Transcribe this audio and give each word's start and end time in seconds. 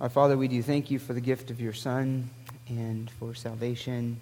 Our 0.00 0.08
Father, 0.08 0.36
we 0.36 0.48
do 0.48 0.60
thank 0.60 0.90
you 0.90 0.98
for 0.98 1.12
the 1.12 1.20
gift 1.20 1.52
of 1.52 1.60
your 1.60 1.72
Son 1.72 2.28
and 2.68 3.08
for 3.12 3.32
salvation. 3.32 4.20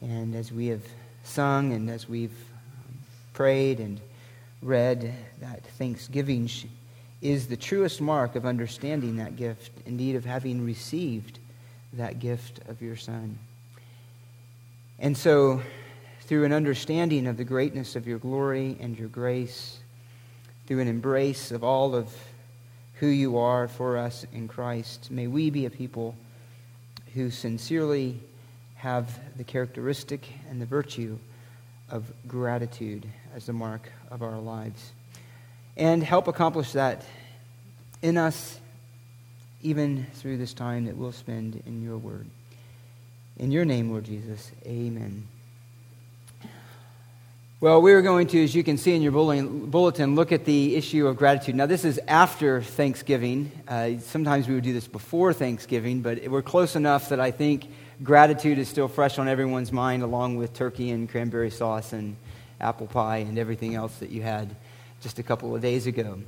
And 0.00 0.36
as 0.36 0.52
we 0.52 0.68
have 0.68 0.84
sung 1.24 1.72
and 1.72 1.90
as 1.90 2.08
we've 2.08 2.30
um, 2.30 2.94
prayed 3.32 3.80
and 3.80 4.00
read, 4.62 5.14
that 5.40 5.64
thanksgiving 5.64 6.48
is 7.20 7.48
the 7.48 7.56
truest 7.56 8.00
mark 8.00 8.36
of 8.36 8.46
understanding 8.46 9.16
that 9.16 9.34
gift, 9.34 9.72
indeed, 9.84 10.14
of 10.14 10.24
having 10.24 10.64
received 10.64 11.40
that 11.94 12.20
gift 12.20 12.60
of 12.68 12.80
your 12.80 12.96
Son. 12.96 13.36
And 15.00 15.16
so, 15.16 15.60
through 16.20 16.44
an 16.44 16.52
understanding 16.52 17.26
of 17.26 17.36
the 17.36 17.44
greatness 17.44 17.96
of 17.96 18.06
your 18.06 18.18
glory 18.18 18.76
and 18.78 18.96
your 18.96 19.08
grace, 19.08 19.80
through 20.68 20.78
an 20.78 20.88
embrace 20.88 21.50
of 21.50 21.64
all 21.64 21.96
of 21.96 22.14
who 23.02 23.08
you 23.08 23.36
are 23.36 23.66
for 23.66 23.98
us 23.98 24.24
in 24.32 24.46
Christ, 24.46 25.10
may 25.10 25.26
we 25.26 25.50
be 25.50 25.66
a 25.66 25.70
people 25.70 26.14
who 27.14 27.30
sincerely 27.30 28.20
have 28.76 29.18
the 29.36 29.42
characteristic 29.42 30.28
and 30.48 30.62
the 30.62 30.66
virtue 30.66 31.18
of 31.90 32.04
gratitude 32.28 33.04
as 33.34 33.46
the 33.46 33.52
mark 33.52 33.90
of 34.12 34.22
our 34.22 34.38
lives. 34.38 34.92
And 35.76 36.00
help 36.00 36.28
accomplish 36.28 36.70
that 36.72 37.04
in 38.02 38.16
us, 38.16 38.60
even 39.62 40.06
through 40.14 40.36
this 40.36 40.54
time 40.54 40.84
that 40.84 40.96
we'll 40.96 41.10
spend 41.10 41.60
in 41.66 41.82
your 41.82 41.98
word. 41.98 42.28
In 43.36 43.50
your 43.50 43.64
name, 43.64 43.90
Lord 43.90 44.04
Jesus, 44.04 44.52
amen. 44.64 45.26
Well, 47.62 47.80
we're 47.80 48.02
going 48.02 48.26
to, 48.26 48.42
as 48.42 48.56
you 48.56 48.64
can 48.64 48.76
see 48.76 48.92
in 48.92 49.02
your 49.02 49.12
bulletin, 49.12 50.16
look 50.16 50.32
at 50.32 50.44
the 50.44 50.74
issue 50.74 51.06
of 51.06 51.16
gratitude. 51.16 51.54
Now, 51.54 51.66
this 51.66 51.84
is 51.84 52.00
after 52.08 52.60
Thanksgiving. 52.60 53.52
Uh, 53.68 53.98
sometimes 54.00 54.48
we 54.48 54.54
would 54.56 54.64
do 54.64 54.72
this 54.72 54.88
before 54.88 55.32
Thanksgiving, 55.32 56.00
but 56.00 56.26
we're 56.26 56.42
close 56.42 56.74
enough 56.74 57.10
that 57.10 57.20
I 57.20 57.30
think 57.30 57.68
gratitude 58.02 58.58
is 58.58 58.68
still 58.68 58.88
fresh 58.88 59.16
on 59.16 59.28
everyone's 59.28 59.70
mind, 59.70 60.02
along 60.02 60.38
with 60.38 60.54
turkey 60.54 60.90
and 60.90 61.08
cranberry 61.08 61.50
sauce 61.50 61.92
and 61.92 62.16
apple 62.60 62.88
pie 62.88 63.18
and 63.18 63.38
everything 63.38 63.76
else 63.76 63.96
that 63.98 64.10
you 64.10 64.22
had 64.22 64.56
just 65.00 65.20
a 65.20 65.22
couple 65.22 65.54
of 65.54 65.62
days 65.62 65.86
ago. 65.86 66.18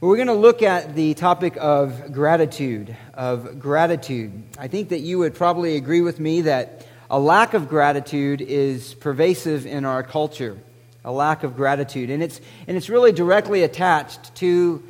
We're 0.00 0.16
going 0.16 0.26
to 0.26 0.34
look 0.34 0.64
at 0.64 0.96
the 0.96 1.14
topic 1.14 1.56
of 1.60 2.12
gratitude. 2.12 2.96
Of 3.14 3.60
gratitude. 3.60 4.42
I 4.58 4.66
think 4.66 4.88
that 4.88 4.98
you 4.98 5.20
would 5.20 5.36
probably 5.36 5.76
agree 5.76 6.00
with 6.00 6.18
me 6.18 6.40
that 6.40 6.88
a 7.08 7.20
lack 7.20 7.54
of 7.54 7.68
gratitude 7.68 8.40
is 8.40 8.94
pervasive 8.94 9.64
in 9.64 9.84
our 9.84 10.02
culture 10.02 10.58
a 11.04 11.12
lack 11.12 11.42
of 11.42 11.56
gratitude. 11.56 12.10
And 12.10 12.22
it's, 12.22 12.40
and 12.66 12.76
it's 12.76 12.88
really 12.88 13.12
directly 13.12 13.62
attached 13.62 14.34
to 14.36 14.82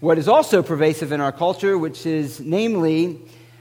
what 0.00 0.18
is 0.18 0.28
also 0.28 0.62
pervasive 0.62 1.12
in 1.12 1.20
our 1.20 1.32
culture, 1.32 1.78
which 1.78 2.06
is 2.06 2.40
namely 2.40 3.20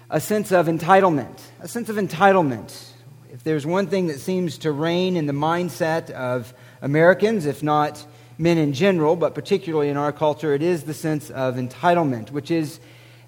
a 0.10 0.20
sense 0.20 0.52
of 0.52 0.68
entitlement. 0.68 1.40
A 1.60 1.68
sense 1.68 1.90
of 1.90 1.98
entitlement. 1.98 2.90
If 3.32 3.44
there's 3.44 3.66
one 3.66 3.88
thing 3.88 4.08
that 4.08 4.20
seems 4.20 4.58
to 4.60 4.72
reign 4.72 5.16
in 5.16 5.26
the 5.26 5.34
mindset 5.34 6.10
of 6.10 6.54
Americans, 6.82 7.46
if 7.46 7.62
not 7.62 8.06
men 8.38 8.58
in 8.58 8.74
general, 8.74 9.16
but 9.16 9.36
particularly 9.36 9.90
in 9.90 9.98
our 9.98 10.12
culture, 10.12 10.54
it 10.54 10.64
is 10.64 10.84
the 10.84 10.94
sense 10.94 11.30
of 11.30 11.56
entitlement, 11.56 12.32
which 12.32 12.50
is 12.50 12.80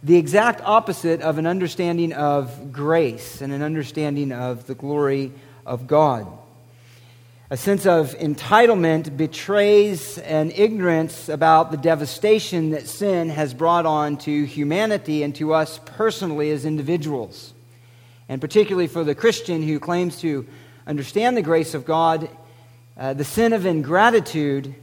the 0.02 0.18
exact 0.18 0.60
opposite 0.62 1.22
of 1.22 1.38
an 1.38 1.46
understanding 1.46 2.12
of 2.14 2.74
grace 2.74 3.42
and 3.42 3.54
an 3.54 3.62
understanding 3.62 4.32
of 4.32 4.66
the 4.66 4.76
glory 4.76 5.32
of 5.66 5.88
God. 5.88 6.28
A 7.54 7.58
sense 7.58 7.86
of 7.86 8.18
entitlement 8.18 9.16
betrays 9.16 10.18
an 10.18 10.50
ignorance 10.50 11.30
about 11.30 11.70
the 11.70 11.78
devastation 11.78 12.72
that 12.72 12.88
sin 12.88 13.30
has 13.30 13.54
brought 13.54 13.86
on 13.86 14.18
to 14.18 14.44
humanity 14.46 15.22
and 15.22 15.36
to 15.36 15.54
us 15.54 15.80
personally 15.86 16.50
as 16.50 16.66
individuals. 16.66 17.54
And 18.28 18.42
particularly 18.42 18.88
for 18.88 19.04
the 19.04 19.14
Christian 19.14 19.62
who 19.62 19.80
claims 19.80 20.20
to 20.22 20.48
understand 20.88 21.38
the 21.38 21.44
grace 21.44 21.76
of 21.76 21.86
God, 21.86 22.28
uh, 22.98 23.14
the 23.14 23.24
sin 23.24 23.54
of 23.54 23.68
ingratitude 23.68 24.74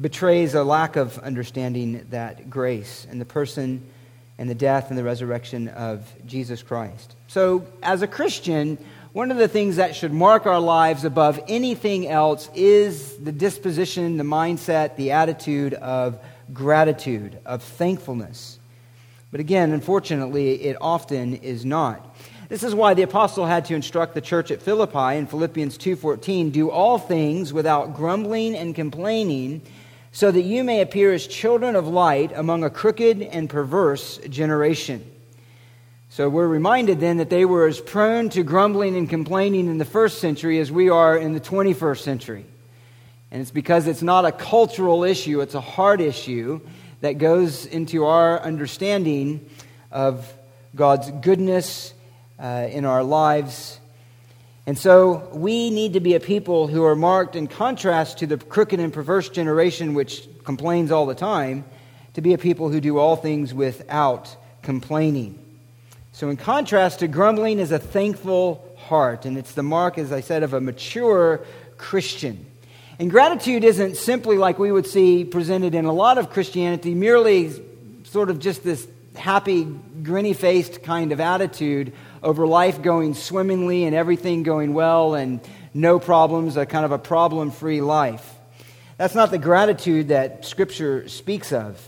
betrays 0.00 0.54
a 0.54 0.64
lack 0.64 0.96
of 0.96 1.20
understanding 1.20 2.04
that 2.10 2.50
grace 2.50 3.06
and 3.08 3.20
the 3.20 3.24
person 3.24 3.80
and 4.38 4.50
the 4.50 4.56
death 4.56 4.88
and 4.88 4.98
the 4.98 5.04
resurrection 5.04 5.68
of 5.68 6.12
Jesus 6.26 6.64
Christ. 6.64 7.14
So, 7.28 7.64
as 7.80 8.02
a 8.02 8.08
Christian, 8.08 8.76
one 9.12 9.30
of 9.30 9.36
the 9.36 9.48
things 9.48 9.76
that 9.76 9.94
should 9.94 10.12
mark 10.12 10.46
our 10.46 10.60
lives 10.60 11.04
above 11.04 11.38
anything 11.46 12.08
else 12.08 12.48
is 12.54 13.18
the 13.18 13.32
disposition, 13.32 14.16
the 14.16 14.24
mindset, 14.24 14.96
the 14.96 15.10
attitude 15.10 15.74
of 15.74 16.18
gratitude, 16.54 17.38
of 17.44 17.62
thankfulness. 17.62 18.58
But 19.30 19.40
again, 19.40 19.72
unfortunately, 19.72 20.62
it 20.62 20.78
often 20.80 21.34
is 21.36 21.62
not. 21.64 22.16
This 22.48 22.62
is 22.62 22.74
why 22.74 22.94
the 22.94 23.02
apostle 23.02 23.44
had 23.44 23.66
to 23.66 23.74
instruct 23.74 24.14
the 24.14 24.20
church 24.22 24.50
at 24.50 24.62
Philippi 24.62 25.16
in 25.18 25.26
Philippians 25.26 25.76
2:14, 25.76 26.50
"Do 26.50 26.70
all 26.70 26.96
things 26.96 27.52
without 27.52 27.94
grumbling 27.94 28.54
and 28.56 28.74
complaining, 28.74 29.60
so 30.10 30.30
that 30.30 30.42
you 30.42 30.64
may 30.64 30.80
appear 30.80 31.12
as 31.12 31.26
children 31.26 31.76
of 31.76 31.86
light 31.86 32.32
among 32.34 32.64
a 32.64 32.70
crooked 32.70 33.20
and 33.20 33.48
perverse 33.48 34.18
generation." 34.28 35.04
So 36.12 36.28
we're 36.28 36.46
reminded 36.46 37.00
then 37.00 37.16
that 37.16 37.30
they 37.30 37.46
were 37.46 37.66
as 37.66 37.80
prone 37.80 38.28
to 38.30 38.42
grumbling 38.42 38.98
and 38.98 39.08
complaining 39.08 39.66
in 39.68 39.78
the 39.78 39.86
first 39.86 40.18
century 40.18 40.58
as 40.58 40.70
we 40.70 40.90
are 40.90 41.16
in 41.16 41.32
the 41.32 41.40
21st 41.40 42.00
century. 42.00 42.44
And 43.30 43.40
it's 43.40 43.50
because 43.50 43.86
it's 43.86 44.02
not 44.02 44.26
a 44.26 44.30
cultural 44.30 45.04
issue, 45.04 45.40
it's 45.40 45.54
a 45.54 45.60
heart 45.62 46.02
issue 46.02 46.60
that 47.00 47.12
goes 47.16 47.64
into 47.64 48.04
our 48.04 48.38
understanding 48.42 49.48
of 49.90 50.30
God's 50.76 51.10
goodness 51.10 51.94
uh, 52.38 52.68
in 52.70 52.84
our 52.84 53.02
lives. 53.02 53.80
And 54.66 54.76
so 54.76 55.30
we 55.32 55.70
need 55.70 55.94
to 55.94 56.00
be 56.00 56.14
a 56.14 56.20
people 56.20 56.66
who 56.66 56.84
are 56.84 56.94
marked 56.94 57.36
in 57.36 57.46
contrast 57.46 58.18
to 58.18 58.26
the 58.26 58.36
crooked 58.36 58.78
and 58.78 58.92
perverse 58.92 59.30
generation 59.30 59.94
which 59.94 60.28
complains 60.44 60.90
all 60.90 61.06
the 61.06 61.14
time, 61.14 61.64
to 62.12 62.20
be 62.20 62.34
a 62.34 62.38
people 62.38 62.68
who 62.68 62.82
do 62.82 62.98
all 62.98 63.16
things 63.16 63.54
without 63.54 64.36
complaining. 64.60 65.41
So, 66.14 66.28
in 66.28 66.36
contrast 66.36 66.98
to 66.98 67.08
grumbling, 67.08 67.58
is 67.58 67.72
a 67.72 67.78
thankful 67.78 68.62
heart, 68.76 69.24
and 69.24 69.38
it's 69.38 69.54
the 69.54 69.62
mark, 69.62 69.96
as 69.96 70.12
I 70.12 70.20
said, 70.20 70.42
of 70.42 70.52
a 70.52 70.60
mature 70.60 71.40
Christian. 71.78 72.44
And 72.98 73.10
gratitude 73.10 73.64
isn't 73.64 73.96
simply 73.96 74.36
like 74.36 74.58
we 74.58 74.70
would 74.70 74.86
see 74.86 75.24
presented 75.24 75.74
in 75.74 75.86
a 75.86 75.92
lot 75.92 76.18
of 76.18 76.28
Christianity, 76.28 76.94
merely 76.94 77.50
sort 78.04 78.28
of 78.28 78.40
just 78.40 78.62
this 78.62 78.86
happy, 79.16 79.64
grinny 79.64 80.36
faced 80.36 80.82
kind 80.82 81.12
of 81.12 81.20
attitude 81.20 81.94
over 82.22 82.46
life 82.46 82.82
going 82.82 83.14
swimmingly 83.14 83.84
and 83.84 83.96
everything 83.96 84.42
going 84.42 84.74
well 84.74 85.14
and 85.14 85.40
no 85.72 85.98
problems, 85.98 86.58
a 86.58 86.66
kind 86.66 86.84
of 86.84 86.92
a 86.92 86.98
problem 86.98 87.50
free 87.50 87.80
life. 87.80 88.34
That's 88.98 89.14
not 89.14 89.30
the 89.30 89.38
gratitude 89.38 90.08
that 90.08 90.44
Scripture 90.44 91.08
speaks 91.08 91.52
of. 91.52 91.80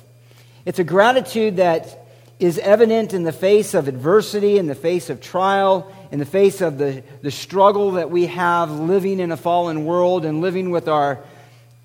It's 0.64 0.78
a 0.78 0.84
gratitude 0.84 1.56
that 1.58 2.03
is 2.44 2.58
evident 2.58 3.14
in 3.14 3.22
the 3.22 3.32
face 3.32 3.72
of 3.72 3.88
adversity, 3.88 4.58
in 4.58 4.66
the 4.66 4.74
face 4.74 5.08
of 5.08 5.20
trial, 5.20 5.90
in 6.12 6.18
the 6.18 6.26
face 6.26 6.60
of 6.60 6.76
the, 6.76 7.02
the 7.22 7.30
struggle 7.30 7.92
that 7.92 8.10
we 8.10 8.26
have 8.26 8.70
living 8.70 9.18
in 9.18 9.32
a 9.32 9.36
fallen 9.36 9.86
world 9.86 10.26
and 10.26 10.42
living 10.42 10.70
with 10.70 10.86
our 10.86 11.18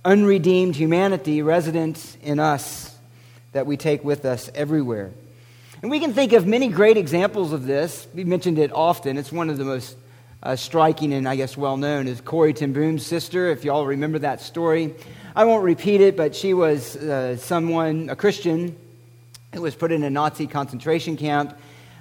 unredeemed 0.04 0.76
humanity 0.76 1.42
resident 1.42 2.18
in 2.22 2.40
us 2.40 2.94
that 3.54 3.66
we 3.66 3.78
take 3.78 4.04
with 4.04 4.26
us 4.26 4.52
everywhere. 4.54 5.12
And 5.82 5.90
we 5.90 6.02
can 6.02 6.14
think 6.14 6.34
of 6.34 6.46
many 6.46 6.68
great 6.68 6.98
examples 6.98 7.54
of 7.54 7.66
this. 7.66 8.06
We 8.14 8.26
mentioned 8.26 8.60
it 8.60 8.74
often. 8.74 9.18
It's 9.18 9.32
one 9.32 9.50
of 9.50 9.58
the 9.58 9.64
most 9.64 9.96
uh, 10.44 10.58
striking 10.58 11.14
and, 11.14 11.26
I 11.26 11.38
guess, 11.38 11.56
well 11.56 11.78
known 11.78 12.08
is 12.08 12.20
Corrie 12.20 12.54
ten 12.54 12.74
Boom's 12.74 13.06
sister, 13.06 13.50
if 13.50 13.64
y'all 13.64 13.86
remember 13.86 14.20
that 14.20 14.42
story. 14.42 14.94
I 15.36 15.46
won't 15.46 15.64
repeat 15.64 16.02
it, 16.02 16.18
but 16.18 16.36
she 16.36 16.54
was 16.54 16.98
uh, 16.98 17.38
someone, 17.38 18.10
a 18.10 18.16
Christian, 18.16 18.76
who 19.60 19.64
was 19.64 19.76
put 19.76 19.92
in 19.92 20.04
a 20.04 20.10
Nazi 20.10 20.48
concentration 20.48 21.18
camp. 21.18 21.54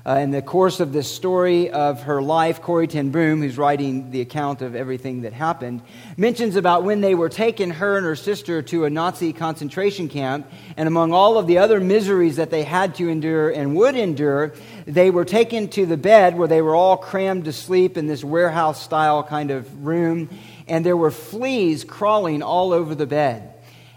Uh, 0.07 0.15
in 0.19 0.31
the 0.31 0.41
course 0.41 0.79
of 0.79 0.93
this 0.93 1.13
story 1.13 1.71
of 1.71 2.03
her 2.03 2.23
life, 2.23 2.63
Corrie 2.63 2.87
ten 2.87 3.11
Boom, 3.11 3.43
who's 3.43 3.59
writing 3.59 4.13
the 4.13 4.21
account 4.21 4.63
of 4.63 4.77
everything 4.77 5.23
that 5.23 5.33
happened, 5.33 5.83
mentions 6.17 6.55
about 6.55 6.85
when 6.85 7.01
they 7.01 7.17
were 7.17 7.29
taken, 7.29 7.71
her 7.71 7.97
and 7.97 8.07
her 8.07 8.15
sister, 8.15 8.63
to 8.63 8.85
a 8.85 8.91
Nazi 8.91 9.33
concentration 9.33 10.09
camp, 10.09 10.49
and 10.77 10.87
among 10.87 11.13
all 11.13 11.37
of 11.37 11.49
the 11.49 11.59
other 11.59 11.81
miseries 11.81 12.37
that 12.37 12.51
they 12.51 12.63
had 12.63 12.95
to 12.95 13.09
endure 13.09 13.51
and 13.51 13.75
would 13.75 13.97
endure, 13.97 14.55
they 14.87 15.11
were 15.11 15.25
taken 15.25 15.67
to 15.71 15.85
the 15.85 15.97
bed 15.97 16.39
where 16.39 16.49
they 16.49 16.63
were 16.63 16.77
all 16.77 16.97
crammed 16.97 17.47
to 17.47 17.53
sleep 17.53 17.97
in 17.97 18.07
this 18.07 18.23
warehouse 18.23 18.81
style 18.81 19.25
kind 19.25 19.51
of 19.51 19.85
room, 19.85 20.31
and 20.69 20.87
there 20.87 20.97
were 20.97 21.11
fleas 21.11 21.83
crawling 21.83 22.41
all 22.41 22.73
over 22.73 22.95
the 22.95 23.05
bed. 23.05 23.53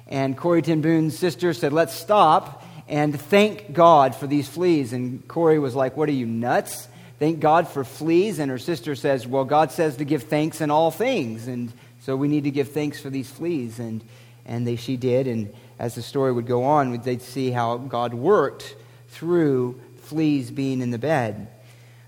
And 0.07 0.35
Corrie 0.35 0.63
ten 0.63 0.81
Boom's 0.81 1.15
sister 1.17 1.53
said, 1.53 1.71
Let's 1.71 1.93
stop 1.93 2.60
and 2.91 3.17
thank 3.17 3.71
God 3.71 4.15
for 4.17 4.27
these 4.27 4.49
fleas. 4.49 4.91
And 4.91 5.25
Corrie 5.29 5.59
was 5.59 5.73
like, 5.73 5.95
What 5.95 6.09
are 6.09 6.13
you, 6.13 6.25
nuts? 6.25 6.89
Thank 7.19 7.39
God 7.39 7.69
for 7.69 7.85
fleas. 7.85 8.37
And 8.37 8.51
her 8.51 8.59
sister 8.59 8.95
says, 8.95 9.25
Well, 9.25 9.45
God 9.45 9.71
says 9.71 9.95
to 9.97 10.05
give 10.05 10.23
thanks 10.23 10.59
in 10.59 10.69
all 10.69 10.91
things. 10.91 11.47
And 11.47 11.71
so 12.01 12.17
we 12.17 12.27
need 12.27 12.43
to 12.43 12.51
give 12.51 12.71
thanks 12.71 12.99
for 12.99 13.09
these 13.09 13.31
fleas. 13.31 13.79
And, 13.79 14.03
and 14.45 14.67
they, 14.67 14.75
she 14.75 14.97
did. 14.97 15.25
And 15.27 15.53
as 15.79 15.95
the 15.95 16.01
story 16.01 16.33
would 16.33 16.47
go 16.47 16.65
on, 16.65 16.97
they'd 16.99 17.21
see 17.21 17.49
how 17.49 17.77
God 17.77 18.13
worked 18.13 18.75
through 19.07 19.79
fleas 20.01 20.51
being 20.51 20.81
in 20.81 20.91
the 20.91 20.97
bed. 20.97 21.47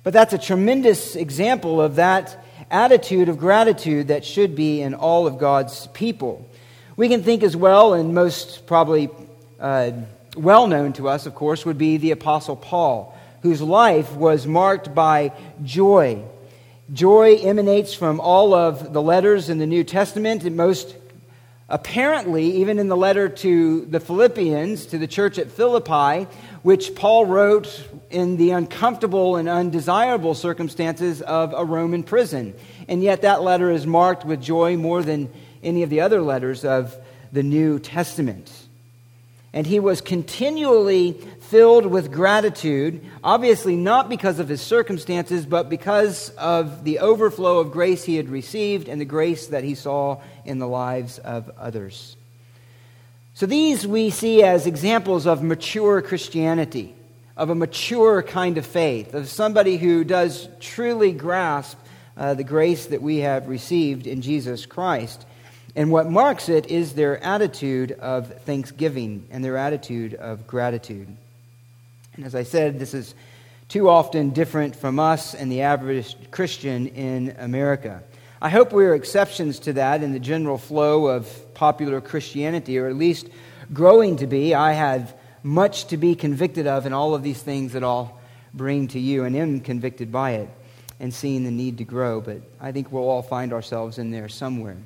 But 0.03 0.11
that's 0.11 0.33
a 0.33 0.37
tremendous 0.37 1.15
example 1.15 1.81
of 1.81 1.95
that 1.95 2.43
attitude 2.69 3.29
of 3.29 3.37
gratitude 3.37 4.09
that 4.09 4.25
should 4.25 4.53
be 4.53 4.81
in 4.81 4.95
all 4.95 5.27
of 5.27 5.37
God's 5.37 5.87
people. 5.87 6.45
We 6.97 7.07
can 7.07 7.23
think 7.23 7.41
as 7.41 7.55
well, 7.55 7.93
and 7.93 8.13
most 8.13 8.67
probably 8.67 9.09
uh, 9.61 9.91
well 10.35 10.67
known 10.67 10.93
to 10.93 11.07
us, 11.09 11.25
of 11.25 11.35
course, 11.35 11.65
would 11.65 11.77
be 11.77 11.97
the 11.97 12.11
Apostle 12.11 12.55
Paul, 12.55 13.17
whose 13.41 13.61
life 13.61 14.13
was 14.15 14.47
marked 14.47 14.93
by 14.95 15.31
joy. 15.63 16.23
Joy 16.91 17.35
emanates 17.37 17.93
from 17.93 18.19
all 18.19 18.53
of 18.53 18.93
the 18.93 19.01
letters 19.01 19.49
in 19.49 19.57
the 19.57 19.67
New 19.67 19.83
Testament, 19.83 20.43
and 20.43 20.55
most 20.55 20.95
apparently, 21.69 22.57
even 22.57 22.77
in 22.77 22.87
the 22.87 22.97
letter 22.97 23.29
to 23.29 23.85
the 23.85 23.99
Philippians, 23.99 24.87
to 24.87 24.97
the 24.97 25.07
church 25.07 25.37
at 25.37 25.51
Philippi, 25.51 26.27
which 26.61 26.93
Paul 26.95 27.25
wrote 27.25 27.87
in 28.09 28.37
the 28.37 28.51
uncomfortable 28.51 29.37
and 29.37 29.49
undesirable 29.49 30.35
circumstances 30.35 31.21
of 31.21 31.53
a 31.55 31.65
Roman 31.65 32.03
prison. 32.03 32.53
And 32.87 33.01
yet, 33.01 33.21
that 33.21 33.41
letter 33.41 33.71
is 33.71 33.87
marked 33.87 34.25
with 34.25 34.41
joy 34.41 34.77
more 34.77 35.01
than 35.01 35.31
any 35.63 35.83
of 35.83 35.89
the 35.89 36.01
other 36.01 36.21
letters 36.21 36.65
of 36.65 36.95
the 37.31 37.43
New 37.43 37.79
Testament. 37.79 38.51
And 39.53 39.67
he 39.67 39.79
was 39.79 40.01
continually 40.01 41.13
filled 41.41 41.85
with 41.85 42.11
gratitude, 42.11 43.05
obviously 43.23 43.75
not 43.75 44.09
because 44.09 44.39
of 44.39 44.49
his 44.49 44.61
circumstances, 44.61 45.45
but 45.45 45.69
because 45.69 46.31
of 46.31 46.83
the 46.83 46.99
overflow 46.99 47.59
of 47.59 47.71
grace 47.71 48.03
he 48.03 48.15
had 48.15 48.29
received 48.29 48.87
and 48.87 48.99
the 48.99 49.05
grace 49.05 49.47
that 49.47 49.63
he 49.63 49.75
saw 49.75 50.19
in 50.43 50.57
the 50.57 50.67
lives 50.67 51.19
of 51.19 51.51
others. 51.59 52.17
So 53.35 53.45
these 53.45 53.85
we 53.85 54.09
see 54.09 54.41
as 54.41 54.65
examples 54.65 55.27
of 55.27 55.43
mature 55.43 56.01
Christianity, 56.01 56.95
of 57.37 57.51
a 57.51 57.55
mature 57.55 58.23
kind 58.23 58.57
of 58.57 58.65
faith, 58.65 59.13
of 59.13 59.29
somebody 59.29 59.77
who 59.77 60.03
does 60.03 60.49
truly 60.59 61.11
grasp 61.11 61.77
uh, 62.15 62.33
the 62.33 62.43
grace 62.43 62.87
that 62.87 63.01
we 63.01 63.17
have 63.17 63.47
received 63.47 64.07
in 64.07 64.21
Jesus 64.21 64.65
Christ. 64.65 65.25
And 65.75 65.91
what 65.91 66.09
marks 66.09 66.49
it 66.49 66.67
is 66.67 66.93
their 66.93 67.23
attitude 67.23 67.93
of 67.93 68.41
thanksgiving 68.43 69.27
and 69.31 69.43
their 69.43 69.57
attitude 69.57 70.13
of 70.13 70.45
gratitude. 70.45 71.07
And 72.15 72.25
as 72.25 72.35
I 72.35 72.43
said, 72.43 72.79
this 72.79 72.93
is 72.93 73.15
too 73.69 73.89
often 73.89 74.29
different 74.29 74.75
from 74.75 74.99
us 74.99 75.33
and 75.33 75.51
the 75.51 75.61
average 75.61 76.15
Christian 76.29 76.87
in 76.87 77.35
America. 77.39 78.03
I 78.39 78.49
hope 78.49 78.71
we're 78.71 78.93
exceptions 78.93 79.59
to 79.59 79.73
that 79.73 80.03
in 80.03 80.11
the 80.11 80.19
general 80.19 80.57
flow 80.57 81.07
of 81.07 81.53
popular 81.55 82.01
Christianity, 82.01 82.77
or 82.77 82.87
at 82.87 82.95
least 82.95 83.29
growing 83.73 84.17
to 84.17 84.27
be. 84.27 84.53
I 84.53 84.73
have 84.73 85.15
much 85.41 85.85
to 85.87 85.97
be 85.97 86.13
convicted 86.13 86.67
of 86.67 86.85
in 86.85 86.93
all 86.93 87.15
of 87.15 87.23
these 87.23 87.41
things 87.41 87.73
that 87.73 87.83
I'll 87.83 88.19
bring 88.53 88.89
to 88.89 88.99
you, 88.99 89.23
and 89.23 89.35
am 89.35 89.59
convicted 89.61 90.11
by 90.11 90.31
it 90.31 90.49
and 90.99 91.11
seeing 91.11 91.43
the 91.43 91.51
need 91.51 91.79
to 91.79 91.83
grow. 91.83 92.21
But 92.21 92.41
I 92.61 92.71
think 92.71 92.91
we'll 92.91 93.09
all 93.09 93.23
find 93.23 93.53
ourselves 93.53 93.97
in 93.97 94.11
there 94.11 94.29
somewhere. 94.29 94.77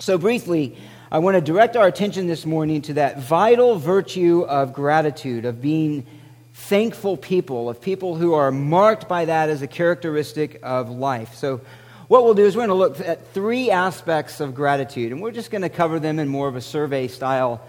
So, 0.00 0.16
briefly, 0.16 0.76
I 1.10 1.18
want 1.18 1.34
to 1.34 1.40
direct 1.40 1.76
our 1.76 1.88
attention 1.88 2.28
this 2.28 2.46
morning 2.46 2.82
to 2.82 2.92
that 2.94 3.18
vital 3.18 3.80
virtue 3.80 4.42
of 4.42 4.72
gratitude, 4.72 5.44
of 5.44 5.60
being 5.60 6.06
thankful 6.54 7.16
people, 7.16 7.68
of 7.68 7.80
people 7.80 8.14
who 8.14 8.34
are 8.34 8.52
marked 8.52 9.08
by 9.08 9.24
that 9.24 9.48
as 9.48 9.60
a 9.60 9.66
characteristic 9.66 10.60
of 10.62 10.88
life. 10.88 11.34
So, 11.34 11.62
what 12.06 12.22
we'll 12.22 12.34
do 12.34 12.44
is 12.44 12.54
we're 12.54 12.68
going 12.68 12.68
to 12.68 12.74
look 12.74 13.00
at 13.00 13.32
three 13.34 13.72
aspects 13.72 14.38
of 14.38 14.54
gratitude, 14.54 15.10
and 15.10 15.20
we're 15.20 15.32
just 15.32 15.50
going 15.50 15.62
to 15.62 15.68
cover 15.68 15.98
them 15.98 16.20
in 16.20 16.28
more 16.28 16.46
of 16.46 16.54
a 16.54 16.60
survey 16.60 17.08
style 17.08 17.60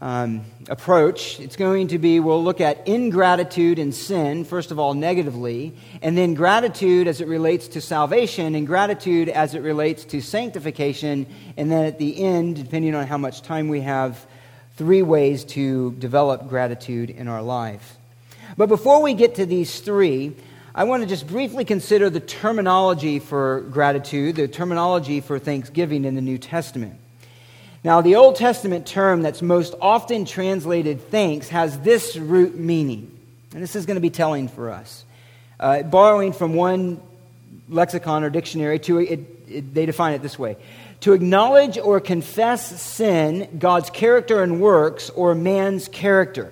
um, 0.00 0.44
approach. 0.68 1.40
It's 1.40 1.56
going 1.56 1.88
to 1.88 1.98
be 1.98 2.20
we'll 2.20 2.42
look 2.42 2.60
at 2.60 2.86
ingratitude 2.86 3.78
and 3.78 3.94
sin, 3.94 4.44
first 4.44 4.70
of 4.70 4.78
all, 4.78 4.94
negatively, 4.94 5.74
and 6.02 6.16
then 6.16 6.34
gratitude 6.34 7.08
as 7.08 7.20
it 7.20 7.28
relates 7.28 7.68
to 7.68 7.80
salvation, 7.80 8.54
and 8.54 8.66
gratitude 8.66 9.28
as 9.28 9.54
it 9.54 9.60
relates 9.60 10.04
to 10.06 10.20
sanctification, 10.20 11.26
and 11.56 11.70
then 11.70 11.84
at 11.84 11.98
the 11.98 12.22
end, 12.22 12.56
depending 12.56 12.94
on 12.94 13.06
how 13.06 13.18
much 13.18 13.42
time 13.42 13.68
we 13.68 13.80
have, 13.80 14.26
three 14.76 15.02
ways 15.02 15.44
to 15.44 15.92
develop 15.92 16.48
gratitude 16.48 17.08
in 17.10 17.28
our 17.28 17.42
life. 17.42 17.96
But 18.56 18.68
before 18.68 19.02
we 19.02 19.14
get 19.14 19.36
to 19.36 19.46
these 19.46 19.80
three, 19.80 20.34
I 20.74 20.84
want 20.84 21.04
to 21.04 21.08
just 21.08 21.28
briefly 21.28 21.64
consider 21.64 22.10
the 22.10 22.20
terminology 22.20 23.20
for 23.20 23.60
gratitude, 23.70 24.36
the 24.36 24.48
terminology 24.48 25.20
for 25.20 25.38
thanksgiving 25.38 26.04
in 26.04 26.16
the 26.16 26.20
New 26.20 26.38
Testament. 26.38 26.98
Now, 27.84 28.00
the 28.00 28.16
Old 28.16 28.36
Testament 28.36 28.86
term 28.86 29.20
that's 29.20 29.42
most 29.42 29.74
often 29.78 30.24
translated 30.24 31.10
thanks 31.10 31.50
has 31.50 31.78
this 31.80 32.16
root 32.16 32.56
meaning. 32.56 33.14
And 33.52 33.62
this 33.62 33.76
is 33.76 33.84
going 33.84 33.96
to 33.96 34.00
be 34.00 34.08
telling 34.08 34.48
for 34.48 34.70
us. 34.70 35.04
Uh, 35.60 35.82
borrowing 35.82 36.32
from 36.32 36.54
one 36.54 36.98
lexicon 37.68 38.24
or 38.24 38.30
dictionary, 38.30 38.78
to, 38.80 39.00
it, 39.00 39.20
it, 39.46 39.74
they 39.74 39.84
define 39.84 40.14
it 40.14 40.22
this 40.22 40.38
way 40.38 40.56
to 41.00 41.12
acknowledge 41.12 41.76
or 41.76 42.00
confess 42.00 42.80
sin, 42.80 43.58
God's 43.58 43.90
character 43.90 44.42
and 44.42 44.58
works, 44.58 45.10
or 45.10 45.34
man's 45.34 45.86
character. 45.86 46.50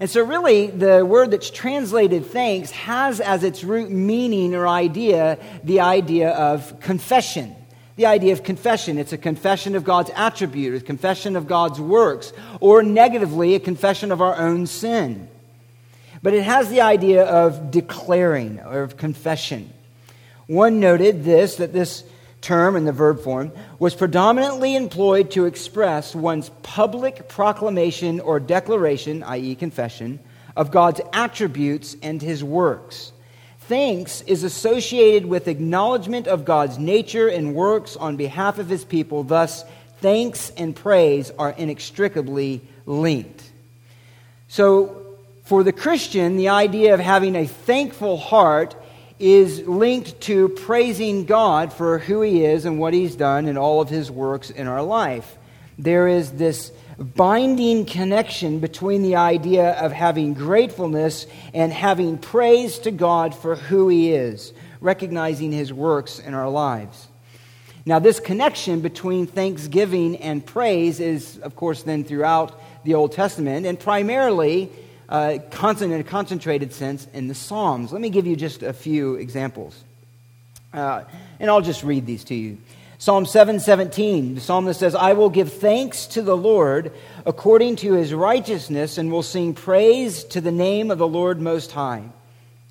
And 0.00 0.10
so, 0.10 0.24
really, 0.24 0.66
the 0.66 1.06
word 1.06 1.30
that's 1.30 1.50
translated 1.50 2.26
thanks 2.26 2.72
has 2.72 3.20
as 3.20 3.44
its 3.44 3.62
root 3.62 3.88
meaning 3.88 4.56
or 4.56 4.66
idea 4.66 5.38
the 5.62 5.80
idea 5.80 6.30
of 6.30 6.80
confession 6.80 7.54
the 7.96 8.06
idea 8.06 8.32
of 8.32 8.42
confession. 8.42 8.98
It's 8.98 9.12
a 9.12 9.18
confession 9.18 9.74
of 9.74 9.84
God's 9.84 10.10
attribute, 10.14 10.74
a 10.80 10.84
confession 10.84 11.34
of 11.34 11.46
God's 11.46 11.80
works, 11.80 12.32
or 12.60 12.82
negatively, 12.82 13.54
a 13.54 13.60
confession 13.60 14.12
of 14.12 14.20
our 14.20 14.36
own 14.36 14.66
sin. 14.66 15.28
But 16.22 16.34
it 16.34 16.42
has 16.42 16.68
the 16.68 16.82
idea 16.82 17.24
of 17.24 17.70
declaring 17.70 18.60
or 18.60 18.82
of 18.82 18.96
confession. 18.96 19.72
One 20.46 20.78
noted 20.78 21.24
this 21.24 21.56
that 21.56 21.72
this 21.72 22.04
term 22.40 22.76
in 22.76 22.84
the 22.84 22.92
verb 22.92 23.20
form 23.20 23.50
was 23.78 23.94
predominantly 23.94 24.76
employed 24.76 25.30
to 25.32 25.46
express 25.46 26.14
one's 26.14 26.50
public 26.62 27.28
proclamation 27.28 28.20
or 28.20 28.38
declaration, 28.38 29.22
i.e., 29.24 29.54
confession, 29.54 30.20
of 30.54 30.70
God's 30.70 31.00
attributes 31.12 31.96
and 32.02 32.20
his 32.20 32.44
works. 32.44 33.12
Thanks 33.68 34.20
is 34.22 34.44
associated 34.44 35.26
with 35.26 35.48
acknowledgement 35.48 36.28
of 36.28 36.44
God's 36.44 36.78
nature 36.78 37.26
and 37.26 37.52
works 37.52 37.96
on 37.96 38.16
behalf 38.16 38.58
of 38.58 38.68
his 38.68 38.84
people. 38.84 39.24
Thus, 39.24 39.64
thanks 39.98 40.50
and 40.50 40.74
praise 40.74 41.32
are 41.36 41.50
inextricably 41.50 42.60
linked. 42.84 43.42
So, 44.46 45.02
for 45.42 45.64
the 45.64 45.72
Christian, 45.72 46.36
the 46.36 46.50
idea 46.50 46.94
of 46.94 47.00
having 47.00 47.34
a 47.34 47.46
thankful 47.46 48.16
heart 48.18 48.76
is 49.18 49.66
linked 49.66 50.20
to 50.22 50.48
praising 50.50 51.24
God 51.24 51.72
for 51.72 51.98
who 51.98 52.20
he 52.20 52.44
is 52.44 52.66
and 52.66 52.78
what 52.78 52.94
he's 52.94 53.16
done 53.16 53.48
and 53.48 53.58
all 53.58 53.80
of 53.80 53.88
his 53.88 54.12
works 54.12 54.50
in 54.50 54.68
our 54.68 54.82
life. 54.82 55.36
There 55.76 56.06
is 56.06 56.32
this 56.32 56.70
binding 56.98 57.84
connection 57.84 58.58
between 58.58 59.02
the 59.02 59.16
idea 59.16 59.72
of 59.72 59.92
having 59.92 60.34
gratefulness 60.34 61.26
and 61.52 61.72
having 61.72 62.18
praise 62.18 62.78
to 62.80 62.90
God 62.90 63.34
for 63.34 63.56
who 63.56 63.88
He 63.88 64.12
is, 64.12 64.52
recognizing 64.80 65.52
His 65.52 65.72
works 65.72 66.18
in 66.18 66.34
our 66.34 66.48
lives. 66.48 67.08
Now, 67.84 68.00
this 68.00 68.18
connection 68.18 68.80
between 68.80 69.26
thanksgiving 69.26 70.16
and 70.16 70.44
praise 70.44 70.98
is, 70.98 71.38
of 71.38 71.54
course, 71.54 71.84
then 71.84 72.02
throughout 72.02 72.60
the 72.84 72.94
Old 72.94 73.12
Testament 73.12 73.64
and 73.64 73.78
primarily 73.78 74.70
uh, 75.08 75.38
in 75.80 75.92
a 75.92 76.04
concentrated 76.04 76.72
sense 76.72 77.06
in 77.12 77.28
the 77.28 77.34
Psalms. 77.34 77.92
Let 77.92 78.00
me 78.00 78.10
give 78.10 78.26
you 78.26 78.34
just 78.34 78.62
a 78.62 78.72
few 78.72 79.14
examples. 79.14 79.84
Uh, 80.72 81.04
and 81.38 81.48
I'll 81.48 81.60
just 81.60 81.84
read 81.84 82.06
these 82.06 82.24
to 82.24 82.34
you. 82.34 82.58
Psalm 82.98 83.26
717, 83.26 84.36
the 84.36 84.40
psalmist 84.40 84.80
says, 84.80 84.94
I 84.94 85.12
will 85.12 85.28
give 85.28 85.52
thanks 85.52 86.06
to 86.08 86.22
the 86.22 86.36
Lord 86.36 86.92
according 87.26 87.76
to 87.76 87.92
his 87.92 88.14
righteousness 88.14 88.96
and 88.96 89.12
will 89.12 89.22
sing 89.22 89.52
praise 89.52 90.24
to 90.24 90.40
the 90.40 90.50
name 90.50 90.90
of 90.90 90.96
the 90.96 91.06
Lord 91.06 91.38
Most 91.40 91.72
High. 91.72 92.04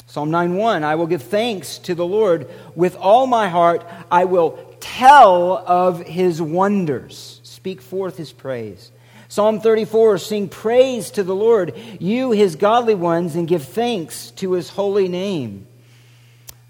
Psalm 0.07 0.31
9:1 0.31 0.83
I 0.83 0.95
will 0.95 1.07
give 1.07 1.23
thanks 1.23 1.77
to 1.79 1.95
the 1.95 2.05
Lord 2.05 2.47
with 2.75 2.95
all 2.95 3.27
my 3.27 3.49
heart. 3.49 3.85
I 4.11 4.25
will 4.25 4.51
tell 4.79 5.57
of 5.65 6.01
his 6.01 6.41
wonders. 6.41 7.39
Speak 7.43 7.81
forth 7.81 8.17
his 8.17 8.31
praise. 8.31 8.91
Psalm 9.27 9.59
34 9.59 10.19
sing 10.19 10.47
praise 10.47 11.11
to 11.11 11.23
the 11.23 11.35
Lord 11.35 11.75
you 11.99 12.31
his 12.31 12.55
godly 12.55 12.95
ones 12.95 13.35
and 13.35 13.47
give 13.47 13.63
thanks 13.63 14.31
to 14.31 14.53
his 14.53 14.69
holy 14.69 15.07
name 15.07 15.67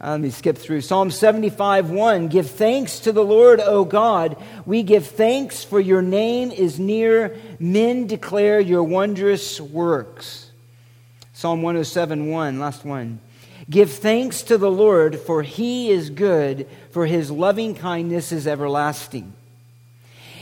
Um, 0.05 0.11
let 0.11 0.21
me 0.21 0.29
skip 0.29 0.59
through. 0.59 0.81
Psalm 0.81 1.09
75 1.09 1.89
1 1.89 2.27
Give 2.27 2.47
thanks 2.47 2.99
to 2.99 3.11
the 3.11 3.25
Lord, 3.25 3.59
O 3.59 3.83
God. 3.85 4.37
We 4.63 4.83
give 4.83 5.07
thanks 5.07 5.63
for 5.63 5.79
your 5.79 6.03
name 6.03 6.51
is 6.51 6.79
near. 6.79 7.35
Men 7.57 8.05
declare 8.05 8.59
your 8.59 8.83
wondrous 8.83 9.59
works. 9.59 10.51
Psalm 11.33 11.63
107 11.63 12.27
1, 12.27 12.59
last 12.59 12.85
one. 12.85 13.19
Give 13.67 13.91
thanks 13.91 14.43
to 14.43 14.59
the 14.59 14.69
Lord, 14.69 15.19
for 15.19 15.41
he 15.41 15.89
is 15.89 16.11
good, 16.11 16.67
for 16.91 17.07
his 17.07 17.31
loving 17.31 17.73
kindness 17.73 18.31
is 18.31 18.45
everlasting. 18.45 19.33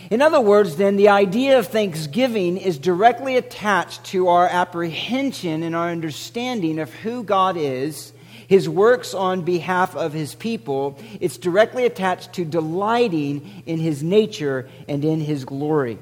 In 0.09 0.21
other 0.21 0.41
words, 0.41 0.75
then, 0.75 0.97
the 0.97 1.07
idea 1.07 1.57
of 1.57 1.67
thanksgiving 1.67 2.57
is 2.57 2.77
directly 2.77 3.37
attached 3.37 4.03
to 4.07 4.27
our 4.27 4.45
apprehension 4.45 5.63
and 5.63 5.73
our 5.73 5.89
understanding 5.89 6.79
of 6.79 6.93
who 6.95 7.23
God 7.23 7.55
is, 7.55 8.11
his 8.47 8.67
works 8.67 9.13
on 9.13 9.41
behalf 9.41 9.95
of 9.95 10.13
his 10.13 10.35
people. 10.35 10.99
It's 11.19 11.37
directly 11.37 11.85
attached 11.85 12.33
to 12.33 12.45
delighting 12.45 13.63
in 13.65 13.79
his 13.79 14.03
nature 14.03 14.69
and 14.87 15.03
in 15.03 15.19
his 15.19 15.45
glory. 15.45 15.97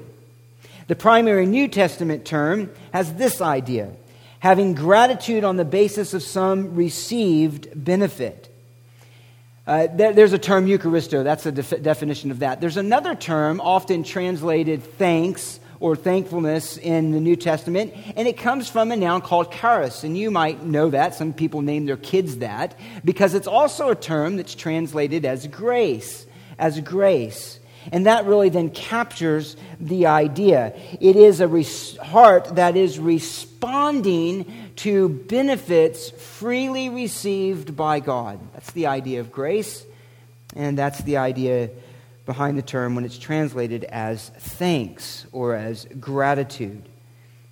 The 0.88 0.96
primary 0.96 1.46
New 1.46 1.68
Testament 1.68 2.24
term 2.24 2.70
has 2.92 3.14
this 3.14 3.40
idea 3.40 3.92
having 4.42 4.74
gratitude 4.74 5.44
on 5.44 5.56
the 5.56 5.64
basis 5.64 6.14
of 6.14 6.22
some 6.22 6.74
received 6.74 7.68
benefit. 7.76 8.52
Uh, 9.64 9.86
there, 9.94 10.12
there's 10.12 10.32
a 10.32 10.38
term 10.38 10.66
Eucharisto, 10.66 11.22
that's 11.22 11.46
a 11.46 11.52
def- 11.52 11.80
definition 11.80 12.32
of 12.32 12.40
that. 12.40 12.60
There's 12.60 12.76
another 12.76 13.14
term, 13.14 13.60
often 13.60 14.02
translated 14.02 14.82
thanks 14.82 15.60
or 15.82 15.96
thankfulness 15.96 16.78
in 16.78 17.10
the 17.10 17.18
New 17.18 17.34
Testament, 17.34 17.92
and 18.14 18.28
it 18.28 18.38
comes 18.38 18.70
from 18.70 18.92
a 18.92 18.96
noun 18.96 19.20
called 19.20 19.50
charis. 19.50 20.04
And 20.04 20.16
you 20.16 20.30
might 20.30 20.62
know 20.62 20.90
that. 20.90 21.16
Some 21.16 21.32
people 21.32 21.60
name 21.60 21.86
their 21.86 21.96
kids 21.96 22.38
that, 22.38 22.78
because 23.04 23.34
it's 23.34 23.48
also 23.48 23.90
a 23.90 23.96
term 23.96 24.36
that's 24.36 24.54
translated 24.54 25.24
as 25.24 25.48
grace. 25.48 26.24
As 26.56 26.78
grace. 26.78 27.58
And 27.90 28.06
that 28.06 28.26
really 28.26 28.48
then 28.48 28.70
captures 28.70 29.56
the 29.80 30.06
idea. 30.06 30.72
It 31.00 31.16
is 31.16 31.40
a 31.40 31.48
res- 31.48 31.96
heart 31.96 32.54
that 32.54 32.76
is 32.76 33.00
responding 33.00 34.46
to 34.76 35.08
benefits 35.08 36.10
freely 36.10 36.90
received 36.90 37.76
by 37.76 37.98
God. 37.98 38.38
That's 38.52 38.70
the 38.70 38.86
idea 38.86 39.18
of 39.18 39.32
grace, 39.32 39.84
and 40.54 40.78
that's 40.78 41.02
the 41.02 41.16
idea 41.16 41.70
behind 42.26 42.56
the 42.56 42.62
term 42.62 42.94
when 42.94 43.04
it's 43.04 43.18
translated 43.18 43.84
as 43.84 44.28
thanks 44.38 45.26
or 45.32 45.54
as 45.54 45.86
gratitude. 45.98 46.88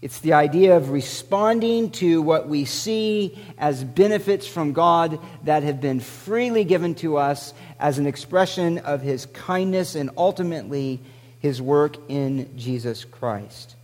It's 0.02 0.20
the 0.20 0.32
idea 0.32 0.76
of 0.76 0.90
responding 0.90 1.90
to 1.92 2.22
what 2.22 2.48
we 2.48 2.64
see 2.64 3.38
as 3.58 3.84
benefits 3.84 4.46
from 4.46 4.72
God 4.72 5.18
that 5.44 5.62
have 5.62 5.80
been 5.80 6.00
freely 6.00 6.64
given 6.64 6.94
to 6.96 7.18
us 7.18 7.52
as 7.78 7.98
an 7.98 8.06
expression 8.06 8.78
of 8.78 9.02
His 9.02 9.26
kindness 9.26 9.94
and 9.94 10.10
ultimately 10.16 11.00
His 11.40 11.60
work 11.60 11.96
in 12.08 12.56
Jesus 12.56 13.04
Christ. 13.04 13.76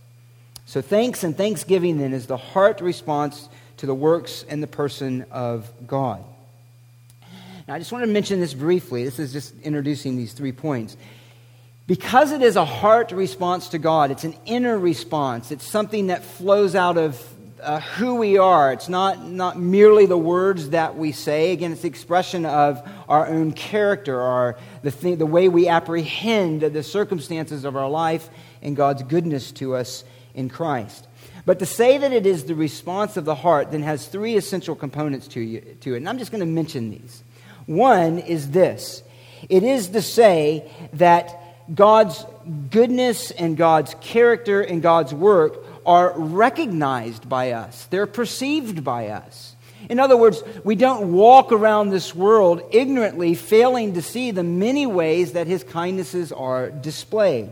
So, 0.65 0.81
thanks 0.81 1.23
and 1.23 1.37
thanksgiving 1.37 1.99
then 1.99 2.13
is 2.13 2.25
the 2.25 2.35
heart 2.35 2.81
response 2.81 3.47
to 3.77 3.85
the 3.85 3.95
works 3.95 4.43
and 4.49 4.61
the 4.61 4.67
person 4.67 5.25
of 5.31 5.71
God. 5.85 6.23
Now, 7.67 7.73
I 7.73 7.79
just 7.79 7.91
want 7.91 8.05
to 8.05 8.11
mention 8.11 8.39
this 8.39 8.53
briefly. 8.53 9.03
This 9.03 9.19
is 9.19 9.33
just 9.33 9.53
introducing 9.61 10.15
these 10.15 10.31
three 10.31 10.53
points. 10.53 10.95
Because 11.85 12.31
it 12.31 12.41
is 12.41 12.55
a 12.55 12.63
heart 12.63 13.11
response 13.11 13.69
to 13.69 13.77
God, 13.77 14.09
it's 14.09 14.23
an 14.23 14.35
inner 14.45 14.77
response. 14.77 15.51
It's 15.51 15.65
something 15.65 16.07
that 16.07 16.23
flows 16.23 16.75
out 16.75 16.97
of 16.97 17.21
uh, 17.61 17.81
who 17.81 18.15
we 18.15 18.37
are. 18.37 18.71
It's 18.71 18.87
not, 18.87 19.25
not 19.25 19.59
merely 19.59 20.05
the 20.05 20.17
words 20.17 20.69
that 20.69 20.95
we 20.95 21.11
say. 21.11 21.51
Again, 21.51 21.73
it's 21.73 21.81
the 21.81 21.89
expression 21.89 22.45
of 22.45 22.87
our 23.09 23.27
own 23.27 23.51
character, 23.51 24.21
our, 24.21 24.57
the, 24.83 24.91
thing, 24.91 25.17
the 25.17 25.25
way 25.25 25.49
we 25.49 25.67
apprehend 25.67 26.61
the 26.61 26.83
circumstances 26.83 27.65
of 27.65 27.75
our 27.75 27.89
life 27.89 28.29
and 28.61 28.77
God's 28.77 29.03
goodness 29.03 29.51
to 29.53 29.75
us 29.75 30.05
in 30.33 30.47
Christ. 30.47 31.07
But 31.45 31.59
to 31.59 31.65
say 31.65 31.97
that 31.97 32.13
it 32.13 32.25
is 32.25 32.45
the 32.45 32.55
response 32.55 33.17
of 33.17 33.25
the 33.25 33.35
heart 33.35 33.71
then 33.71 33.81
has 33.83 34.07
three 34.07 34.37
essential 34.37 34.75
components 34.75 35.27
to, 35.29 35.41
you, 35.41 35.61
to 35.81 35.95
it. 35.95 35.97
And 35.97 36.07
I'm 36.07 36.17
just 36.17 36.31
going 36.31 36.41
to 36.41 36.45
mention 36.45 36.91
these. 36.91 37.23
One 37.67 38.17
is 38.17 38.49
this 38.49 39.03
it 39.47 39.61
is 39.61 39.89
to 39.89 40.01
say 40.01 40.69
that 40.93 41.43
God's 41.73 42.25
goodness 42.69 43.31
and 43.31 43.55
God's 43.55 43.93
character 44.01 44.61
and 44.61 44.81
God's 44.81 45.13
work 45.13 45.63
are 45.85 46.13
recognized 46.17 47.29
by 47.29 47.51
us, 47.51 47.85
they're 47.85 48.07
perceived 48.07 48.83
by 48.83 49.09
us. 49.09 49.53
In 49.89 49.99
other 49.99 50.17
words, 50.17 50.43
we 50.65 50.75
don't 50.75 51.13
walk 51.13 51.51
around 51.51 51.89
this 51.89 52.13
world 52.13 52.61
ignorantly 52.71 53.35
failing 53.35 53.93
to 53.93 54.01
see 54.01 54.31
the 54.31 54.43
many 54.43 54.85
ways 54.85 55.33
that 55.33 55.47
His 55.47 55.63
kindnesses 55.63 56.31
are 56.31 56.71
displayed. 56.71 57.49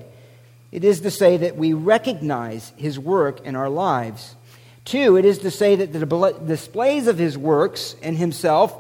It 0.72 0.84
is 0.84 1.02
to 1.02 1.12
say 1.12 1.38
that 1.38 1.56
we 1.56 1.74
recognize 1.74 2.74
His 2.76 3.00
work 3.00 3.46
in 3.46 3.56
our 3.56 3.70
lives. 3.70 4.36
Two, 4.84 5.18
it 5.18 5.24
is 5.24 5.40
to 5.40 5.52
say 5.52 5.76
that 5.76 5.94
the 5.94 6.36
displays 6.46 7.08
of 7.08 7.18
His 7.18 7.38
works 7.38 7.96
and 8.02 8.18
Himself 8.18 8.76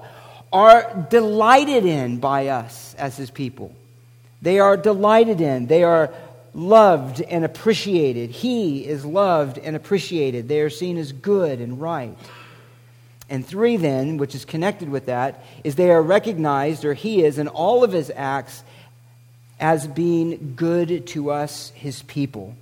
are 0.55 1.07
delighted 1.09 1.85
in 1.85 2.17
by 2.17 2.47
us 2.47 2.95
as 2.97 3.17
His 3.17 3.29
people. 3.29 3.75
They 4.41 4.59
are 4.59 4.77
delighted 4.77 5.41
in. 5.41 5.67
They 5.67 5.83
are 5.83 6.13
loved 6.53 7.19
and 7.19 7.43
appreciated. 7.43 8.29
He 8.29 8.85
is 8.85 9.03
loved 9.03 9.57
and 9.57 9.75
appreciated. 9.75 10.47
They 10.47 10.61
are 10.61 10.69
seen 10.69 10.97
as 10.97 11.11
good 11.11 11.59
and 11.59 11.81
right. 11.81 12.17
And 13.29 13.45
three, 13.45 13.75
then, 13.75 14.15
which 14.15 14.33
is 14.33 14.45
connected 14.45 14.87
with 14.87 15.07
that, 15.07 15.43
is 15.65 15.75
they 15.75 15.91
are 15.91 16.01
recognized, 16.01 16.85
or 16.85 16.93
he 16.93 17.23
is, 17.23 17.37
in 17.37 17.49
all 17.49 17.83
of 17.83 17.91
his 17.91 18.09
acts 18.15 18.63
as 19.59 19.87
being 19.87 20.53
good 20.55 21.05
to 21.07 21.31
us, 21.31 21.71
his 21.75 22.01
people. 22.03 22.55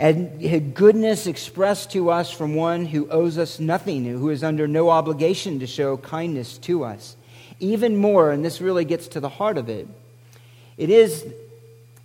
And 0.00 0.74
goodness 0.74 1.26
expressed 1.26 1.92
to 1.92 2.10
us 2.10 2.30
from 2.30 2.54
one 2.54 2.86
who 2.86 3.06
owes 3.10 3.36
us 3.36 3.60
nothing, 3.60 4.06
who 4.06 4.30
is 4.30 4.42
under 4.42 4.66
no 4.66 4.88
obligation 4.88 5.58
to 5.60 5.66
show 5.66 5.98
kindness 5.98 6.56
to 6.60 6.84
us. 6.84 7.16
Even 7.58 7.98
more, 7.98 8.30
and 8.30 8.42
this 8.42 8.62
really 8.62 8.86
gets 8.86 9.08
to 9.08 9.20
the 9.20 9.28
heart 9.28 9.58
of 9.58 9.68
it, 9.68 9.86
it 10.78 10.88
is 10.88 11.26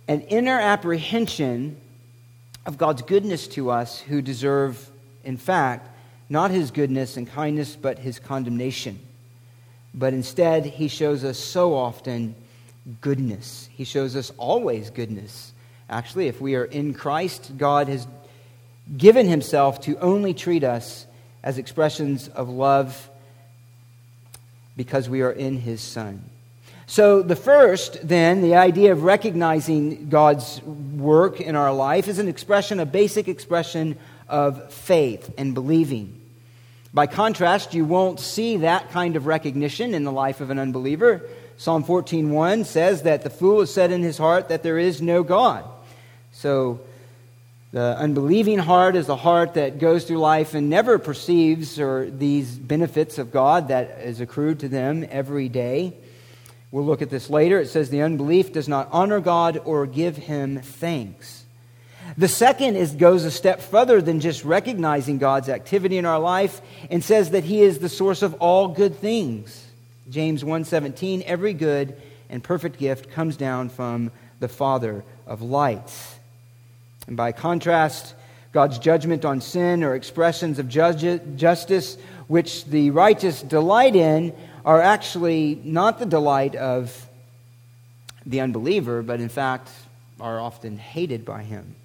an 0.08 0.20
inner 0.20 0.60
apprehension 0.60 1.78
of 2.66 2.76
God's 2.76 3.00
goodness 3.00 3.48
to 3.48 3.70
us 3.70 3.98
who 3.98 4.20
deserve, 4.20 4.90
in 5.24 5.38
fact, 5.38 5.88
not 6.28 6.50
his 6.50 6.70
goodness 6.70 7.16
and 7.16 7.26
kindness, 7.26 7.76
but 7.76 7.98
his 7.98 8.18
condemnation. 8.18 9.00
But 9.94 10.12
instead, 10.12 10.66
he 10.66 10.88
shows 10.88 11.24
us 11.24 11.38
so 11.38 11.74
often 11.74 12.34
goodness. 13.00 13.70
He 13.72 13.84
shows 13.84 14.16
us 14.16 14.32
always 14.36 14.90
goodness. 14.90 15.54
Actually, 15.88 16.26
if 16.26 16.40
we 16.40 16.56
are 16.56 16.64
in 16.64 16.94
Christ, 16.94 17.52
God 17.56 17.88
has 17.88 18.06
given 18.96 19.28
himself 19.28 19.80
to 19.82 19.98
only 19.98 20.34
treat 20.34 20.64
us 20.64 21.06
as 21.42 21.58
expressions 21.58 22.28
of 22.28 22.48
love 22.48 23.08
because 24.76 25.08
we 25.08 25.22
are 25.22 25.32
in 25.32 25.58
his 25.58 25.80
Son. 25.80 26.24
So, 26.88 27.22
the 27.22 27.36
first, 27.36 28.06
then, 28.06 28.42
the 28.42 28.54
idea 28.56 28.92
of 28.92 29.02
recognizing 29.02 30.08
God's 30.08 30.62
work 30.62 31.40
in 31.40 31.56
our 31.56 31.72
life 31.72 32.06
is 32.06 32.20
an 32.20 32.28
expression, 32.28 32.78
a 32.78 32.86
basic 32.86 33.26
expression 33.26 33.96
of 34.28 34.72
faith 34.72 35.32
and 35.36 35.52
believing. 35.54 36.20
By 36.94 37.06
contrast, 37.06 37.74
you 37.74 37.84
won't 37.84 38.20
see 38.20 38.58
that 38.58 38.90
kind 38.90 39.16
of 39.16 39.26
recognition 39.26 39.94
in 39.94 40.04
the 40.04 40.12
life 40.12 40.40
of 40.40 40.50
an 40.50 40.58
unbeliever. 40.58 41.22
Psalm 41.58 41.84
14:1 41.84 42.64
says 42.64 43.02
that 43.02 43.22
the 43.22 43.30
fool 43.30 43.60
has 43.60 43.72
said 43.72 43.90
in 43.90 44.02
his 44.02 44.18
heart 44.18 44.48
that 44.48 44.62
there 44.62 44.78
is 44.78 45.02
no 45.02 45.22
God. 45.22 45.64
So, 46.36 46.80
the 47.72 47.96
unbelieving 47.96 48.58
heart 48.58 48.94
is 48.94 49.08
a 49.08 49.16
heart 49.16 49.54
that 49.54 49.78
goes 49.78 50.04
through 50.04 50.18
life 50.18 50.52
and 50.52 50.68
never 50.68 50.98
perceives 50.98 51.80
or 51.80 52.10
these 52.10 52.58
benefits 52.58 53.16
of 53.16 53.32
God 53.32 53.68
that 53.68 54.00
is 54.02 54.20
accrued 54.20 54.60
to 54.60 54.68
them 54.68 55.06
every 55.10 55.48
day. 55.48 55.94
We'll 56.70 56.84
look 56.84 57.00
at 57.00 57.08
this 57.08 57.30
later. 57.30 57.58
It 57.58 57.68
says 57.68 57.88
the 57.88 58.02
unbelief 58.02 58.52
does 58.52 58.68
not 58.68 58.90
honor 58.92 59.18
God 59.18 59.62
or 59.64 59.86
give 59.86 60.18
him 60.18 60.60
thanks. 60.60 61.46
The 62.18 62.28
second 62.28 62.76
is, 62.76 62.92
goes 62.92 63.24
a 63.24 63.30
step 63.30 63.62
further 63.62 64.02
than 64.02 64.20
just 64.20 64.44
recognizing 64.44 65.16
God's 65.16 65.48
activity 65.48 65.96
in 65.96 66.04
our 66.04 66.20
life 66.20 66.60
and 66.90 67.02
says 67.02 67.30
that 67.30 67.44
he 67.44 67.62
is 67.62 67.78
the 67.78 67.88
source 67.88 68.20
of 68.20 68.34
all 68.34 68.68
good 68.68 68.96
things. 68.96 69.66
James 70.10 70.44
1:17 70.44 71.22
every 71.22 71.54
good 71.54 71.96
and 72.28 72.44
perfect 72.44 72.78
gift 72.78 73.10
comes 73.10 73.38
down 73.38 73.70
from 73.70 74.10
the 74.38 74.48
Father 74.48 75.02
of 75.26 75.40
lights. 75.40 76.15
And 77.06 77.16
by 77.16 77.32
contrast, 77.32 78.14
God's 78.52 78.78
judgment 78.78 79.24
on 79.24 79.40
sin 79.40 79.84
or 79.84 79.94
expressions 79.94 80.58
of 80.58 80.68
justice 80.68 81.98
which 82.26 82.64
the 82.64 82.90
righteous 82.90 83.42
delight 83.42 83.94
in 83.94 84.34
are 84.64 84.80
actually 84.80 85.60
not 85.62 85.98
the 85.98 86.06
delight 86.06 86.56
of 86.56 87.08
the 88.24 88.40
unbeliever, 88.40 89.02
but 89.02 89.20
in 89.20 89.28
fact 89.28 89.70
are 90.20 90.40
often 90.40 90.78
hated 90.78 91.24
by 91.24 91.42
him. 91.42 91.76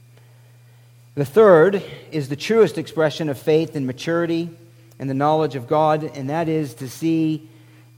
The 1.14 1.26
third 1.26 1.84
is 2.12 2.30
the 2.30 2.36
truest 2.36 2.78
expression 2.78 3.28
of 3.28 3.38
faith 3.38 3.76
and 3.76 3.86
maturity 3.86 4.50
and 4.98 5.10
the 5.10 5.14
knowledge 5.14 5.56
of 5.56 5.68
God, 5.68 6.04
and 6.16 6.30
that 6.30 6.48
is 6.48 6.76
to 6.76 6.90
see 6.90 7.50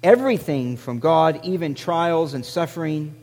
everything 0.02 0.78
from 0.78 1.00
God, 1.00 1.40
even 1.44 1.76
trials 1.76 2.34
and 2.34 2.46
suffering, 2.46 3.16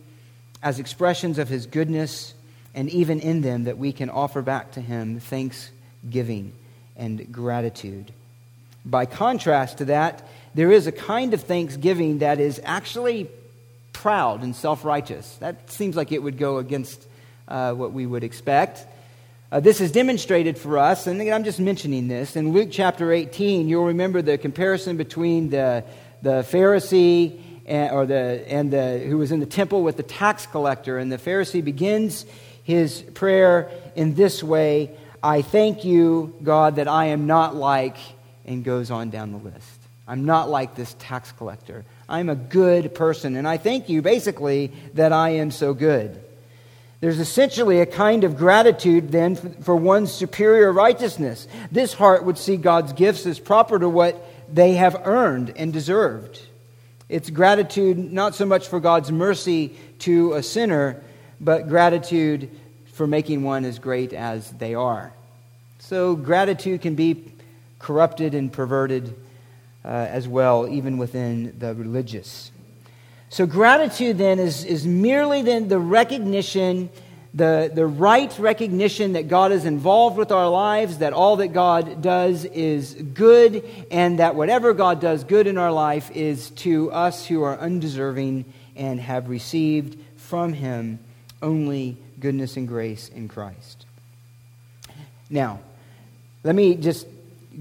as 0.62 0.78
expressions 0.78 1.38
of 1.38 1.48
His 1.48 1.66
goodness, 1.66 2.34
and 2.74 2.88
even 2.90 3.20
in 3.20 3.40
them 3.40 3.64
that 3.64 3.78
we 3.78 3.92
can 3.92 4.10
offer 4.10 4.42
back 4.42 4.72
to 4.72 4.80
Him 4.80 5.20
thanksgiving 5.20 6.52
and 6.96 7.32
gratitude. 7.32 8.12
By 8.84 9.06
contrast 9.06 9.78
to 9.78 9.86
that, 9.86 10.26
there 10.54 10.70
is 10.70 10.86
a 10.86 10.92
kind 10.92 11.34
of 11.34 11.42
thanksgiving 11.42 12.18
that 12.18 12.40
is 12.40 12.60
actually 12.64 13.30
proud 13.92 14.42
and 14.42 14.54
self 14.56 14.84
righteous. 14.84 15.36
That 15.36 15.70
seems 15.70 15.96
like 15.96 16.12
it 16.12 16.22
would 16.22 16.38
go 16.38 16.58
against 16.58 17.06
uh, 17.48 17.74
what 17.74 17.92
we 17.92 18.06
would 18.06 18.24
expect. 18.24 18.86
Uh, 19.52 19.58
this 19.58 19.80
is 19.80 19.90
demonstrated 19.90 20.56
for 20.56 20.78
us, 20.78 21.08
and 21.08 21.20
I'm 21.20 21.42
just 21.42 21.58
mentioning 21.58 22.06
this. 22.06 22.36
In 22.36 22.52
Luke 22.52 22.68
chapter 22.70 23.12
18, 23.12 23.68
you'll 23.68 23.86
remember 23.86 24.22
the 24.22 24.38
comparison 24.38 24.96
between 24.96 25.50
the, 25.50 25.84
the 26.22 26.42
Pharisee 26.42 27.40
and, 27.66 27.90
or 27.90 28.06
the, 28.06 28.44
and 28.46 28.72
the, 28.72 29.00
who 29.00 29.18
was 29.18 29.32
in 29.32 29.40
the 29.40 29.46
temple 29.46 29.82
with 29.82 29.96
the 29.96 30.04
tax 30.04 30.46
collector. 30.46 30.98
And 30.98 31.10
the 31.10 31.18
Pharisee 31.18 31.64
begins 31.64 32.26
his 32.62 33.02
prayer 33.02 33.70
in 33.94 34.14
this 34.14 34.42
way 34.42 34.96
I 35.22 35.42
thank 35.42 35.84
you, 35.84 36.34
God, 36.42 36.76
that 36.76 36.88
I 36.88 37.06
am 37.06 37.26
not 37.26 37.54
like, 37.54 37.96
and 38.46 38.64
goes 38.64 38.90
on 38.90 39.10
down 39.10 39.32
the 39.32 39.38
list. 39.38 39.80
I'm 40.08 40.24
not 40.24 40.48
like 40.48 40.74
this 40.74 40.96
tax 40.98 41.30
collector. 41.32 41.84
I'm 42.08 42.30
a 42.30 42.34
good 42.34 42.94
person, 42.94 43.36
and 43.36 43.46
I 43.46 43.58
thank 43.58 43.88
you, 43.88 44.00
basically, 44.00 44.72
that 44.94 45.12
I 45.12 45.30
am 45.30 45.50
so 45.50 45.74
good. 45.74 46.18
There's 47.00 47.20
essentially 47.20 47.80
a 47.80 47.86
kind 47.86 48.24
of 48.24 48.36
gratitude 48.36 49.12
then 49.12 49.36
for 49.36 49.76
one's 49.76 50.10
superior 50.10 50.72
righteousness. 50.72 51.46
This 51.70 51.92
heart 51.92 52.24
would 52.24 52.38
see 52.38 52.56
God's 52.56 52.92
gifts 52.92 53.26
as 53.26 53.38
proper 53.38 53.78
to 53.78 53.88
what 53.88 54.26
they 54.52 54.74
have 54.74 55.02
earned 55.04 55.52
and 55.56 55.72
deserved. 55.72 56.40
It's 57.08 57.30
gratitude 57.30 57.98
not 58.12 58.34
so 58.34 58.46
much 58.46 58.68
for 58.68 58.80
God's 58.80 59.12
mercy 59.12 59.76
to 60.00 60.32
a 60.34 60.42
sinner, 60.42 61.02
but 61.40 61.68
gratitude 61.68 62.50
for 62.92 63.06
making 63.06 63.42
one 63.42 63.64
as 63.64 63.78
great 63.78 64.12
as 64.12 64.50
they 64.50 64.74
are. 64.74 65.12
So 65.78 66.14
gratitude 66.14 66.82
can 66.82 66.94
be 66.94 67.32
corrupted 67.78 68.34
and 68.34 68.52
perverted 68.52 69.16
uh, 69.84 69.88
as 69.88 70.28
well, 70.28 70.68
even 70.68 70.98
within 70.98 71.58
the 71.58 71.74
religious. 71.74 72.52
So, 73.30 73.46
gratitude 73.46 74.18
then 74.18 74.38
is, 74.38 74.64
is 74.64 74.86
merely 74.86 75.42
then 75.42 75.68
the 75.68 75.78
recognition, 75.78 76.90
the, 77.32 77.70
the 77.72 77.86
right 77.86 78.36
recognition 78.38 79.12
that 79.12 79.28
God 79.28 79.52
is 79.52 79.64
involved 79.64 80.16
with 80.16 80.32
our 80.32 80.48
lives, 80.48 80.98
that 80.98 81.12
all 81.12 81.36
that 81.36 81.48
God 81.48 82.02
does 82.02 82.44
is 82.44 82.92
good, 82.94 83.64
and 83.90 84.18
that 84.18 84.34
whatever 84.34 84.74
God 84.74 85.00
does 85.00 85.24
good 85.24 85.46
in 85.46 85.58
our 85.58 85.72
life 85.72 86.10
is 86.10 86.50
to 86.50 86.90
us 86.90 87.24
who 87.24 87.42
are 87.42 87.56
undeserving 87.58 88.52
and 88.74 89.00
have 89.00 89.28
received 89.28 89.96
from 90.16 90.52
Him 90.52 90.98
only 91.42 91.96
goodness 92.18 92.56
and 92.56 92.68
grace 92.68 93.08
in 93.08 93.28
Christ. 93.28 93.86
Now, 95.28 95.60
let 96.42 96.54
me 96.54 96.74
just 96.74 97.06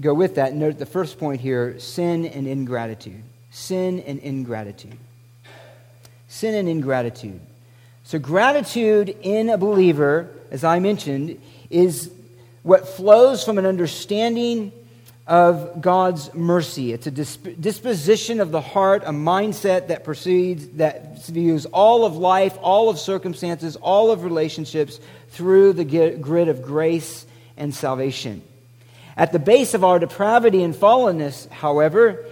go 0.00 0.14
with 0.14 0.36
that 0.36 0.50
and 0.50 0.60
note 0.60 0.78
the 0.78 0.86
first 0.86 1.18
point 1.18 1.40
here 1.40 1.78
sin 1.78 2.26
and 2.26 2.46
ingratitude. 2.46 3.22
Sin 3.50 4.00
and 4.00 4.18
ingratitude 4.20 4.96
sin 6.30 6.54
and 6.54 6.68
ingratitude. 6.68 7.40
So, 8.04 8.18
gratitude 8.18 9.14
in 9.20 9.50
a 9.50 9.58
believer, 9.58 10.30
as 10.50 10.64
I 10.64 10.78
mentioned, 10.78 11.38
is 11.68 12.10
what 12.62 12.88
flows 12.88 13.44
from 13.44 13.58
an 13.58 13.66
understanding 13.66 14.72
of 15.30 15.80
God's 15.80 16.34
mercy. 16.34 16.92
It's 16.92 17.06
a 17.06 17.10
disposition 17.12 18.40
of 18.40 18.50
the 18.50 18.60
heart, 18.60 19.04
a 19.06 19.12
mindset 19.12 19.86
that 19.86 20.02
proceeds, 20.02 20.66
that 20.70 21.24
views 21.24 21.66
all 21.66 22.04
of 22.04 22.16
life, 22.16 22.58
all 22.60 22.90
of 22.90 22.98
circumstances, 22.98 23.76
all 23.76 24.10
of 24.10 24.24
relationships 24.24 24.98
through 25.28 25.74
the 25.74 25.84
grid 26.16 26.48
of 26.48 26.62
grace 26.62 27.24
and 27.56 27.72
salvation. 27.72 28.42
At 29.16 29.30
the 29.30 29.38
base 29.38 29.72
of 29.74 29.84
our 29.84 30.00
depravity 30.00 30.64
and 30.64 30.74
fallenness, 30.74 31.48
however, 31.48 32.26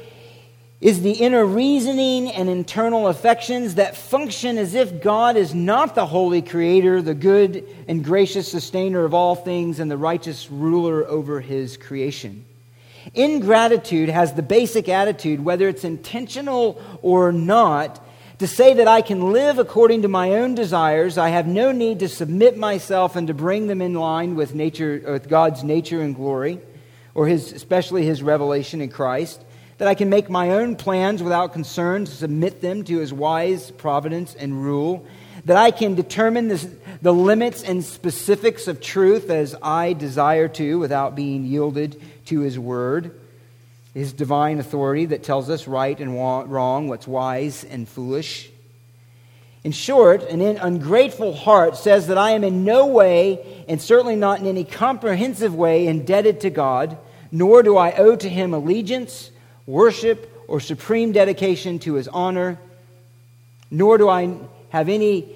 is 0.80 1.00
the 1.00 1.12
inner 1.12 1.44
reasoning 1.44 2.32
and 2.32 2.48
internal 2.48 3.06
affections 3.06 3.76
that 3.76 3.96
function 3.96 4.58
as 4.58 4.74
if 4.74 5.00
God 5.00 5.36
is 5.36 5.54
not 5.54 5.94
the 5.94 6.06
holy 6.06 6.42
creator, 6.42 7.00
the 7.00 7.14
good 7.14 7.64
and 7.86 8.02
gracious 8.02 8.50
sustainer 8.50 9.04
of 9.04 9.14
all 9.14 9.36
things, 9.36 9.78
and 9.78 9.88
the 9.88 9.96
righteous 9.96 10.50
ruler 10.50 11.06
over 11.06 11.40
his 11.40 11.76
creation. 11.76 12.44
Ingratitude 13.14 14.08
has 14.08 14.34
the 14.34 14.42
basic 14.42 14.88
attitude, 14.88 15.44
whether 15.44 15.68
it's 15.68 15.84
intentional 15.84 16.80
or 17.02 17.33
not, 17.33 18.04
to 18.38 18.46
say 18.46 18.74
that 18.74 18.87
I 18.87 19.02
can 19.02 19.33
live 19.33 19.59
according 19.59 20.02
to 20.02 20.09
my 20.09 20.33
own 20.33 20.54
desires. 20.54 21.18
I 21.18 21.30
have 21.30 21.46
no 21.46 21.72
need 21.72 22.00
to 22.00 22.09
submit 22.09 22.56
myself 22.56 23.16
and 23.16 23.26
to 23.28 23.35
bring 23.35 23.66
them 23.66 23.83
in 23.83 23.94
line 23.94 24.37
with 24.37 24.54
nature, 24.54 25.02
with 25.04 25.28
God's 25.28 25.64
nature 25.64 26.00
and 26.00 26.14
glory, 26.14 26.61
or 27.14 27.26
his, 27.26 27.52
especially 27.52 28.04
his 28.04 28.22
revelation 28.22 28.80
in 28.80 28.90
Christ 28.90 29.44
that 29.78 29.88
I 29.88 29.94
can 29.94 30.11
make 30.11 30.28
my 30.28 30.50
own 30.50 30.76
plans 30.76 31.22
without 31.22 31.52
concern 31.52 32.04
submit 32.06 32.61
them 32.61 32.83
to 32.85 32.98
his 32.98 33.12
wise 33.12 33.70
providence 33.70 34.35
and 34.35 34.62
rule, 34.62 35.06
that 35.44 35.56
I 35.56 35.70
can 35.70 35.94
determine 35.94 36.48
this, 36.48 36.68
the 37.00 37.14
limits 37.14 37.62
and 37.62 37.85
specifics 37.85 38.66
of 38.66 38.80
truth 38.80 39.30
as 39.30 39.54
I 39.62 39.92
desire 39.92 40.48
to 40.48 40.78
without 40.80 41.14
being 41.14 41.44
yielded 41.44 42.02
to 42.28 42.40
his 42.40 42.58
word, 42.58 43.18
his 43.94 44.12
divine 44.12 44.58
authority 44.58 45.06
that 45.06 45.22
tells 45.22 45.50
us 45.50 45.66
right 45.66 45.98
and 45.98 46.14
wrong, 46.14 46.88
what's 46.88 47.06
wise 47.06 47.64
and 47.64 47.88
foolish. 47.88 48.50
In 49.64 49.72
short, 49.72 50.22
an 50.22 50.40
ungrateful 50.40 51.34
heart 51.34 51.76
says 51.76 52.06
that 52.06 52.16
I 52.16 52.30
am 52.30 52.44
in 52.44 52.64
no 52.64 52.86
way, 52.86 53.64
and 53.68 53.82
certainly 53.82 54.16
not 54.16 54.40
in 54.40 54.46
any 54.46 54.64
comprehensive 54.64 55.54
way, 55.54 55.86
indebted 55.86 56.40
to 56.42 56.50
God, 56.50 56.96
nor 57.32 57.62
do 57.62 57.76
I 57.76 57.92
owe 57.92 58.16
to 58.16 58.28
him 58.28 58.54
allegiance 58.54 59.30
worship, 59.66 60.32
or 60.48 60.60
supreme 60.60 61.12
dedication 61.12 61.78
to 61.80 61.94
his 61.94 62.08
honor, 62.08 62.58
nor 63.70 63.98
do 63.98 64.08
I 64.08 64.34
have 64.70 64.88
any 64.88 65.28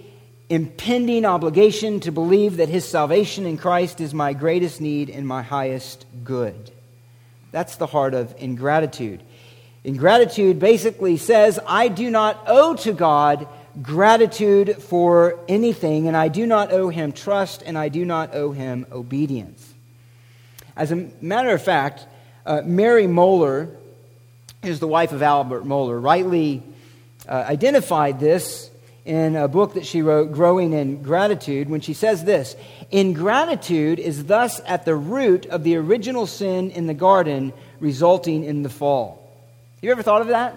impending 0.49 1.27
obligation 1.27 2.01
to 2.01 2.13
believe 2.13 2.57
that 2.57 2.71
his 2.71 2.89
salvation 2.89 3.45
in 3.45 3.59
Christ 3.59 4.01
is 4.01 4.15
my 4.15 4.33
greatest 4.33 4.81
need 4.81 5.11
and 5.11 5.27
my 5.27 5.43
highest 5.43 6.07
good. 6.25 6.71
That's 7.53 7.77
the 7.77 7.87
heart 7.87 8.15
of 8.15 8.35
ingratitude. 8.39 9.23
Ingratitude 9.85 10.59
basically 10.59 11.17
says, 11.17 11.61
I 11.67 11.89
do 11.89 12.11
not 12.11 12.43
owe 12.47 12.75
to 12.77 12.93
God 12.93 13.47
gratitude 13.81 14.83
for 14.83 15.39
anything, 15.49 16.09
and 16.09 16.17
I 16.17 16.29
do 16.29 16.47
not 16.47 16.73
owe 16.73 16.89
him 16.89 17.13
trust, 17.13 17.63
and 17.65 17.79
I 17.79 17.89
do 17.89 18.05
not 18.05 18.35
owe 18.35 18.53
him 18.53 18.87
obedience. 18.91 19.73
As 20.77 20.91
a 20.91 21.09
matter 21.21 21.51
of 21.51 21.63
fact, 21.63 22.07
uh, 22.45 22.63
Mary 22.65 23.05
Mohler, 23.05 23.75
is 24.63 24.79
the 24.79 24.87
wife 24.87 25.13
of 25.13 25.23
Albert 25.23 25.65
Mohler, 25.65 26.03
rightly 26.03 26.63
uh, 27.29 27.45
identified 27.49 28.21
this 28.21 28.71
in 29.05 29.35
a 29.35 29.49
book 29.49 29.75
that 29.75 29.85
she 29.85 30.03
wrote, 30.03 30.33
Growing 30.33 30.73
in 30.73 31.03
Gratitude, 31.03 31.69
when 31.69 31.81
she 31.81 31.95
says 31.95 32.25
this 32.25 32.55
Ingratitude 32.93 33.99
is 33.99 34.27
thus 34.27 34.61
at 34.67 34.85
the 34.85 34.95
root 34.95 35.47
of 35.47 35.65
the 35.65 35.77
original 35.77 36.27
sin 36.27 36.71
in 36.71 36.87
the 36.87 36.95
garden, 36.95 37.55
resulting 37.81 38.45
in 38.45 38.63
the 38.63 38.69
fall. 38.69 39.19
You 39.81 39.91
ever 39.91 40.03
thought 40.03 40.21
of 40.21 40.29
that? 40.29 40.55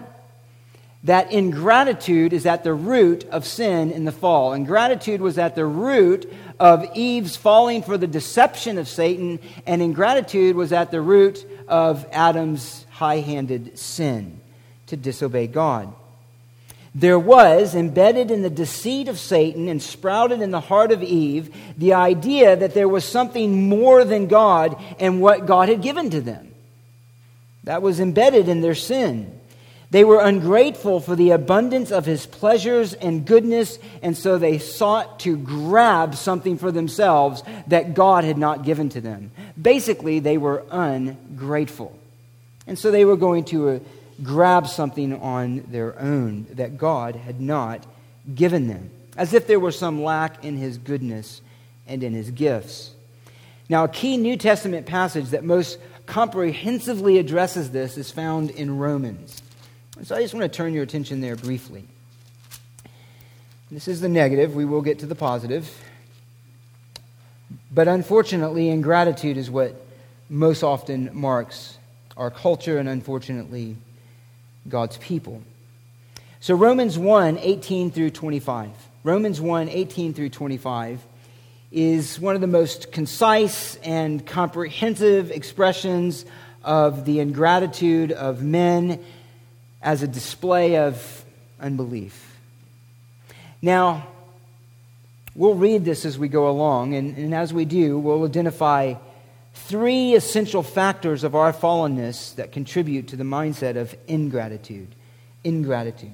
That 1.04 1.32
ingratitude 1.32 2.32
is 2.32 2.44
at 2.44 2.62
the 2.62 2.74
root 2.74 3.24
of 3.30 3.46
sin 3.46 3.90
in 3.90 4.04
the 4.04 4.12
fall. 4.12 4.52
Ingratitude 4.52 5.20
was 5.20 5.38
at 5.38 5.54
the 5.54 5.64
root 5.64 6.30
of 6.60 6.84
Eve's 6.94 7.36
falling 7.36 7.82
for 7.82 7.96
the 7.96 8.06
deception 8.06 8.76
of 8.76 8.86
Satan, 8.86 9.38
and 9.66 9.80
ingratitude 9.80 10.56
was 10.56 10.72
at 10.72 10.90
the 10.90 11.00
root 11.00 11.46
of 11.68 12.06
Adam's 12.12 12.84
high 12.90 13.20
handed 13.20 13.78
sin 13.78 14.40
to 14.88 14.96
disobey 14.96 15.46
God. 15.46 15.92
There 16.96 17.18
was 17.18 17.74
embedded 17.74 18.30
in 18.30 18.40
the 18.40 18.48
deceit 18.48 19.08
of 19.08 19.18
Satan 19.18 19.68
and 19.68 19.82
sprouted 19.82 20.40
in 20.40 20.50
the 20.50 20.60
heart 20.60 20.92
of 20.92 21.02
Eve 21.02 21.54
the 21.76 21.92
idea 21.92 22.56
that 22.56 22.72
there 22.72 22.88
was 22.88 23.04
something 23.04 23.68
more 23.68 24.02
than 24.02 24.28
God 24.28 24.82
and 24.98 25.20
what 25.20 25.44
God 25.44 25.68
had 25.68 25.82
given 25.82 26.08
to 26.08 26.22
them. 26.22 26.54
That 27.64 27.82
was 27.82 28.00
embedded 28.00 28.48
in 28.48 28.62
their 28.62 28.74
sin. 28.74 29.38
They 29.90 30.04
were 30.04 30.22
ungrateful 30.22 31.00
for 31.00 31.14
the 31.14 31.32
abundance 31.32 31.92
of 31.92 32.06
his 32.06 32.24
pleasures 32.24 32.94
and 32.94 33.26
goodness, 33.26 33.78
and 34.00 34.16
so 34.16 34.38
they 34.38 34.56
sought 34.56 35.20
to 35.20 35.36
grab 35.36 36.14
something 36.14 36.56
for 36.56 36.72
themselves 36.72 37.42
that 37.66 37.92
God 37.92 38.24
had 38.24 38.38
not 38.38 38.64
given 38.64 38.88
to 38.90 39.02
them. 39.02 39.32
Basically, 39.60 40.18
they 40.18 40.38
were 40.38 40.64
ungrateful. 40.70 41.94
And 42.66 42.78
so 42.78 42.90
they 42.90 43.04
were 43.04 43.18
going 43.18 43.44
to 43.44 43.68
uh, 43.68 43.78
grab 44.22 44.66
something 44.66 45.12
on 45.14 45.64
their 45.68 45.98
own 45.98 46.46
that 46.52 46.78
God 46.78 47.16
had 47.16 47.40
not 47.40 47.86
given 48.34 48.66
them, 48.68 48.90
as 49.16 49.34
if 49.34 49.46
there 49.46 49.60
were 49.60 49.72
some 49.72 50.02
lack 50.02 50.44
in 50.44 50.56
his 50.56 50.78
goodness 50.78 51.42
and 51.86 52.02
in 52.02 52.12
his 52.12 52.30
gifts. 52.30 52.92
Now, 53.68 53.84
a 53.84 53.88
key 53.88 54.16
New 54.16 54.36
Testament 54.36 54.86
passage 54.86 55.30
that 55.30 55.44
most 55.44 55.78
comprehensively 56.06 57.18
addresses 57.18 57.70
this 57.70 57.98
is 57.98 58.10
found 58.10 58.50
in 58.50 58.78
Romans. 58.78 59.42
So 60.04 60.14
I 60.14 60.22
just 60.22 60.34
want 60.34 60.50
to 60.50 60.56
turn 60.56 60.72
your 60.72 60.84
attention 60.84 61.20
there 61.20 61.36
briefly. 61.36 61.84
This 63.70 63.88
is 63.88 64.00
the 64.00 64.08
negative. 64.08 64.54
We 64.54 64.64
will 64.64 64.82
get 64.82 65.00
to 65.00 65.06
the 65.06 65.14
positive. 65.14 65.68
But 67.72 67.88
unfortunately, 67.88 68.68
ingratitude 68.68 69.36
is 69.36 69.50
what 69.50 69.74
most 70.28 70.62
often 70.62 71.10
marks 71.12 71.78
our 72.16 72.30
culture 72.30 72.78
and 72.78 72.88
unfortunately 72.88 73.76
God's 74.68 74.96
people. 74.98 75.42
So, 76.40 76.54
Romans 76.54 76.98
1 76.98 77.38
18 77.38 77.90
through 77.90 78.10
25. 78.10 78.70
Romans 79.04 79.40
1 79.40 79.68
18 79.68 80.14
through 80.14 80.30
25 80.30 81.00
is 81.72 82.18
one 82.18 82.34
of 82.34 82.40
the 82.40 82.46
most 82.46 82.92
concise 82.92 83.76
and 83.76 84.24
comprehensive 84.26 85.30
expressions 85.30 86.24
of 86.64 87.04
the 87.04 87.20
ingratitude 87.20 88.12
of 88.12 88.42
men 88.42 89.02
as 89.82 90.02
a 90.02 90.08
display 90.08 90.76
of 90.76 91.24
unbelief. 91.60 92.36
Now, 93.62 94.06
we'll 95.34 95.54
read 95.54 95.84
this 95.84 96.04
as 96.04 96.18
we 96.18 96.28
go 96.28 96.48
along, 96.48 96.94
and, 96.94 97.16
and 97.16 97.34
as 97.34 97.52
we 97.52 97.64
do, 97.64 97.98
we'll 97.98 98.24
identify 98.24 98.94
three 99.56 100.14
essential 100.14 100.62
factors 100.62 101.24
of 101.24 101.34
our 101.34 101.52
fallenness 101.52 102.34
that 102.36 102.52
contribute 102.52 103.08
to 103.08 103.16
the 103.16 103.24
mindset 103.24 103.76
of 103.76 103.96
ingratitude. 104.06 104.94
Ingratitude. 105.42 106.12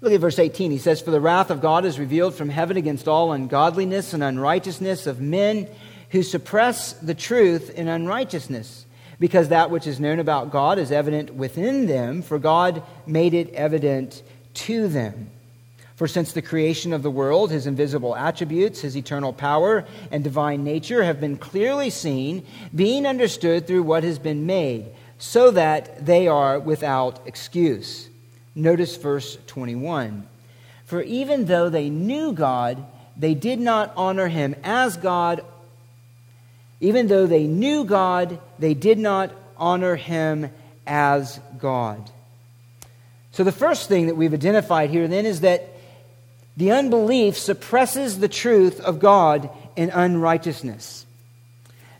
Look 0.00 0.12
at 0.12 0.20
verse 0.20 0.38
18. 0.38 0.70
He 0.70 0.78
says, 0.78 1.00
For 1.00 1.10
the 1.10 1.20
wrath 1.20 1.50
of 1.50 1.60
God 1.60 1.84
is 1.84 1.98
revealed 1.98 2.34
from 2.34 2.48
heaven 2.48 2.76
against 2.76 3.06
all 3.06 3.32
ungodliness 3.32 4.14
and 4.14 4.24
unrighteousness 4.24 5.06
of 5.06 5.20
men 5.20 5.68
who 6.10 6.22
suppress 6.22 6.94
the 6.94 7.14
truth 7.14 7.70
in 7.70 7.86
unrighteousness, 7.86 8.86
because 9.20 9.48
that 9.48 9.70
which 9.70 9.86
is 9.86 10.00
known 10.00 10.20
about 10.20 10.50
God 10.50 10.78
is 10.78 10.90
evident 10.90 11.34
within 11.34 11.86
them, 11.86 12.22
for 12.22 12.38
God 12.38 12.82
made 13.06 13.34
it 13.34 13.52
evident 13.52 14.22
to 14.54 14.88
them. 14.88 15.30
For 15.98 16.06
since 16.06 16.30
the 16.30 16.42
creation 16.42 16.92
of 16.92 17.02
the 17.02 17.10
world, 17.10 17.50
his 17.50 17.66
invisible 17.66 18.14
attributes, 18.14 18.82
his 18.82 18.96
eternal 18.96 19.32
power, 19.32 19.84
and 20.12 20.22
divine 20.22 20.62
nature 20.62 21.02
have 21.02 21.20
been 21.20 21.36
clearly 21.36 21.90
seen, 21.90 22.46
being 22.72 23.04
understood 23.04 23.66
through 23.66 23.82
what 23.82 24.04
has 24.04 24.20
been 24.20 24.46
made, 24.46 24.86
so 25.18 25.50
that 25.50 26.06
they 26.06 26.28
are 26.28 26.60
without 26.60 27.26
excuse. 27.26 28.08
Notice 28.54 28.96
verse 28.96 29.38
21. 29.48 30.28
For 30.84 31.02
even 31.02 31.46
though 31.46 31.68
they 31.68 31.90
knew 31.90 32.32
God, 32.32 32.86
they 33.16 33.34
did 33.34 33.58
not 33.58 33.92
honor 33.96 34.28
him 34.28 34.54
as 34.62 34.96
God. 34.96 35.44
Even 36.80 37.08
though 37.08 37.26
they 37.26 37.48
knew 37.48 37.82
God, 37.84 38.38
they 38.60 38.74
did 38.74 39.00
not 39.00 39.32
honor 39.56 39.96
him 39.96 40.52
as 40.86 41.40
God. 41.58 42.08
So, 43.32 43.42
the 43.42 43.50
first 43.50 43.88
thing 43.88 44.06
that 44.06 44.16
we've 44.16 44.32
identified 44.32 44.90
here 44.90 45.08
then 45.08 45.26
is 45.26 45.40
that 45.40 45.74
the 46.58 46.72
unbelief 46.72 47.38
suppresses 47.38 48.18
the 48.18 48.28
truth 48.28 48.80
of 48.80 48.98
God 48.98 49.48
in 49.76 49.90
unrighteousness. 49.90 51.06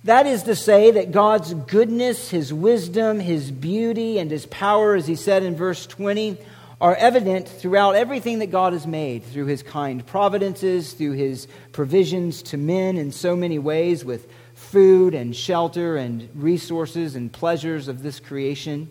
That 0.02 0.26
is 0.26 0.42
to 0.44 0.56
say, 0.56 0.90
that 0.90 1.12
God's 1.12 1.54
goodness, 1.54 2.30
His 2.30 2.52
wisdom, 2.52 3.20
His 3.20 3.52
beauty, 3.52 4.18
and 4.18 4.28
His 4.28 4.46
power, 4.46 4.96
as 4.96 5.06
He 5.06 5.14
said 5.14 5.44
in 5.44 5.54
verse 5.54 5.86
20, 5.86 6.38
are 6.80 6.96
evident 6.96 7.48
throughout 7.48 7.94
everything 7.94 8.40
that 8.40 8.50
God 8.50 8.72
has 8.72 8.84
made, 8.84 9.22
through 9.22 9.46
His 9.46 9.62
kind 9.62 10.04
providences, 10.04 10.92
through 10.92 11.12
His 11.12 11.46
provisions 11.70 12.42
to 12.42 12.56
men 12.56 12.96
in 12.96 13.12
so 13.12 13.36
many 13.36 13.60
ways, 13.60 14.04
with 14.04 14.28
food 14.54 15.14
and 15.14 15.36
shelter 15.36 15.96
and 15.96 16.28
resources 16.34 17.14
and 17.14 17.32
pleasures 17.32 17.86
of 17.86 18.02
this 18.02 18.18
creation. 18.18 18.88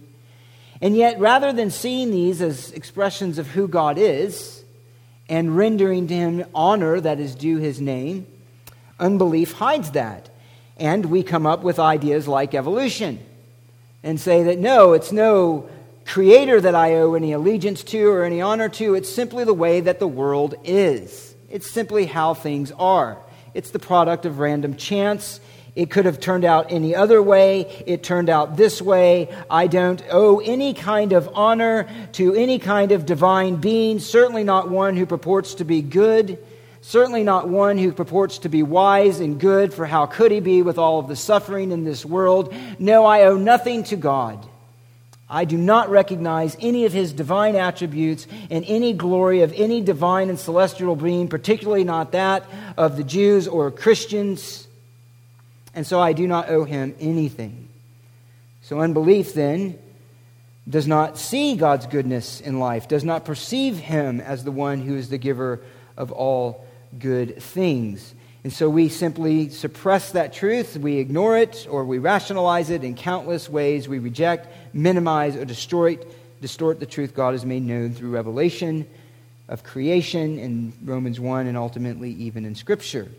And 0.80 0.96
yet, 0.96 1.20
rather 1.20 1.52
than 1.52 1.72
seeing 1.72 2.10
these 2.10 2.42
as 2.42 2.72
expressions 2.72 3.38
of 3.38 3.48
who 3.48 3.68
God 3.68 3.98
is 3.98 4.57
and 5.30 5.58
rendering 5.58 6.08
to 6.08 6.14
Him 6.14 6.46
honor 6.54 7.00
that 7.00 7.20
is 7.20 7.36
due 7.36 7.58
His 7.58 7.82
name, 7.82 8.28
unbelief 9.00 9.54
hides 9.54 9.92
that. 9.92 10.30
And 10.78 11.06
we 11.08 11.24
come 11.24 11.46
up 11.46 11.64
with 11.64 11.80
ideas 11.80 12.28
like 12.28 12.54
evolution 12.54 13.20
and 14.04 14.20
say 14.20 14.44
that 14.44 14.60
no, 14.60 14.94
it's 14.94 15.12
no 15.12 15.70
creator 16.06 16.62
that 16.62 16.76
I 16.76 16.96
owe 16.96 17.16
any 17.16 17.34
allegiance 17.34 17.84
to 17.84 18.08
or 18.08 18.24
any 18.24 18.42
honor 18.42 18.70
to. 18.70 18.96
It's 18.96 19.14
simply 19.14 19.44
the 19.44 19.54
way 19.54 19.82
that 19.82 20.00
the 20.00 20.08
world 20.08 20.56
is. 20.64 21.36
It's 21.50 21.70
simply 21.70 22.06
how 22.06 22.34
things 22.34 22.72
are. 22.74 23.18
It's 23.54 23.72
the 23.72 23.80
product 23.80 24.26
of 24.26 24.40
random 24.40 24.76
chance. 24.76 25.40
It 25.78 25.92
could 25.92 26.06
have 26.06 26.20
turned 26.20 26.44
out 26.44 26.72
any 26.72 26.96
other 26.96 27.22
way. 27.22 27.84
It 27.86 28.02
turned 28.02 28.32
out 28.32 28.58
this 28.58 28.82
way. 28.82 29.30
I 29.48 29.68
don't 29.68 30.04
owe 30.10 30.40
any 30.40 30.74
kind 30.74 31.14
of 31.14 31.30
honor 31.36 31.88
to 32.14 32.34
any 32.34 32.58
kind 32.58 32.92
of 32.92 33.06
divine 33.06 33.58
being, 33.58 34.00
certainly 34.00 34.44
not 34.44 34.72
one 34.72 34.98
who 34.98 35.06
purports 35.06 35.54
to 35.56 35.66
be 35.66 35.84
good. 35.84 36.40
Certainly 36.82 37.26
not 37.26 37.48
one 37.48 37.78
who 37.78 37.92
purports 37.92 38.40
to 38.40 38.50
be 38.50 38.64
wise 38.64 39.20
and 39.20 39.40
good, 39.40 39.72
for 39.72 39.86
how 39.86 40.08
could 40.08 40.32
he 40.32 40.40
be 40.40 40.64
with 40.64 40.80
all 40.80 40.98
of 40.98 41.08
the 41.08 41.16
suffering 41.16 41.72
in 41.72 41.84
this 41.84 42.04
world? 42.04 42.56
No, 42.80 43.06
I 43.06 43.26
owe 43.26 43.38
nothing 43.38 43.84
to 43.84 43.98
God. 43.98 44.44
I 45.30 45.46
do 45.46 45.58
not 45.58 45.92
recognize 45.92 46.58
any 46.60 46.86
of 46.86 46.94
his 46.94 47.14
divine 47.14 47.56
attributes 47.56 48.26
and 48.50 48.66
any 48.66 48.94
glory 48.94 49.42
of 49.42 49.54
any 49.54 49.82
divine 49.82 50.30
and 50.30 50.40
celestial 50.40 50.96
being, 50.96 51.28
particularly 51.28 51.84
not 51.84 52.14
that 52.14 52.46
of 52.78 52.98
the 52.98 53.04
Jews 53.04 53.48
or 53.48 53.70
Christians. 53.70 54.67
And 55.78 55.86
so 55.86 56.00
I 56.00 56.14
do 56.14 56.26
not 56.26 56.50
owe 56.50 56.64
him 56.64 56.96
anything. 57.00 57.70
So 58.64 58.80
unbelief 58.80 59.36
then 59.36 59.78
does 60.68 60.88
not 60.88 61.20
see 61.20 61.56
God's 61.56 61.86
goodness 61.86 62.42
in 62.42 62.58
life, 62.58 62.88
does 62.88 63.04
not 63.04 63.26
perceive 63.26 63.78
him 63.78 64.20
as 64.20 64.44
the 64.44 64.52
one 64.52 64.82
who 64.82 64.96
is 64.96 65.10
the 65.10 65.20
giver 65.20 65.62
of 65.96 66.12
all 66.12 66.66
good 66.98 67.40
things. 67.40 68.16
And 68.44 68.52
so 68.52 68.72
we 68.72 68.90
simply 68.90 69.50
suppress 69.50 70.14
that 70.14 70.34
truth, 70.34 70.76
we 70.78 70.98
ignore 70.98 71.38
it, 71.38 71.68
or 71.70 71.86
we 71.86 72.00
rationalize 72.00 72.72
it 72.72 72.84
in 72.84 72.96
countless 72.96 73.48
ways. 73.48 73.88
We 73.88 74.00
reject, 74.00 74.48
minimize, 74.74 75.36
or 75.36 75.46
distort, 75.46 76.08
distort 76.42 76.80
the 76.80 76.88
truth 76.88 77.14
God 77.14 77.34
has 77.34 77.46
made 77.46 77.62
known 77.62 77.94
through 77.94 78.10
revelation 78.10 78.88
of 79.48 79.64
creation 79.64 80.40
in 80.40 80.74
Romans 80.84 81.20
1 81.20 81.46
and 81.46 81.56
ultimately 81.56 82.14
even 82.14 82.46
in 82.46 82.56
Scripture. 82.56 83.10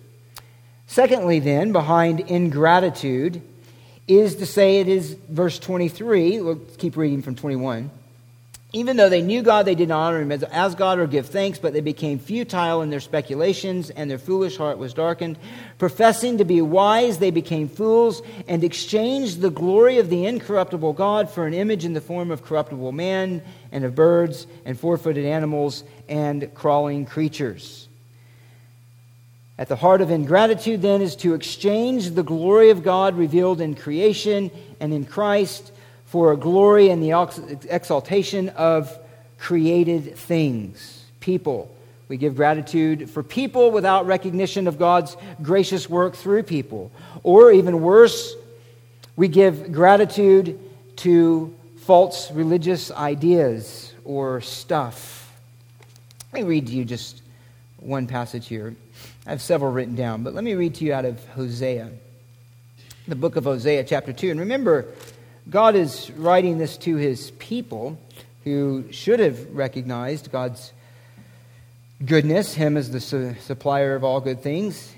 Secondly, 0.89 1.39
then, 1.39 1.73
behind 1.73 2.21
ingratitude 2.21 3.43
is 4.09 4.37
to 4.37 4.47
say 4.47 4.81
it 4.81 4.89
is 4.89 5.17
verse 5.29 5.59
23. 5.59 6.41
Let's 6.41 6.77
keep 6.77 6.97
reading 6.97 7.21
from 7.21 7.37
21. 7.37 7.91
Even 8.73 8.97
though 8.97 9.11
they 9.11 9.21
knew 9.21 9.43
God, 9.43 9.67
they 9.67 9.75
did 9.75 9.89
not 9.89 10.09
honor 10.09 10.21
him 10.21 10.33
as 10.33 10.75
God 10.75 10.99
or 10.99 11.07
give 11.07 11.27
thanks, 11.27 11.59
but 11.59 11.75
they 11.75 11.83
became 11.83 12.19
futile 12.19 12.81
in 12.81 12.89
their 12.89 13.01
speculations, 13.01 13.91
and 13.91 14.11
their 14.11 14.19
foolish 14.19 14.57
heart 14.57 14.79
was 14.79 14.95
darkened. 14.95 15.39
Professing 15.79 16.39
to 16.39 16.45
be 16.45 16.61
wise, 16.63 17.19
they 17.19 17.31
became 17.31 17.69
fools 17.69 18.23
and 18.47 18.65
exchanged 18.65 19.41
the 19.41 19.51
glory 19.51 19.99
of 19.99 20.09
the 20.09 20.25
incorruptible 20.25 20.95
God 20.95 21.31
for 21.31 21.47
an 21.47 21.55
image 21.55 21.85
in 21.85 21.93
the 21.93 22.01
form 22.01 22.31
of 22.31 22.45
corruptible 22.45 22.93
man, 22.93 23.43
and 23.73 23.85
of 23.85 23.95
birds, 23.95 24.47
and 24.65 24.79
four 24.79 24.97
footed 24.97 25.27
animals, 25.27 25.85
and 26.09 26.53
crawling 26.55 27.05
creatures. 27.05 27.88
At 29.59 29.69
the 29.69 29.77
heart 29.77 30.01
of 30.01 30.11
ingratitude, 30.11 30.83
then, 30.83 31.03
is 31.03 31.17
to 31.17 31.35
exchange 31.35 32.11
the 32.13 32.23
glory 32.23 32.71
of 32.71 32.85
God 32.85 33.17
revealed 33.17 33.61
in 33.61 33.75
creation 33.75 34.53
and 34.79 34.95
in 34.95 35.05
Christ 35.05 35.73
for 36.05 36.33
a 36.33 36.37
glory 36.37 36.91
and 36.91 37.03
the 37.03 37.11
exaltation 37.69 38.51
of 38.51 38.97
created 39.37 40.17
things, 40.17 41.05
people. 41.21 41.75
We 42.09 42.17
give 42.17 42.37
gratitude 42.37 43.11
for 43.11 43.23
people 43.23 43.71
without 43.71 44.07
recognition 44.07 44.67
of 44.67 44.79
God's 44.79 45.17
gracious 45.43 45.91
work 45.91 46.15
through 46.15 46.45
people. 46.45 46.91
Or 47.23 47.53
even 47.53 47.83
worse, 47.83 48.35
we 49.17 49.29
give 49.29 49.73
gratitude 49.73 50.59
to 50.99 51.55
false 51.79 52.31
religious 52.31 52.91
ideas 52.91 53.93
or 54.05 54.41
stuff. 54.41 55.37
Let 56.33 56.43
me 56.43 56.49
read 56.49 56.69
to 56.69 56.73
you 56.73 56.85
just 56.85 57.23
one 57.79 58.07
passage 58.07 58.47
here. 58.47 58.75
I 59.29 59.33
have 59.33 59.43
several 59.43 59.71
written 59.71 59.95
down, 59.95 60.23
but 60.23 60.33
let 60.33 60.43
me 60.43 60.55
read 60.55 60.77
to 60.77 60.87
you 60.87 60.95
out 60.95 61.05
of 61.05 61.23
Hosea, 61.35 61.91
the 63.07 63.15
book 63.15 63.37
of 63.37 63.45
Hosea, 63.45 63.85
chapter 63.85 64.11
2. 64.11 64.31
And 64.31 64.41
remember, 64.41 64.87
God 65.51 65.75
is 65.75 66.11
writing 66.13 66.57
this 66.57 66.79
to 66.79 66.97
his 66.97 67.31
people 67.33 68.01
who 68.45 68.91
should 68.91 69.21
have 69.21 69.51
recognized 69.51 70.33
God's 70.33 70.73
goodness, 72.03 72.55
him 72.55 72.79
as 72.79 72.91
the 72.91 73.01
su- 73.01 73.35
supplier 73.41 73.95
of 73.95 74.03
all 74.03 74.23
good 74.23 74.41
things. 74.41 74.95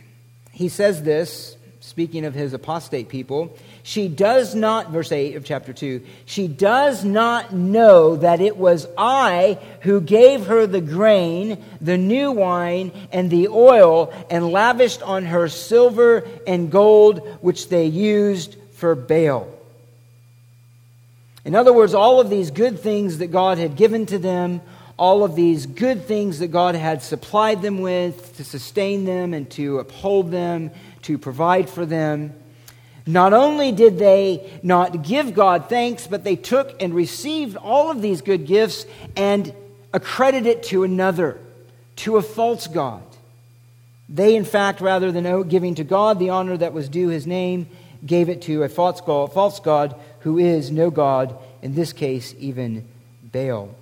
He 0.53 0.69
says 0.69 1.03
this, 1.03 1.57
speaking 1.81 2.25
of 2.25 2.33
his 2.33 2.53
apostate 2.53 3.09
people. 3.09 3.59
She 3.83 4.09
does 4.09 4.55
not, 4.55 4.91
verse 4.91 5.11
8 5.11 5.37
of 5.37 5.45
chapter 5.45 5.73
2, 5.73 6.03
she 6.27 6.49
does 6.49 7.05
not 7.05 7.53
know 7.53 8.17
that 8.17 8.41
it 8.41 8.57
was 8.57 8.87
I 8.99 9.59
who 9.81 10.01
gave 10.01 10.47
her 10.47 10.67
the 10.67 10.83
grain, 10.83 11.63
the 11.81 11.97
new 11.97 12.31
wine, 12.33 12.93
and 13.11 13.31
the 13.31 13.49
oil, 13.49 14.13
and 14.31 14.53
lavished 14.53 15.03
on 15.03 15.25
her 15.25 15.49
silver 15.49 16.29
and 16.47 16.71
gold, 16.71 17.27
which 17.41 17.69
they 17.69 17.87
used 17.87 18.57
for 18.75 18.95
Baal. 18.95 19.49
In 21.45 21.55
other 21.55 21.73
words, 21.73 21.95
all 21.95 22.21
of 22.21 22.29
these 22.29 22.51
good 22.51 22.81
things 22.81 23.19
that 23.19 23.29
God 23.29 23.57
had 23.57 23.77
given 23.77 24.05
to 24.07 24.19
them, 24.19 24.61
all 24.99 25.25
of 25.25 25.35
these 25.35 25.65
good 25.65 26.05
things 26.05 26.41
that 26.41 26.49
God 26.49 26.75
had 26.75 27.03
supplied 27.03 27.63
them 27.63 27.81
with 27.81 28.37
to 28.37 28.45
sustain 28.45 29.07
them 29.07 29.33
and 29.33 29.51
to 29.53 29.79
uphold 29.79 30.31
them, 30.31 30.71
to 31.03 31.17
provide 31.17 31.71
for 31.71 31.87
them. 31.87 32.35
Not 33.07 33.33
only 33.33 33.73
did 33.73 33.99
they 33.99 34.51
not 34.63 35.03
give 35.03 35.35
God 35.35 35.69
thanks, 35.69 36.07
but 36.07 36.25
they 36.25 36.37
took 36.37 36.81
and 36.81 36.95
received 36.95 37.57
all 37.57 37.91
of 37.91 38.03
these 38.03 38.23
good 38.23 38.47
gifts 38.47 38.87
and 39.17 39.55
accredited 39.93 40.47
it 40.47 40.63
to 40.65 40.85
another, 40.85 41.39
to 41.97 42.17
a 42.17 42.23
false 42.23 42.67
God. 42.67 43.03
They, 44.09 44.35
in 44.35 44.45
fact, 44.45 44.81
rather 44.81 45.13
than 45.13 45.49
giving 45.49 45.77
to 45.77 45.85
God 45.85 46.19
the 46.19 46.31
honor 46.31 46.57
that 46.57 46.73
was 46.73 46.89
due 46.89 47.09
his 47.09 47.27
name, 47.27 47.69
gave 48.05 48.29
it 48.29 48.43
to 48.43 48.63
a 48.63 48.69
false 48.69 49.01
god, 49.01 49.33
false 49.33 49.61
god 49.61 49.95
who 50.21 50.39
is 50.39 50.71
no 50.71 50.91
God, 50.91 51.37
in 51.63 51.75
this 51.75 51.93
case, 51.93 52.35
even 52.39 52.87
Baal. 53.23 53.75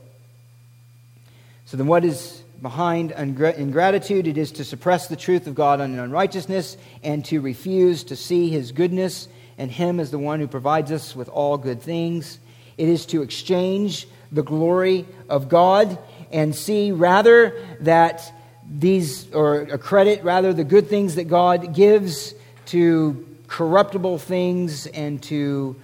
So 1.64 1.76
then, 1.76 1.86
what 1.86 2.04
is 2.04 2.42
behind 2.60 3.12
ingratitude? 3.12 4.26
It 4.26 4.38
is 4.38 4.52
to 4.52 4.64
suppress 4.64 5.08
the 5.08 5.16
truth 5.16 5.46
of 5.46 5.54
God 5.54 5.80
on 5.80 5.98
unrighteousness 5.98 6.76
and 7.02 7.24
to 7.26 7.40
refuse 7.40 8.04
to 8.04 8.16
see 8.16 8.48
his 8.48 8.72
goodness 8.72 9.28
and 9.56 9.70
him 9.70 10.00
as 10.00 10.10
the 10.10 10.18
one 10.18 10.40
who 10.40 10.48
provides 10.48 10.92
us 10.92 11.16
with 11.16 11.28
all 11.28 11.58
good 11.58 11.82
things. 11.82 12.38
It 12.76 12.88
is 12.88 13.06
to 13.06 13.22
exchange 13.22 14.06
the 14.30 14.42
glory 14.42 15.06
of 15.28 15.48
God 15.48 15.98
and 16.30 16.54
see 16.54 16.92
rather 16.92 17.60
that 17.80 18.32
these, 18.70 19.32
or 19.32 19.66
credit 19.78 20.22
rather 20.22 20.52
the 20.52 20.64
good 20.64 20.88
things 20.88 21.14
that 21.14 21.24
God 21.24 21.74
gives 21.74 22.34
to 22.66 23.26
corruptible 23.46 24.18
things 24.18 24.86
and 24.86 25.22
to 25.24 25.74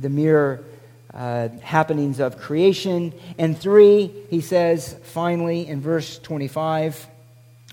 the 0.00 0.08
mere 0.08 0.64
uh, 1.18 1.48
happenings 1.62 2.20
of 2.20 2.38
creation. 2.38 3.12
And 3.38 3.58
three, 3.58 4.12
he 4.30 4.40
says 4.40 4.96
finally 5.02 5.66
in 5.66 5.80
verse 5.80 6.18
25, 6.20 7.08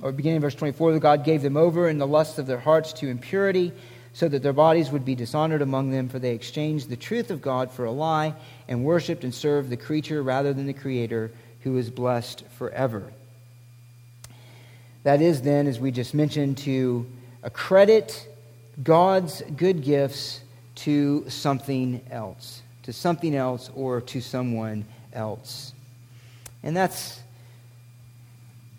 or 0.02 0.12
beginning 0.12 0.42
verse 0.42 0.56
24, 0.56 0.94
that 0.94 1.00
God 1.00 1.24
gave 1.24 1.44
them 1.44 1.56
over 1.56 1.88
in 1.88 2.00
the 2.00 2.08
lust 2.08 2.40
of 2.40 2.48
their 2.48 2.60
hearts 2.60 2.92
to 2.94 3.08
impurity, 3.08 3.72
so 4.14 4.28
that 4.28 4.42
their 4.42 4.54
bodies 4.54 4.92
would 4.92 5.06
be 5.06 5.14
dishonored 5.14 5.62
among 5.62 5.92
them, 5.92 6.10
for 6.10 6.20
they 6.20 6.34
exchanged 6.34 6.90
the 6.90 6.96
truth 6.96 7.30
of 7.30 7.42
God 7.42 7.72
for 7.72 7.86
a 7.86 7.92
lie 7.92 8.34
and 8.68 8.84
worshiped 8.84 9.24
and 9.24 9.34
served 9.34 9.70
the 9.70 9.78
creature 9.78 10.24
rather 10.24 10.54
than 10.54 10.66
the 10.66 10.74
Creator, 10.74 11.32
who 11.62 11.78
is 11.78 11.90
blessed 11.90 12.46
forever. 12.58 13.12
That 15.04 15.22
is, 15.22 15.44
then, 15.44 15.68
as 15.68 15.80
we 15.80 15.92
just 15.92 16.16
mentioned, 16.16 16.58
to 16.60 17.06
accredit 17.44 18.28
God's 18.82 19.44
good 19.56 19.84
gifts 19.84 20.42
to 20.76 21.30
something 21.30 22.02
else, 22.10 22.62
to 22.86 22.94
something 22.94 23.36
else 23.36 23.72
or 23.76 24.00
to 24.00 24.22
someone 24.22 24.86
else. 25.12 25.74
And 26.62 26.78
that's, 26.78 27.20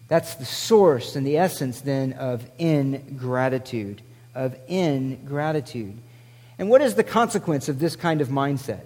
that's 0.06 0.36
the 0.36 0.44
source 0.44 1.16
and 1.16 1.26
the 1.26 1.38
essence 1.38 1.80
then 1.80 2.12
of 2.12 2.48
ingratitude, 2.56 4.02
of 4.32 4.56
ingratitude. 4.68 5.98
And 6.56 6.70
what 6.70 6.82
is 6.82 6.94
the 6.94 7.02
consequence 7.02 7.68
of 7.68 7.80
this 7.80 7.96
kind 7.96 8.20
of 8.20 8.28
mindset? 8.28 8.82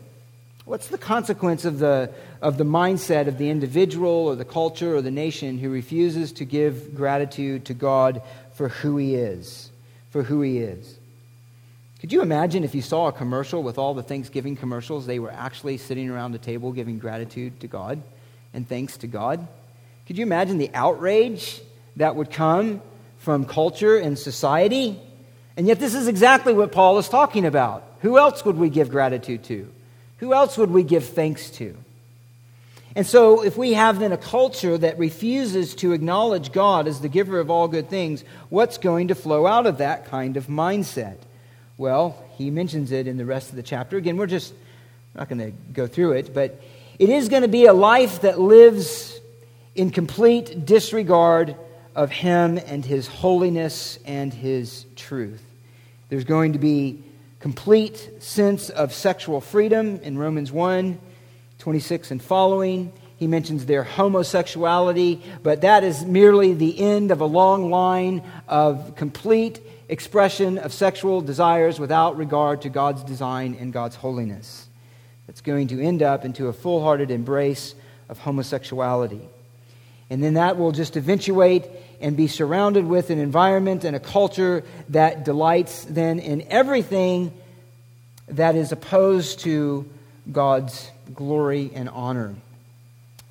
What's 0.64 0.86
the 0.86 0.98
consequence 0.98 1.66
of 1.66 1.78
the, 1.80 2.10
of 2.40 2.56
the 2.56 2.64
mindset 2.64 3.26
of 3.26 3.36
the 3.36 3.50
individual 3.50 4.08
or 4.08 4.36
the 4.36 4.44
culture 4.46 4.96
or 4.96 5.02
the 5.02 5.10
nation 5.10 5.58
who 5.58 5.68
refuses 5.68 6.32
to 6.32 6.46
give 6.46 6.94
gratitude 6.94 7.66
to 7.66 7.74
God 7.74 8.22
for 8.54 8.68
who 8.68 8.96
he 8.96 9.16
is? 9.16 9.70
For 10.10 10.22
who 10.22 10.40
he 10.40 10.58
is. 10.58 10.96
Could 12.00 12.12
you 12.12 12.22
imagine 12.22 12.64
if 12.64 12.74
you 12.74 12.80
saw 12.80 13.08
a 13.08 13.12
commercial 13.12 13.62
with 13.62 13.76
all 13.76 13.92
the 13.92 14.02
Thanksgiving 14.02 14.56
commercials, 14.56 15.04
they 15.04 15.18
were 15.18 15.30
actually 15.30 15.76
sitting 15.76 16.08
around 16.08 16.32
the 16.32 16.38
table 16.38 16.72
giving 16.72 16.98
gratitude 16.98 17.60
to 17.60 17.66
God 17.66 18.02
and 18.54 18.66
thanks 18.66 18.96
to 18.98 19.06
God? 19.06 19.46
Could 20.06 20.16
you 20.16 20.24
imagine 20.24 20.56
the 20.56 20.70
outrage 20.72 21.60
that 21.96 22.16
would 22.16 22.30
come 22.30 22.80
from 23.18 23.44
culture 23.44 23.98
and 23.98 24.18
society? 24.18 24.98
And 25.58 25.66
yet, 25.66 25.78
this 25.78 25.94
is 25.94 26.08
exactly 26.08 26.54
what 26.54 26.72
Paul 26.72 26.96
is 26.96 27.06
talking 27.06 27.44
about. 27.44 27.84
Who 28.00 28.16
else 28.16 28.46
would 28.46 28.56
we 28.56 28.70
give 28.70 28.88
gratitude 28.88 29.44
to? 29.44 29.70
Who 30.18 30.32
else 30.32 30.56
would 30.56 30.70
we 30.70 30.84
give 30.84 31.04
thanks 31.04 31.50
to? 31.50 31.76
And 32.96 33.06
so, 33.06 33.44
if 33.44 33.58
we 33.58 33.74
have 33.74 33.98
then 33.98 34.12
a 34.12 34.16
culture 34.16 34.78
that 34.78 34.98
refuses 34.98 35.74
to 35.76 35.92
acknowledge 35.92 36.50
God 36.50 36.88
as 36.88 37.02
the 37.02 37.10
giver 37.10 37.38
of 37.38 37.50
all 37.50 37.68
good 37.68 37.90
things, 37.90 38.24
what's 38.48 38.78
going 38.78 39.08
to 39.08 39.14
flow 39.14 39.46
out 39.46 39.66
of 39.66 39.78
that 39.78 40.06
kind 40.06 40.38
of 40.38 40.46
mindset? 40.46 41.18
Well, 41.80 42.22
he 42.36 42.50
mentions 42.50 42.92
it 42.92 43.06
in 43.06 43.16
the 43.16 43.24
rest 43.24 43.48
of 43.48 43.56
the 43.56 43.62
chapter. 43.62 43.96
Again, 43.96 44.18
we're 44.18 44.26
just 44.26 44.52
not 45.14 45.30
going 45.30 45.38
to 45.38 45.50
go 45.72 45.86
through 45.86 46.12
it, 46.12 46.34
but 46.34 46.60
it 46.98 47.08
is 47.08 47.30
going 47.30 47.40
to 47.40 47.48
be 47.48 47.64
a 47.64 47.72
life 47.72 48.20
that 48.20 48.38
lives 48.38 49.18
in 49.74 49.88
complete 49.88 50.66
disregard 50.66 51.56
of 51.94 52.10
him 52.10 52.58
and 52.66 52.84
his 52.84 53.06
holiness 53.06 53.98
and 54.04 54.34
his 54.34 54.84
truth. 54.94 55.42
There's 56.10 56.24
going 56.24 56.52
to 56.52 56.58
be 56.58 57.02
complete 57.38 58.10
sense 58.22 58.68
of 58.68 58.92
sexual 58.92 59.40
freedom 59.40 60.00
in 60.02 60.18
Romans 60.18 60.52
1 60.52 60.98
26 61.60 62.10
and 62.10 62.22
following. 62.22 62.92
He 63.16 63.26
mentions 63.26 63.64
their 63.64 63.84
homosexuality, 63.84 65.22
but 65.42 65.62
that 65.62 65.82
is 65.82 66.04
merely 66.04 66.52
the 66.52 66.78
end 66.78 67.10
of 67.10 67.22
a 67.22 67.26
long 67.26 67.70
line 67.70 68.22
of 68.48 68.96
complete 68.96 69.62
expression 69.90 70.56
of 70.58 70.72
sexual 70.72 71.20
desires 71.20 71.80
without 71.80 72.16
regard 72.16 72.62
to 72.62 72.68
God's 72.68 73.02
design 73.02 73.56
and 73.58 73.72
God's 73.72 73.96
holiness. 73.96 74.68
That's 75.26 75.40
going 75.40 75.68
to 75.68 75.82
end 75.82 76.02
up 76.02 76.24
into 76.24 76.46
a 76.46 76.52
full 76.52 76.82
hearted 76.82 77.10
embrace 77.10 77.74
of 78.08 78.18
homosexuality. 78.18 79.20
And 80.08 80.22
then 80.22 80.34
that 80.34 80.56
will 80.56 80.72
just 80.72 80.96
eventuate 80.96 81.66
and 82.00 82.16
be 82.16 82.28
surrounded 82.28 82.84
with 82.86 83.10
an 83.10 83.18
environment 83.18 83.84
and 83.84 83.94
a 83.94 84.00
culture 84.00 84.64
that 84.88 85.24
delights 85.24 85.84
then 85.84 86.18
in 86.18 86.46
everything 86.48 87.32
that 88.28 88.54
is 88.54 88.72
opposed 88.72 89.40
to 89.40 89.88
God's 90.30 90.90
glory 91.14 91.70
and 91.74 91.88
honor 91.88 92.34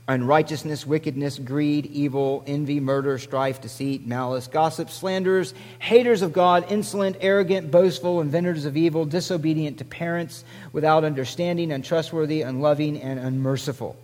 unrighteousness, 0.10 0.88
wickedness, 0.88 1.38
greed, 1.38 1.86
evil, 1.86 2.44
envy, 2.48 2.80
murder, 2.80 3.20
strife, 3.20 3.62
deceit, 3.62 4.08
malice, 4.08 4.48
gossip, 4.48 4.90
slanderers, 4.90 5.54
haters 5.78 6.24
of 6.24 6.34
God, 6.34 6.66
insolent, 6.72 7.16
arrogant, 7.22 7.70
boastful, 7.70 8.20
inventors 8.20 8.66
of 8.66 8.76
evil, 8.76 9.06
disobedient 9.06 9.78
to 9.78 9.86
parents, 9.86 10.44
without 10.74 11.04
understanding, 11.04 11.72
untrustworthy, 11.72 12.42
unloving, 12.42 13.00
and 13.00 13.20
unmerciful. 13.20 13.96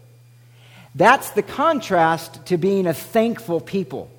That's 0.93 1.31
the 1.31 1.41
contrast 1.41 2.45
to 2.45 2.57
being 2.57 2.85
a 2.85 2.93
thankful 2.93 3.59
people 3.59 4.11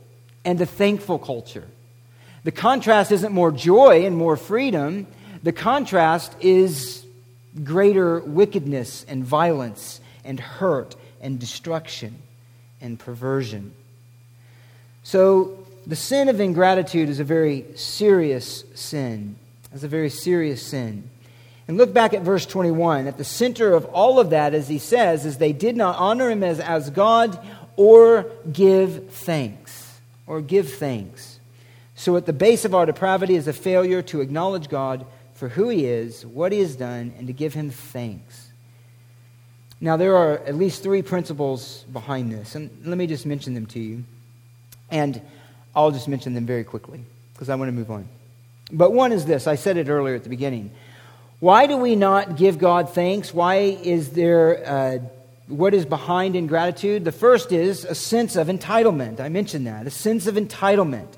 and 0.44 0.60
a 0.60 0.66
thankful 0.66 1.20
culture. 1.20 1.68
The 2.42 2.52
contrast 2.52 3.12
isn't 3.12 3.32
more 3.32 3.52
joy 3.52 4.06
and 4.06 4.16
more 4.16 4.36
freedom. 4.36 5.06
The 5.44 5.52
contrast 5.52 6.34
is 6.40 7.06
greater 7.62 8.18
wickedness 8.20 9.06
and 9.08 9.24
violence 9.24 10.00
and 10.24 10.40
hurt 10.40 10.96
and 11.26 11.40
destruction 11.40 12.16
and 12.80 12.98
perversion. 12.98 13.72
So, 15.02 15.58
the 15.86 15.96
sin 15.96 16.28
of 16.28 16.40
ingratitude 16.40 17.08
is 17.08 17.20
a 17.20 17.24
very 17.24 17.64
serious 17.74 18.64
sin. 18.74 19.36
It's 19.74 19.82
a 19.82 19.88
very 19.88 20.08
serious 20.08 20.64
sin. 20.64 21.10
And 21.68 21.76
look 21.76 21.92
back 21.92 22.14
at 22.14 22.22
verse 22.22 22.46
21. 22.46 23.08
At 23.08 23.18
the 23.18 23.24
center 23.24 23.72
of 23.72 23.84
all 23.86 24.20
of 24.20 24.30
that, 24.30 24.54
as 24.54 24.68
he 24.68 24.78
says, 24.78 25.26
is 25.26 25.38
they 25.38 25.52
did 25.52 25.76
not 25.76 25.96
honor 25.96 26.30
him 26.30 26.44
as, 26.44 26.60
as 26.60 26.90
God 26.90 27.38
or 27.76 28.30
give 28.52 29.10
thanks. 29.10 29.98
Or 30.28 30.40
give 30.40 30.72
thanks. 30.74 31.40
So, 31.96 32.16
at 32.16 32.26
the 32.26 32.32
base 32.32 32.64
of 32.64 32.74
our 32.74 32.86
depravity 32.86 33.34
is 33.34 33.48
a 33.48 33.52
failure 33.52 34.02
to 34.02 34.20
acknowledge 34.20 34.68
God 34.68 35.04
for 35.34 35.48
who 35.48 35.70
he 35.70 35.86
is, 35.86 36.24
what 36.24 36.52
he 36.52 36.60
has 36.60 36.76
done, 36.76 37.14
and 37.18 37.26
to 37.26 37.32
give 37.32 37.54
him 37.54 37.70
thanks. 37.70 38.45
Now, 39.80 39.96
there 39.96 40.16
are 40.16 40.38
at 40.38 40.54
least 40.54 40.82
three 40.82 41.02
principles 41.02 41.84
behind 41.92 42.32
this, 42.32 42.54
and 42.54 42.70
let 42.84 42.96
me 42.96 43.06
just 43.06 43.26
mention 43.26 43.52
them 43.54 43.66
to 43.66 43.78
you. 43.78 44.04
And 44.90 45.20
I'll 45.74 45.90
just 45.90 46.08
mention 46.08 46.32
them 46.32 46.46
very 46.46 46.64
quickly 46.64 47.04
because 47.32 47.50
I 47.50 47.56
want 47.56 47.68
to 47.68 47.72
move 47.72 47.90
on. 47.90 48.08
But 48.72 48.92
one 48.92 49.12
is 49.12 49.26
this 49.26 49.46
I 49.46 49.56
said 49.56 49.76
it 49.76 49.88
earlier 49.88 50.14
at 50.14 50.22
the 50.22 50.30
beginning. 50.30 50.70
Why 51.38 51.66
do 51.66 51.76
we 51.76 51.96
not 51.96 52.36
give 52.36 52.58
God 52.58 52.94
thanks? 52.94 53.34
Why 53.34 53.56
is 53.56 54.10
there, 54.10 54.62
uh, 54.66 54.98
what 55.48 55.74
is 55.74 55.84
behind 55.84 56.34
ingratitude? 56.34 57.04
The 57.04 57.12
first 57.12 57.52
is 57.52 57.84
a 57.84 57.94
sense 57.94 58.36
of 58.36 58.48
entitlement. 58.48 59.20
I 59.20 59.28
mentioned 59.28 59.66
that, 59.66 59.86
a 59.86 59.90
sense 59.90 60.26
of 60.26 60.36
entitlement, 60.36 61.08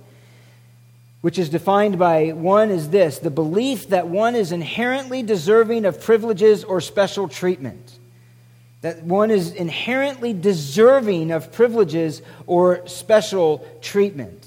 which 1.21 1.39
is 1.39 1.49
defined 1.49 2.01
by 2.01 2.31
one 2.33 2.71
is 2.71 2.91
this 2.91 3.21
the 3.21 3.31
belief 3.31 3.91
that 3.91 4.09
one 4.09 4.35
is 4.35 4.51
inherently 4.51 5.23
deserving 5.23 5.85
of 5.85 6.03
privileges 6.03 6.65
or 6.65 6.81
special 6.81 7.29
treatment 7.29 7.98
that 8.81 9.03
one 9.03 9.31
is 9.31 9.53
inherently 9.53 10.33
deserving 10.33 11.33
of 11.33 11.53
privileges 11.53 12.23
or 12.47 12.87
special 12.87 13.67
treatment. 13.83 14.47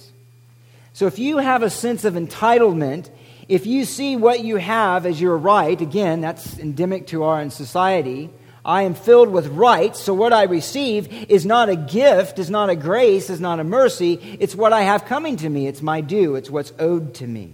So 0.93 1.07
if 1.07 1.19
you 1.19 1.37
have 1.39 1.63
a 1.63 1.69
sense 1.69 2.05
of 2.05 2.13
entitlement, 2.13 3.09
if 3.47 3.65
you 3.65 3.85
see 3.85 4.15
what 4.15 4.41
you 4.41 4.55
have 4.57 5.05
as 5.05 5.19
your 5.19 5.37
right, 5.37 5.79
again, 5.79 6.21
that's 6.21 6.57
endemic 6.59 7.07
to 7.07 7.23
our 7.23 7.49
society. 7.49 8.29
I 8.63 8.83
am 8.83 8.93
filled 8.93 9.29
with 9.29 9.47
rights, 9.47 9.99
so 9.99 10.13
what 10.13 10.33
I 10.33 10.43
receive 10.43 11.11
is 11.29 11.45
not 11.45 11.67
a 11.67 11.75
gift, 11.75 12.37
is 12.37 12.49
not 12.49 12.69
a 12.69 12.75
grace, 12.75 13.29
is 13.29 13.41
not 13.41 13.59
a 13.59 13.63
mercy. 13.63 14.37
It's 14.39 14.55
what 14.55 14.71
I 14.71 14.83
have 14.83 15.05
coming 15.05 15.37
to 15.37 15.49
me. 15.49 15.67
It's 15.67 15.81
my 15.81 16.01
due, 16.01 16.35
it's 16.35 16.49
what's 16.49 16.71
owed 16.77 17.15
to 17.15 17.27
me. 17.27 17.53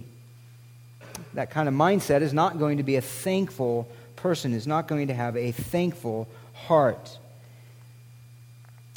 That 1.34 1.50
kind 1.50 1.68
of 1.68 1.74
mindset 1.74 2.20
is 2.20 2.34
not 2.34 2.58
going 2.58 2.76
to 2.76 2.82
be 2.82 2.96
a 2.96 3.00
thankful 3.00 3.88
person, 4.16 4.52
is 4.52 4.66
not 4.66 4.86
going 4.86 5.08
to 5.08 5.14
have 5.14 5.36
a 5.36 5.52
thankful 5.52 6.28
heart. 6.66 7.18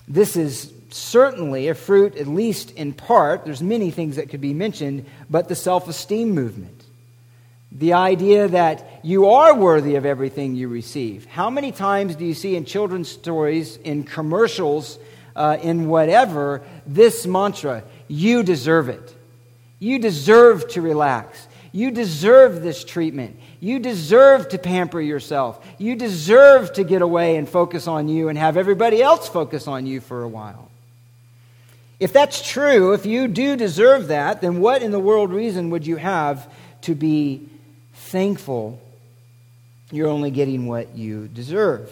This 0.08 0.36
is 0.36 0.74
certainly 0.94 1.68
a 1.68 1.76
fruit, 1.76 2.16
at 2.18 2.28
least 2.28 2.72
in 2.72 2.94
part, 2.94 3.46
there's 3.46 3.62
many 3.62 3.92
things 3.92 4.18
that 4.18 4.30
could 4.30 4.42
be 4.42 4.54
mentioned, 4.54 5.06
but 5.30 5.48
the 5.48 5.56
self 5.56 5.88
esteem 5.88 6.32
movement. 6.32 6.86
The 7.72 7.94
idea 7.94 8.50
that 8.50 9.00
you 9.02 9.30
are 9.30 9.56
worthy 9.56 9.96
of 9.96 10.06
everything 10.06 10.56
you 10.56 10.68
receive. 10.68 11.26
How 11.26 11.50
many 11.50 11.72
times 11.72 12.16
do 12.16 12.26
you 12.26 12.34
see 12.34 12.56
in 12.56 12.66
children's 12.66 13.10
stories, 13.10 13.78
in 13.78 14.04
commercials, 14.04 15.00
uh, 15.36 15.58
in 15.62 15.88
whatever, 15.88 16.62
this 16.86 17.26
mantra, 17.26 17.84
you 18.10 18.44
deserve 18.44 18.90
it? 18.90 19.16
You 19.80 20.00
deserve 20.00 20.68
to 20.70 20.82
relax. 20.82 21.48
You 21.72 21.92
deserve 21.92 22.62
this 22.62 22.84
treatment. 22.84 23.40
You 23.60 23.80
deserve 23.80 24.50
to 24.50 24.58
pamper 24.58 25.00
yourself. 25.00 25.66
You 25.78 25.96
deserve 25.96 26.74
to 26.74 26.84
get 26.84 27.02
away 27.02 27.38
and 27.38 27.48
focus 27.48 27.88
on 27.88 28.08
you 28.08 28.28
and 28.30 28.38
have 28.38 28.58
everybody 28.58 29.02
else 29.02 29.28
focus 29.28 29.68
on 29.68 29.86
you 29.86 30.02
for 30.02 30.24
a 30.24 30.28
while. 30.28 30.70
If 32.00 32.14
that's 32.14 32.42
true, 32.42 32.94
if 32.94 33.06
you 33.06 33.28
do 33.28 33.56
deserve 33.56 34.08
that, 34.08 34.42
then 34.42 34.60
what 34.60 34.82
in 34.82 34.92
the 34.92 35.00
world 35.00 35.32
reason 35.32 35.70
would 35.70 35.86
you 35.86 35.98
have 35.98 36.52
to 36.82 36.96
be 36.96 37.48
thankful 37.94 38.82
you're 39.92 40.08
only 40.08 40.32
getting 40.32 40.66
what 40.66 40.96
you 40.96 41.28
deserve? 41.28 41.90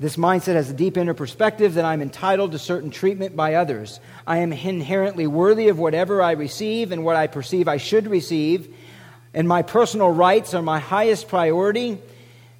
This 0.00 0.16
mindset 0.16 0.54
has 0.54 0.70
a 0.70 0.74
deep 0.74 0.96
inner 0.96 1.12
perspective 1.12 1.74
that 1.74 1.84
I'm 1.84 2.00
entitled 2.00 2.52
to 2.52 2.58
certain 2.58 2.90
treatment 2.90 3.36
by 3.36 3.56
others. 3.56 4.00
I 4.26 4.38
am 4.38 4.50
inherently 4.50 5.26
worthy 5.26 5.68
of 5.68 5.78
whatever 5.78 6.22
I 6.22 6.30
receive 6.32 6.90
and 6.90 7.04
what 7.04 7.16
I 7.16 7.26
perceive 7.26 7.68
I 7.68 7.76
should 7.76 8.06
receive, 8.06 8.74
and 9.34 9.46
my 9.46 9.60
personal 9.60 10.10
rights 10.10 10.54
are 10.54 10.62
my 10.62 10.78
highest 10.78 11.28
priority. 11.28 11.98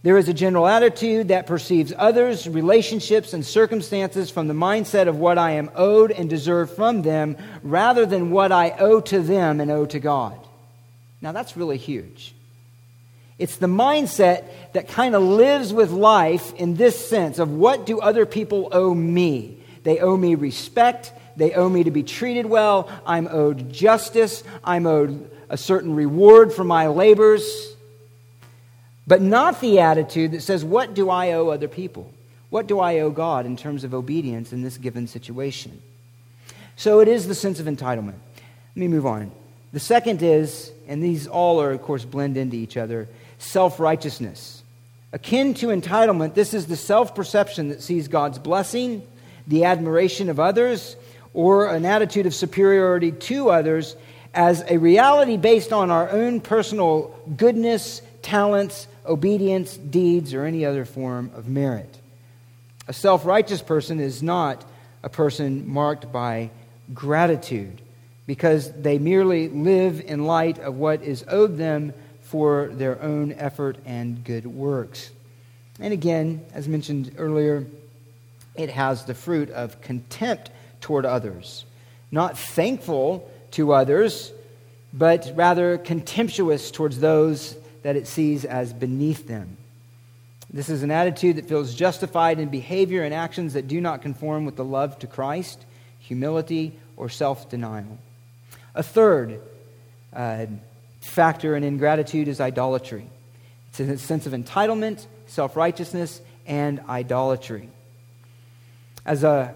There 0.02 0.18
is 0.18 0.28
a 0.28 0.34
general 0.34 0.66
attitude 0.66 1.28
that 1.28 1.46
perceives 1.46 1.94
others, 1.96 2.46
relationships, 2.46 3.32
and 3.32 3.44
circumstances 3.44 4.30
from 4.30 4.46
the 4.46 4.54
mindset 4.54 5.08
of 5.08 5.16
what 5.16 5.38
I 5.38 5.52
am 5.52 5.70
owed 5.74 6.10
and 6.10 6.28
deserve 6.28 6.74
from 6.74 7.00
them 7.00 7.38
rather 7.62 8.04
than 8.04 8.32
what 8.32 8.52
I 8.52 8.72
owe 8.78 9.00
to 9.00 9.20
them 9.20 9.60
and 9.60 9.70
owe 9.70 9.86
to 9.86 9.98
God. 9.98 10.38
Now, 11.22 11.32
that's 11.32 11.56
really 11.56 11.78
huge. 11.78 12.34
It's 13.40 13.56
the 13.56 13.66
mindset 13.66 14.44
that 14.74 14.86
kind 14.86 15.16
of 15.16 15.22
lives 15.22 15.72
with 15.72 15.90
life 15.90 16.54
in 16.54 16.76
this 16.76 17.08
sense 17.08 17.38
of 17.38 17.50
what 17.50 17.86
do 17.86 17.98
other 17.98 18.26
people 18.26 18.68
owe 18.70 18.94
me? 18.94 19.58
They 19.82 19.98
owe 19.98 20.16
me 20.16 20.34
respect. 20.36 21.12
They 21.36 21.54
owe 21.54 21.68
me 21.68 21.84
to 21.84 21.90
be 21.90 22.02
treated 22.02 22.46
well. 22.46 22.88
I'm 23.04 23.26
owed 23.26 23.72
justice. 23.72 24.44
I'm 24.62 24.86
owed 24.86 25.30
a 25.48 25.56
certain 25.56 25.94
reward 25.94 26.52
for 26.52 26.62
my 26.62 26.86
labors 26.86 27.70
but 29.10 29.20
not 29.20 29.60
the 29.60 29.80
attitude 29.80 30.30
that 30.30 30.42
says, 30.42 30.64
What 30.64 30.94
do 30.94 31.10
I 31.10 31.32
owe 31.32 31.48
other 31.48 31.66
people? 31.66 32.12
What 32.48 32.68
do 32.68 32.78
I 32.78 33.00
owe 33.00 33.10
God 33.10 33.44
in 33.44 33.56
terms 33.56 33.82
of 33.82 33.92
obedience 33.92 34.52
in 34.52 34.62
this 34.62 34.78
given 34.78 35.08
situation? 35.08 35.82
So 36.76 37.00
it 37.00 37.08
is 37.08 37.26
the 37.26 37.34
sense 37.34 37.58
of 37.58 37.66
entitlement. 37.66 38.14
Let 38.36 38.76
me 38.76 38.86
move 38.86 39.06
on. 39.06 39.32
The 39.72 39.80
second 39.80 40.22
is, 40.22 40.70
and 40.86 41.02
these 41.02 41.26
all 41.26 41.60
are, 41.60 41.72
of 41.72 41.82
course, 41.82 42.04
blend 42.04 42.36
into 42.36 42.54
each 42.54 42.76
other, 42.76 43.08
self 43.42 43.80
righteousness. 43.80 44.62
Akin 45.12 45.54
to 45.54 45.68
entitlement, 45.68 46.34
this 46.34 46.54
is 46.54 46.66
the 46.66 46.76
self 46.76 47.14
perception 47.14 47.68
that 47.70 47.82
sees 47.82 48.08
God's 48.08 48.38
blessing, 48.38 49.02
the 49.46 49.64
admiration 49.64 50.28
of 50.28 50.38
others, 50.38 50.96
or 51.34 51.68
an 51.68 51.84
attitude 51.84 52.26
of 52.26 52.34
superiority 52.34 53.12
to 53.12 53.50
others 53.50 53.96
as 54.32 54.64
a 54.68 54.78
reality 54.78 55.36
based 55.36 55.72
on 55.72 55.90
our 55.90 56.08
own 56.10 56.40
personal 56.40 57.14
goodness, 57.36 58.02
talents, 58.22 58.86
obedience, 59.04 59.76
deeds, 59.76 60.34
or 60.34 60.44
any 60.44 60.64
other 60.64 60.84
form 60.84 61.30
of 61.34 61.48
merit. 61.48 61.98
A 62.86 62.92
self 62.92 63.24
righteous 63.24 63.62
person 63.62 63.98
is 64.00 64.22
not 64.22 64.64
a 65.02 65.08
person 65.08 65.68
marked 65.68 66.12
by 66.12 66.50
gratitude 66.94 67.80
because 68.26 68.70
they 68.72 68.98
merely 68.98 69.48
live 69.48 70.00
in 70.00 70.24
light 70.24 70.58
of 70.60 70.76
what 70.76 71.02
is 71.02 71.24
owed 71.26 71.56
them 71.56 71.92
for 72.30 72.68
their 72.72 73.02
own 73.02 73.32
effort 73.32 73.76
and 73.84 74.22
good 74.22 74.46
works. 74.46 75.10
And 75.80 75.92
again, 75.92 76.44
as 76.54 76.68
mentioned 76.68 77.12
earlier, 77.18 77.66
it 78.54 78.70
has 78.70 79.04
the 79.04 79.14
fruit 79.14 79.50
of 79.50 79.80
contempt 79.80 80.50
toward 80.80 81.04
others. 81.04 81.64
Not 82.12 82.38
thankful 82.38 83.28
to 83.52 83.72
others, 83.72 84.32
but 84.92 85.32
rather 85.34 85.76
contemptuous 85.76 86.70
towards 86.70 87.00
those 87.00 87.56
that 87.82 87.96
it 87.96 88.06
sees 88.06 88.44
as 88.44 88.72
beneath 88.72 89.26
them. 89.26 89.56
This 90.52 90.68
is 90.68 90.84
an 90.84 90.92
attitude 90.92 91.34
that 91.34 91.48
feels 91.48 91.74
justified 91.74 92.38
in 92.38 92.48
behavior 92.48 93.02
and 93.02 93.12
actions 93.12 93.54
that 93.54 93.66
do 93.66 93.80
not 93.80 94.02
conform 94.02 94.44
with 94.44 94.54
the 94.54 94.64
love 94.64 95.00
to 95.00 95.08
Christ, 95.08 95.64
humility, 95.98 96.78
or 96.96 97.08
self 97.08 97.48
denial. 97.48 97.98
A 98.72 98.84
third 98.84 99.40
uh, 100.12 100.46
factor 101.00 101.56
in 101.56 101.64
ingratitude 101.64 102.28
is 102.28 102.40
idolatry. 102.40 103.08
It's 103.68 103.80
a 103.80 103.98
sense 103.98 104.26
of 104.26 104.32
entitlement, 104.32 105.06
self 105.26 105.56
righteousness, 105.56 106.20
and 106.46 106.80
idolatry. 106.88 107.68
As 109.06 109.24
a, 109.24 109.54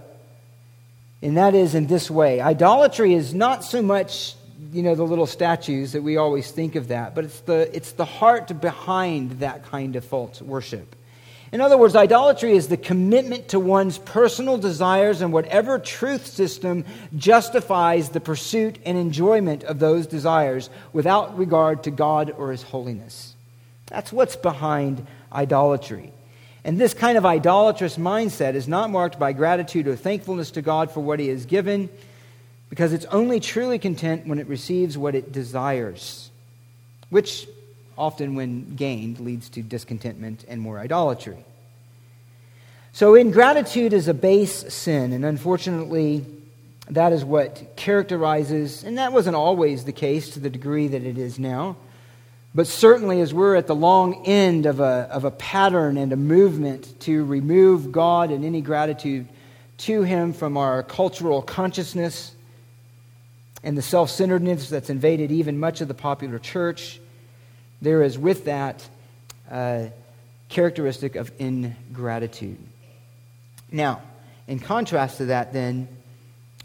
and 1.22 1.36
that 1.36 1.54
is 1.54 1.74
in 1.74 1.86
this 1.86 2.10
way 2.10 2.40
idolatry 2.40 3.14
is 3.14 3.34
not 3.34 3.64
so 3.64 3.82
much 3.82 4.36
you 4.72 4.82
know, 4.82 4.96
the 4.96 5.04
little 5.04 5.26
statues 5.26 5.92
that 5.92 6.02
we 6.02 6.16
always 6.16 6.50
think 6.50 6.74
of 6.74 6.88
that, 6.88 7.14
but 7.14 7.24
it's 7.24 7.40
the, 7.40 7.74
it's 7.74 7.92
the 7.92 8.04
heart 8.04 8.60
behind 8.60 9.38
that 9.40 9.64
kind 9.64 9.94
of 9.94 10.04
false 10.04 10.42
worship. 10.42 10.96
In 11.54 11.60
other 11.60 11.78
words, 11.78 11.94
idolatry 11.94 12.56
is 12.56 12.66
the 12.66 12.76
commitment 12.76 13.50
to 13.50 13.60
one's 13.60 13.96
personal 13.96 14.58
desires 14.58 15.20
and 15.20 15.32
whatever 15.32 15.78
truth 15.78 16.26
system 16.26 16.84
justifies 17.16 18.08
the 18.08 18.18
pursuit 18.18 18.80
and 18.84 18.98
enjoyment 18.98 19.62
of 19.62 19.78
those 19.78 20.08
desires 20.08 20.68
without 20.92 21.38
regard 21.38 21.84
to 21.84 21.92
God 21.92 22.34
or 22.36 22.50
His 22.50 22.64
holiness. 22.64 23.36
That's 23.86 24.12
what's 24.12 24.34
behind 24.34 25.06
idolatry. 25.32 26.12
And 26.64 26.80
this 26.80 26.92
kind 26.92 27.16
of 27.16 27.24
idolatrous 27.24 27.98
mindset 27.98 28.54
is 28.54 28.66
not 28.66 28.90
marked 28.90 29.20
by 29.20 29.32
gratitude 29.32 29.86
or 29.86 29.94
thankfulness 29.94 30.50
to 30.52 30.62
God 30.62 30.90
for 30.90 30.98
what 30.98 31.20
He 31.20 31.28
has 31.28 31.46
given 31.46 31.88
because 32.68 32.92
it's 32.92 33.06
only 33.06 33.38
truly 33.38 33.78
content 33.78 34.26
when 34.26 34.40
it 34.40 34.48
receives 34.48 34.98
what 34.98 35.14
it 35.14 35.30
desires, 35.30 36.30
which 37.10 37.46
often, 37.96 38.34
when 38.34 38.74
gained, 38.76 39.20
leads 39.20 39.48
to 39.50 39.62
discontentment 39.62 40.44
and 40.48 40.60
more 40.60 40.78
idolatry. 40.78 41.36
So, 42.92 43.14
ingratitude 43.14 43.92
is 43.92 44.08
a 44.08 44.14
base 44.14 44.72
sin, 44.72 45.12
and 45.12 45.24
unfortunately, 45.24 46.24
that 46.90 47.12
is 47.12 47.24
what 47.24 47.76
characterizes, 47.76 48.84
and 48.84 48.98
that 48.98 49.12
wasn't 49.12 49.36
always 49.36 49.84
the 49.84 49.92
case 49.92 50.30
to 50.30 50.40
the 50.40 50.50
degree 50.50 50.88
that 50.88 51.02
it 51.02 51.18
is 51.18 51.38
now. 51.38 51.76
But 52.54 52.68
certainly, 52.68 53.20
as 53.20 53.34
we're 53.34 53.56
at 53.56 53.66
the 53.66 53.74
long 53.74 54.26
end 54.26 54.66
of 54.66 54.78
a, 54.78 55.08
of 55.10 55.24
a 55.24 55.32
pattern 55.32 55.96
and 55.96 56.12
a 56.12 56.16
movement 56.16 57.00
to 57.00 57.24
remove 57.24 57.90
God 57.90 58.30
and 58.30 58.44
any 58.44 58.60
gratitude 58.60 59.28
to 59.78 60.02
Him 60.02 60.32
from 60.32 60.56
our 60.56 60.82
cultural 60.84 61.42
consciousness, 61.42 62.32
and 63.64 63.76
the 63.76 63.82
self 63.82 64.10
centeredness 64.10 64.68
that's 64.68 64.90
invaded 64.90 65.32
even 65.32 65.58
much 65.58 65.80
of 65.80 65.88
the 65.88 65.94
popular 65.94 66.38
church, 66.38 67.00
there 67.84 68.02
is 68.02 68.18
with 68.18 68.46
that 68.46 68.86
uh, 69.50 69.86
characteristic 70.48 71.16
of 71.16 71.30
ingratitude. 71.38 72.58
Now, 73.70 74.02
in 74.46 74.58
contrast 74.58 75.18
to 75.18 75.26
that, 75.26 75.52
then, 75.52 75.88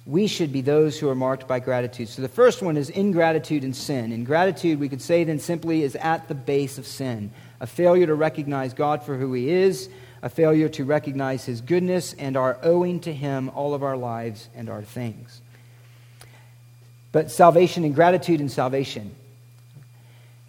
we 0.06 0.26
should 0.26 0.52
be 0.52 0.62
those 0.62 1.00
who 1.00 1.08
are 1.08 1.16
marked 1.16 1.48
by 1.48 1.60
gratitude. 1.60 2.10
So 2.10 2.24
the 2.24 2.28
first 2.28 2.64
one 2.64 2.78
is 2.78 2.90
ingratitude 2.90 3.64
and 3.64 3.76
sin. 3.76 4.12
Ingratitude, 4.12 4.80
we 4.80 4.90
could 4.90 5.02
say 5.02 5.24
then 5.24 5.40
simply, 5.40 5.84
is 5.84 5.96
at 5.96 6.28
the 6.28 6.36
base 6.36 6.78
of 6.78 6.88
sin 6.88 7.32
a 7.62 7.68
failure 7.68 8.08
to 8.08 8.16
recognize 8.16 8.74
God 8.74 9.04
for 9.04 9.18
who 9.18 9.34
He 9.34 9.50
is, 9.50 9.90
a 10.22 10.30
failure 10.30 10.70
to 10.70 10.86
recognize 10.86 11.46
His 11.46 11.62
goodness, 11.62 12.14
and 12.14 12.38
our 12.38 12.58
owing 12.64 13.02
to 13.02 13.14
Him 13.14 13.50
all 13.54 13.74
of 13.74 13.84
our 13.84 13.98
lives 13.98 14.48
and 14.56 14.70
our 14.70 14.82
things. 14.82 15.42
But 17.12 17.32
salvation 17.32 17.84
and 17.84 17.94
gratitude 17.94 18.40
and 18.40 18.52
salvation. 18.52 19.14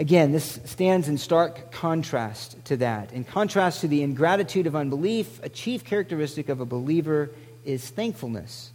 Again, 0.01 0.33
this 0.33 0.59
stands 0.65 1.09
in 1.09 1.19
stark 1.19 1.71
contrast 1.73 2.57
to 2.65 2.79
that. 2.79 3.13
In 3.13 3.23
contrast 3.23 3.83
to 3.83 3.89
the 3.89 4.03
ingratitude 4.03 4.67
of 4.67 4.75
unbelief, 4.75 5.39
a 5.43 5.51
chief 5.51 5.85
characteristic 5.85 6.49
of 6.49 6.59
a 6.59 6.65
believer 6.65 7.29
is 7.67 7.87
thankfulness. 7.87 8.73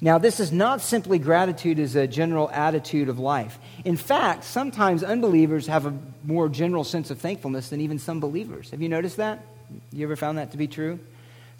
Now, 0.00 0.16
this 0.16 0.40
is 0.40 0.50
not 0.50 0.80
simply 0.80 1.18
gratitude 1.18 1.78
as 1.78 1.94
a 1.94 2.06
general 2.06 2.48
attitude 2.50 3.10
of 3.10 3.18
life. 3.18 3.58
In 3.84 3.98
fact, 3.98 4.44
sometimes 4.44 5.04
unbelievers 5.04 5.66
have 5.66 5.84
a 5.84 5.92
more 6.24 6.48
general 6.48 6.84
sense 6.84 7.10
of 7.10 7.18
thankfulness 7.18 7.68
than 7.68 7.82
even 7.82 7.98
some 7.98 8.18
believers. 8.18 8.70
Have 8.70 8.80
you 8.80 8.88
noticed 8.88 9.18
that? 9.18 9.44
You 9.92 10.06
ever 10.06 10.16
found 10.16 10.38
that 10.38 10.52
to 10.52 10.56
be 10.56 10.68
true? 10.68 10.98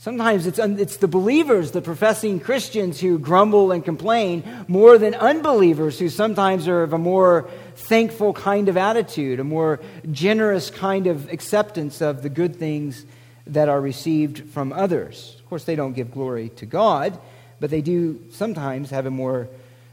Sometimes 0.02 0.48
it's, 0.48 0.58
un- 0.58 0.80
it's 0.80 0.96
the 0.96 1.06
believers, 1.06 1.70
the 1.70 1.80
professing 1.80 2.40
Christians, 2.40 2.98
who 2.98 3.20
grumble 3.20 3.70
and 3.70 3.84
complain 3.84 4.42
more 4.66 4.98
than 4.98 5.14
unbelievers 5.14 5.96
who 5.96 6.08
sometimes 6.08 6.66
are 6.66 6.82
of 6.82 6.92
a 6.92 6.98
more 6.98 7.48
thankful 7.76 8.32
kind 8.32 8.68
of 8.68 8.76
attitude, 8.76 9.38
a 9.38 9.44
more 9.44 9.78
generous 10.10 10.70
kind 10.70 11.06
of 11.06 11.30
acceptance 11.30 12.02
of 12.02 12.24
the 12.24 12.28
good 12.28 12.56
things 12.56 13.06
that 13.46 13.68
are 13.68 13.80
received 13.80 14.50
from 14.50 14.72
others. 14.72 15.36
Of 15.38 15.48
course, 15.48 15.62
they 15.62 15.76
don't 15.76 15.92
give 15.92 16.10
glory 16.10 16.48
to 16.56 16.66
God, 16.66 17.16
but 17.60 17.70
they 17.70 17.80
do 17.80 18.24
sometimes 18.32 18.90
have 18.90 19.06
a 19.06 19.10
more 19.12 19.46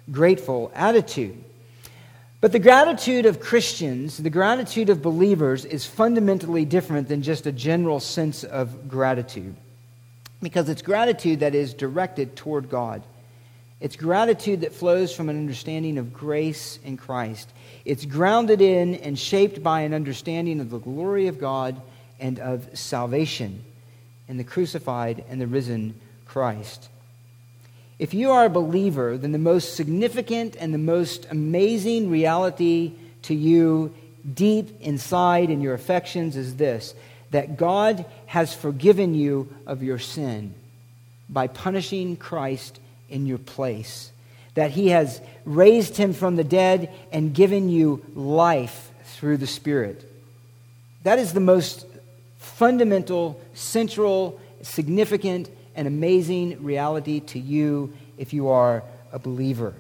grateful 0.10 0.72
attitude. 0.74 1.38
But 2.42 2.52
the 2.52 2.58
gratitude 2.58 3.28
of 3.28 3.40
Christians, 3.40 4.18
the 4.18 4.32
gratitude 4.32 4.90
of 4.90 5.04
believers, 5.04 5.66
is 5.66 5.86
fundamentally 5.86 6.66
different 6.66 7.10
than 7.10 7.22
just 7.22 7.46
a 7.46 7.52
general 7.52 8.00
sense 8.00 8.44
of 8.44 8.90
gratitude. 8.90 9.56
Because 10.42 10.70
it's 10.70 10.82
gratitude 10.82 11.42
that 11.42 11.56
is 11.56 11.74
directed 11.74 12.36
toward 12.36 12.70
God. 12.70 13.04
It's 13.80 13.96
gratitude 13.96 14.62
that 14.62 14.74
flows 14.74 15.16
from 15.16 15.30
an 15.30 15.38
understanding 15.38 15.98
of 15.98 16.14
grace 16.14 16.80
in 16.84 16.98
Christ. 16.98 17.50
It's 17.86 18.06
grounded 18.06 18.62
in 18.62 18.96
and 18.96 19.18
shaped 19.18 19.64
by 19.64 19.82
an 19.82 19.94
understanding 19.94 20.60
of 20.60 20.70
the 20.70 20.80
glory 20.80 21.28
of 21.28 21.40
God 21.40 21.82
and 22.20 22.40
of 22.40 22.78
salvation 22.78 23.64
in 24.28 24.38
the 24.38 24.44
crucified 24.44 25.24
and 25.30 25.40
the 25.40 25.48
risen 25.48 26.00
Christ. 26.26 26.90
If 27.98 28.14
you 28.14 28.32
are 28.32 28.46
a 28.46 28.50
believer, 28.50 29.18
then 29.18 29.32
the 29.32 29.38
most 29.38 29.76
significant 29.76 30.56
and 30.58 30.74
the 30.74 30.78
most 30.78 31.28
amazing 31.32 32.10
reality 32.10 32.94
to 33.24 33.34
you 33.34 33.94
deep 34.34 34.80
inside 34.82 35.50
in 35.50 35.62
your 35.62 35.74
affections 35.74 36.36
is 36.36 36.56
this 36.56 36.94
that 37.32 37.58
God 37.58 38.06
has 38.30 38.54
forgiven 38.54 39.16
you 39.16 39.52
of 39.66 39.82
your 39.82 39.98
sin 39.98 40.54
by 41.28 41.48
punishing 41.48 42.16
Christ 42.16 42.80
in 43.10 43.26
your 43.26 43.40
place. 43.40 44.12
That 44.54 44.70
he 44.70 44.90
has 44.90 45.20
raised 45.46 45.98
him 45.98 46.14
from 46.14 46.36
the 46.36 46.44
dead 46.44 46.94
and 47.12 47.34
given 47.34 47.70
you 47.70 48.06
life 48.14 48.92
through 49.04 49.38
the 49.38 49.48
Spirit. 49.48 50.06
That 51.02 51.18
is 51.18 51.34
the 51.34 51.40
most 51.40 51.88
fundamental, 52.38 53.42
central, 53.56 54.40
significant, 54.62 55.50
and 55.76 55.88
amazing 55.88 56.64
reality 56.64 57.22
to 57.22 57.40
you 57.40 57.94
if 58.20 58.32
you 58.32 58.50
are 58.50 58.84
a 59.12 59.18
believer. 59.18 59.74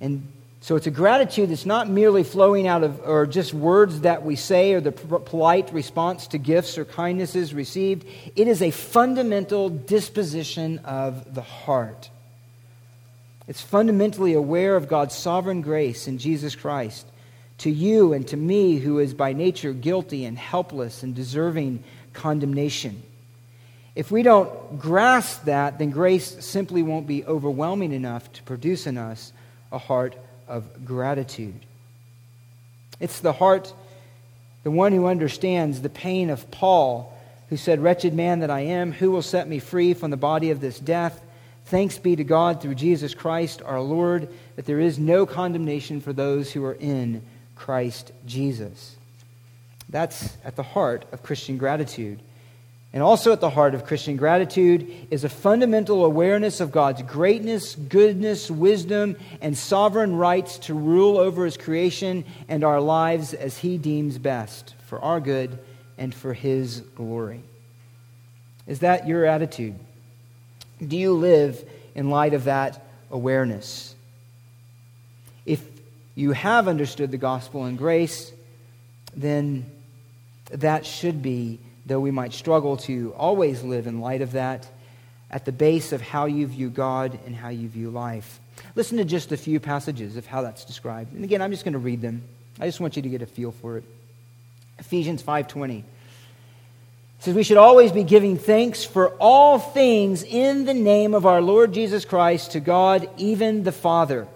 And 0.00 0.26
so 0.62 0.76
it's 0.76 0.86
a 0.86 0.92
gratitude 0.92 1.50
that's 1.50 1.66
not 1.66 1.90
merely 1.90 2.22
flowing 2.22 2.68
out 2.68 2.84
of, 2.84 3.00
or 3.04 3.26
just 3.26 3.52
words 3.52 4.02
that 4.02 4.24
we 4.24 4.36
say, 4.36 4.74
or 4.74 4.80
the 4.80 4.92
polite 4.92 5.72
response 5.72 6.28
to 6.28 6.38
gifts 6.38 6.78
or 6.78 6.84
kindnesses 6.84 7.52
received. 7.52 8.06
It 8.36 8.46
is 8.46 8.62
a 8.62 8.70
fundamental 8.70 9.68
disposition 9.68 10.78
of 10.84 11.34
the 11.34 11.42
heart. 11.42 12.10
It's 13.48 13.60
fundamentally 13.60 14.34
aware 14.34 14.76
of 14.76 14.86
God's 14.86 15.16
sovereign 15.16 15.62
grace 15.62 16.06
in 16.06 16.18
Jesus 16.18 16.54
Christ 16.54 17.08
to 17.58 17.68
you 17.68 18.12
and 18.12 18.24
to 18.28 18.36
me, 18.36 18.76
who 18.76 19.00
is 19.00 19.14
by 19.14 19.32
nature 19.32 19.72
guilty 19.72 20.24
and 20.24 20.38
helpless 20.38 21.02
and 21.02 21.12
deserving 21.12 21.82
condemnation. 22.12 23.02
If 23.96 24.12
we 24.12 24.22
don't 24.22 24.78
grasp 24.78 25.46
that, 25.46 25.80
then 25.80 25.90
grace 25.90 26.36
simply 26.44 26.84
won't 26.84 27.08
be 27.08 27.24
overwhelming 27.24 27.90
enough 27.90 28.32
to 28.34 28.44
produce 28.44 28.86
in 28.86 28.96
us 28.96 29.32
a 29.72 29.78
heart 29.78 30.14
of 30.48 30.84
gratitude. 30.84 31.60
It's 33.00 33.20
the 33.20 33.32
heart, 33.32 33.72
the 34.62 34.70
one 34.70 34.92
who 34.92 35.06
understands 35.06 35.82
the 35.82 35.88
pain 35.88 36.30
of 36.30 36.50
Paul, 36.50 37.16
who 37.48 37.56
said, 37.56 37.80
Wretched 37.80 38.14
man 38.14 38.40
that 38.40 38.50
I 38.50 38.60
am, 38.60 38.92
who 38.92 39.10
will 39.10 39.22
set 39.22 39.48
me 39.48 39.58
free 39.58 39.94
from 39.94 40.10
the 40.10 40.16
body 40.16 40.50
of 40.50 40.60
this 40.60 40.78
death? 40.78 41.20
Thanks 41.66 41.98
be 41.98 42.16
to 42.16 42.24
God 42.24 42.60
through 42.60 42.74
Jesus 42.74 43.14
Christ 43.14 43.62
our 43.62 43.80
Lord, 43.80 44.28
that 44.56 44.66
there 44.66 44.80
is 44.80 44.98
no 44.98 45.26
condemnation 45.26 46.00
for 46.00 46.12
those 46.12 46.52
who 46.52 46.64
are 46.64 46.74
in 46.74 47.22
Christ 47.56 48.12
Jesus. 48.26 48.96
That's 49.88 50.36
at 50.44 50.56
the 50.56 50.62
heart 50.62 51.04
of 51.12 51.22
Christian 51.22 51.58
gratitude. 51.58 52.20
And 52.94 53.02
also 53.02 53.32
at 53.32 53.40
the 53.40 53.48
heart 53.48 53.74
of 53.74 53.86
Christian 53.86 54.16
gratitude 54.16 54.90
is 55.10 55.24
a 55.24 55.28
fundamental 55.30 56.04
awareness 56.04 56.60
of 56.60 56.72
God's 56.72 57.02
greatness, 57.02 57.74
goodness, 57.74 58.50
wisdom, 58.50 59.16
and 59.40 59.56
sovereign 59.56 60.16
rights 60.16 60.58
to 60.58 60.74
rule 60.74 61.16
over 61.16 61.46
His 61.46 61.56
creation 61.56 62.24
and 62.48 62.62
our 62.62 62.80
lives 62.80 63.32
as 63.32 63.56
He 63.56 63.78
deems 63.78 64.18
best 64.18 64.74
for 64.86 65.00
our 65.00 65.20
good 65.20 65.58
and 65.96 66.14
for 66.14 66.34
His 66.34 66.80
glory. 66.94 67.42
Is 68.66 68.80
that 68.80 69.08
your 69.08 69.24
attitude? 69.24 69.74
Do 70.86 70.96
you 70.96 71.14
live 71.14 71.64
in 71.94 72.10
light 72.10 72.34
of 72.34 72.44
that 72.44 72.84
awareness? 73.10 73.94
If 75.46 75.64
you 76.14 76.32
have 76.32 76.68
understood 76.68 77.10
the 77.10 77.16
gospel 77.16 77.64
and 77.64 77.78
grace, 77.78 78.32
then 79.16 79.64
that 80.50 80.84
should 80.84 81.22
be 81.22 81.58
though 81.86 82.00
we 82.00 82.10
might 82.10 82.32
struggle 82.32 82.76
to 82.78 83.12
always 83.16 83.62
live 83.62 83.86
in 83.86 84.00
light 84.00 84.22
of 84.22 84.32
that, 84.32 84.68
at 85.30 85.44
the 85.44 85.52
base 85.52 85.92
of 85.92 86.02
how 86.02 86.26
you 86.26 86.46
view 86.46 86.68
God 86.68 87.18
and 87.26 87.34
how 87.34 87.48
you 87.48 87.68
view 87.68 87.90
life. 87.90 88.38
Listen 88.74 88.98
to 88.98 89.04
just 89.04 89.32
a 89.32 89.36
few 89.36 89.60
passages 89.60 90.16
of 90.16 90.26
how 90.26 90.42
that's 90.42 90.64
described. 90.64 91.14
And 91.14 91.24
again, 91.24 91.40
I'm 91.40 91.50
just 91.50 91.64
going 91.64 91.72
to 91.72 91.78
read 91.78 92.02
them. 92.02 92.22
I 92.60 92.66
just 92.66 92.80
want 92.80 92.96
you 92.96 93.02
to 93.02 93.08
get 93.08 93.22
a 93.22 93.26
feel 93.26 93.50
for 93.50 93.78
it. 93.78 93.84
Ephesians 94.78 95.22
5:20 95.22 95.84
says 97.20 97.34
we 97.34 97.44
should 97.44 97.56
always 97.56 97.92
be 97.92 98.02
giving 98.02 98.36
thanks 98.36 98.84
for 98.84 99.10
all 99.20 99.58
things 99.58 100.22
in 100.22 100.64
the 100.64 100.74
name 100.74 101.14
of 101.14 101.24
our 101.24 101.40
Lord 101.40 101.72
Jesus 101.72 102.04
Christ 102.04 102.52
to 102.52 102.60
God, 102.60 103.08
even 103.16 103.62
the 103.62 103.72
Father 103.72 104.26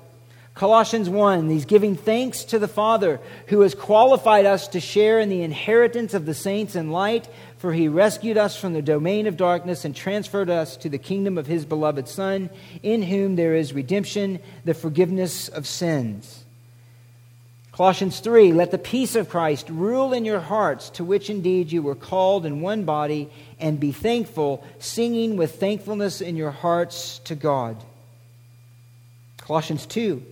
Colossians 0.57 1.11
1, 1.11 1.50
he's 1.50 1.66
giving 1.66 1.96
thanks 1.96 2.44
to 2.44 2.59
the 2.59 2.66
Father 2.66 3.20
who 3.48 3.61
has 3.61 3.74
qualified 3.74 4.46
us 4.46 4.68
to 4.68 4.80
share 4.80 5.20
in 5.20 5.28
the 5.28 5.42
inheritance 5.42 6.14
of 6.14 6.24
the 6.24 6.32
saints 6.32 6.74
in 6.74 6.90
light, 6.90 7.28
for 7.59 7.74
he 7.74 7.88
rescued 7.88 8.38
us 8.38 8.59
from 8.59 8.72
the 8.72 8.80
domain 8.80 9.26
of 9.26 9.36
darkness 9.36 9.84
and 9.84 9.94
transferred 9.94 10.48
us 10.48 10.78
to 10.78 10.88
the 10.88 10.96
kingdom 10.96 11.36
of 11.36 11.46
his 11.46 11.66
beloved 11.66 12.09
Son, 12.09 12.48
in 12.82 13.02
whom 13.02 13.36
there 13.36 13.54
is 13.54 13.74
redemption, 13.74 14.40
the 14.64 14.72
forgiveness 14.72 15.48
of 15.48 15.66
sins. 15.66 16.46
Colossians 17.72 18.20
3, 18.20 18.54
let 18.54 18.70
the 18.70 18.78
peace 18.78 19.14
of 19.14 19.28
Christ 19.28 19.68
rule 19.68 20.14
in 20.14 20.24
your 20.24 20.40
hearts, 20.40 20.88
to 20.90 21.04
which 21.04 21.28
indeed 21.28 21.70
you 21.70 21.82
were 21.82 21.94
called 21.94 22.46
in 22.46 22.62
one 22.62 22.84
body, 22.84 23.28
and 23.61 23.78
be 23.78 23.92
thankful, 23.92 24.64
singing 24.78 25.36
with 25.36 25.61
thankfulness 25.61 26.22
in 26.22 26.34
your 26.34 26.50
hearts 26.50 27.18
to 27.24 27.34
God. 27.34 27.76
Colossians 29.36 29.84
2, 29.84 30.24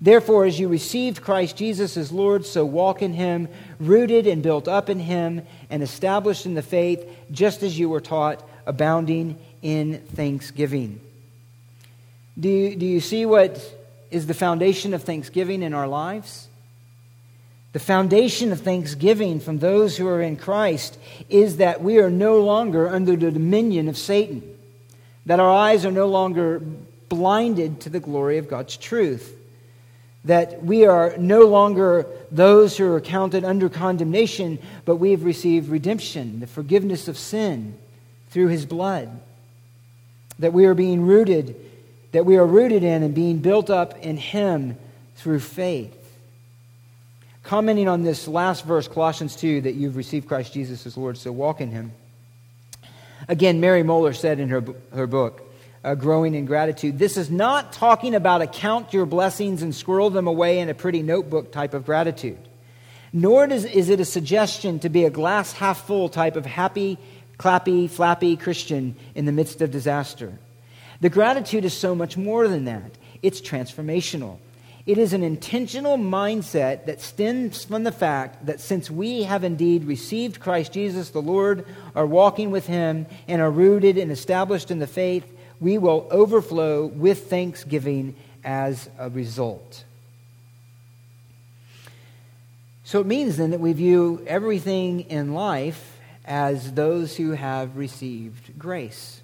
Therefore, 0.00 0.44
as 0.44 0.60
you 0.60 0.68
received 0.68 1.22
Christ 1.22 1.56
Jesus 1.56 1.96
as 1.96 2.12
Lord, 2.12 2.44
so 2.44 2.64
walk 2.64 3.00
in 3.00 3.14
him, 3.14 3.48
rooted 3.80 4.26
and 4.26 4.42
built 4.42 4.68
up 4.68 4.90
in 4.90 4.98
him, 4.98 5.42
and 5.70 5.82
established 5.82 6.44
in 6.44 6.54
the 6.54 6.62
faith, 6.62 7.08
just 7.30 7.62
as 7.62 7.78
you 7.78 7.88
were 7.88 8.00
taught, 8.00 8.46
abounding 8.66 9.38
in 9.62 10.00
thanksgiving. 10.14 11.00
Do 12.38 12.48
you, 12.48 12.76
do 12.76 12.84
you 12.84 13.00
see 13.00 13.24
what 13.24 13.74
is 14.10 14.26
the 14.26 14.34
foundation 14.34 14.92
of 14.92 15.02
thanksgiving 15.02 15.62
in 15.62 15.72
our 15.72 15.88
lives? 15.88 16.48
The 17.72 17.78
foundation 17.80 18.52
of 18.52 18.60
thanksgiving 18.60 19.40
from 19.40 19.58
those 19.58 19.96
who 19.96 20.06
are 20.08 20.20
in 20.20 20.36
Christ 20.36 20.98
is 21.30 21.56
that 21.56 21.82
we 21.82 21.98
are 21.98 22.10
no 22.10 22.40
longer 22.40 22.88
under 22.88 23.16
the 23.16 23.30
dominion 23.30 23.88
of 23.88 23.96
Satan, 23.96 24.42
that 25.24 25.40
our 25.40 25.50
eyes 25.50 25.86
are 25.86 25.92
no 25.92 26.06
longer 26.06 26.60
blinded 27.08 27.80
to 27.82 27.90
the 27.90 28.00
glory 28.00 28.36
of 28.36 28.48
God's 28.48 28.76
truth 28.76 29.34
that 30.26 30.64
we 30.64 30.84
are 30.84 31.14
no 31.16 31.42
longer 31.42 32.06
those 32.30 32.76
who 32.76 32.92
are 32.92 33.00
counted 33.00 33.44
under 33.44 33.68
condemnation, 33.68 34.58
but 34.84 34.96
we 34.96 35.12
have 35.12 35.24
received 35.24 35.68
redemption, 35.68 36.40
the 36.40 36.46
forgiveness 36.46 37.08
of 37.08 37.16
sin 37.16 37.76
through 38.30 38.48
his 38.48 38.66
blood. 38.66 39.20
That 40.40 40.52
we 40.52 40.66
are 40.66 40.74
being 40.74 41.06
rooted, 41.06 41.56
that 42.12 42.26
we 42.26 42.36
are 42.36 42.46
rooted 42.46 42.82
in 42.82 43.02
and 43.02 43.14
being 43.14 43.38
built 43.38 43.70
up 43.70 43.98
in 43.98 44.16
him 44.16 44.76
through 45.14 45.40
faith. 45.40 45.94
Commenting 47.44 47.86
on 47.86 48.02
this 48.02 48.26
last 48.26 48.64
verse, 48.64 48.88
Colossians 48.88 49.36
2, 49.36 49.60
that 49.62 49.74
you've 49.74 49.96
received 49.96 50.26
Christ 50.26 50.52
Jesus 50.52 50.84
as 50.86 50.96
Lord, 50.96 51.16
so 51.16 51.30
walk 51.30 51.60
in 51.60 51.70
him. 51.70 51.92
Again, 53.28 53.60
Mary 53.60 53.84
Mohler 53.84 54.14
said 54.14 54.40
in 54.40 54.48
her, 54.48 54.64
her 54.92 55.06
book, 55.06 55.45
uh, 55.86 55.94
growing 55.94 56.34
in 56.34 56.46
gratitude. 56.46 56.98
This 56.98 57.16
is 57.16 57.30
not 57.30 57.72
talking 57.72 58.16
about 58.16 58.42
a 58.42 58.48
count 58.48 58.92
your 58.92 59.06
blessings 59.06 59.62
and 59.62 59.72
squirrel 59.72 60.10
them 60.10 60.26
away 60.26 60.58
in 60.58 60.68
a 60.68 60.74
pretty 60.74 61.00
notebook 61.00 61.52
type 61.52 61.74
of 61.74 61.86
gratitude. 61.86 62.38
Nor 63.12 63.46
does, 63.46 63.64
is 63.64 63.88
it 63.88 64.00
a 64.00 64.04
suggestion 64.04 64.80
to 64.80 64.88
be 64.88 65.04
a 65.04 65.10
glass 65.10 65.52
half 65.52 65.86
full 65.86 66.08
type 66.08 66.34
of 66.34 66.44
happy, 66.44 66.98
clappy, 67.38 67.88
flappy 67.88 68.36
Christian 68.36 68.96
in 69.14 69.26
the 69.26 69.32
midst 69.32 69.62
of 69.62 69.70
disaster. 69.70 70.36
The 71.00 71.08
gratitude 71.08 71.64
is 71.64 71.72
so 71.72 71.94
much 71.94 72.16
more 72.16 72.48
than 72.48 72.64
that. 72.64 72.90
It's 73.22 73.40
transformational. 73.40 74.38
It 74.86 74.98
is 74.98 75.12
an 75.12 75.22
intentional 75.22 75.98
mindset 75.98 76.86
that 76.86 77.00
stems 77.00 77.64
from 77.64 77.84
the 77.84 77.92
fact 77.92 78.46
that 78.46 78.60
since 78.60 78.90
we 78.90 79.22
have 79.22 79.44
indeed 79.44 79.84
received 79.84 80.40
Christ 80.40 80.72
Jesus 80.72 81.10
the 81.10 81.22
Lord, 81.22 81.64
are 81.94 82.06
walking 82.06 82.50
with 82.50 82.66
Him, 82.66 83.06
and 83.28 83.40
are 83.40 83.50
rooted 83.50 83.98
and 83.98 84.10
established 84.10 84.70
in 84.70 84.78
the 84.78 84.86
faith, 84.86 85.24
we 85.60 85.78
will 85.78 86.06
overflow 86.10 86.86
with 86.86 87.28
thanksgiving 87.28 88.14
as 88.44 88.88
a 88.98 89.10
result. 89.10 89.84
So 92.84 93.00
it 93.00 93.06
means 93.06 93.36
then 93.36 93.50
that 93.50 93.60
we 93.60 93.72
view 93.72 94.22
everything 94.26 95.00
in 95.10 95.34
life 95.34 95.98
as 96.24 96.72
those 96.72 97.16
who 97.16 97.32
have 97.32 97.76
received 97.76 98.58
grace, 98.58 99.20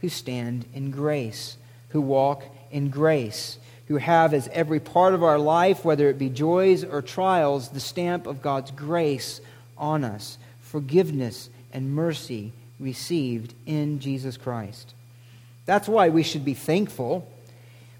who 0.00 0.08
stand 0.08 0.64
in 0.74 0.90
grace, 0.90 1.56
who 1.90 2.00
walk 2.00 2.44
in 2.70 2.88
grace, 2.88 3.58
who 3.88 3.96
have 3.98 4.32
as 4.32 4.48
every 4.48 4.80
part 4.80 5.12
of 5.12 5.22
our 5.22 5.38
life, 5.38 5.84
whether 5.84 6.08
it 6.08 6.18
be 6.18 6.30
joys 6.30 6.84
or 6.84 7.02
trials, 7.02 7.68
the 7.68 7.80
stamp 7.80 8.26
of 8.26 8.40
God's 8.40 8.70
grace 8.70 9.42
on 9.76 10.04
us, 10.04 10.38
forgiveness 10.60 11.50
and 11.72 11.94
mercy 11.94 12.52
received 12.80 13.52
in 13.66 14.00
Jesus 14.00 14.36
Christ. 14.36 14.94
That's 15.64 15.88
why 15.88 16.08
we 16.08 16.22
should 16.22 16.44
be 16.44 16.54
thankful. 16.54 17.28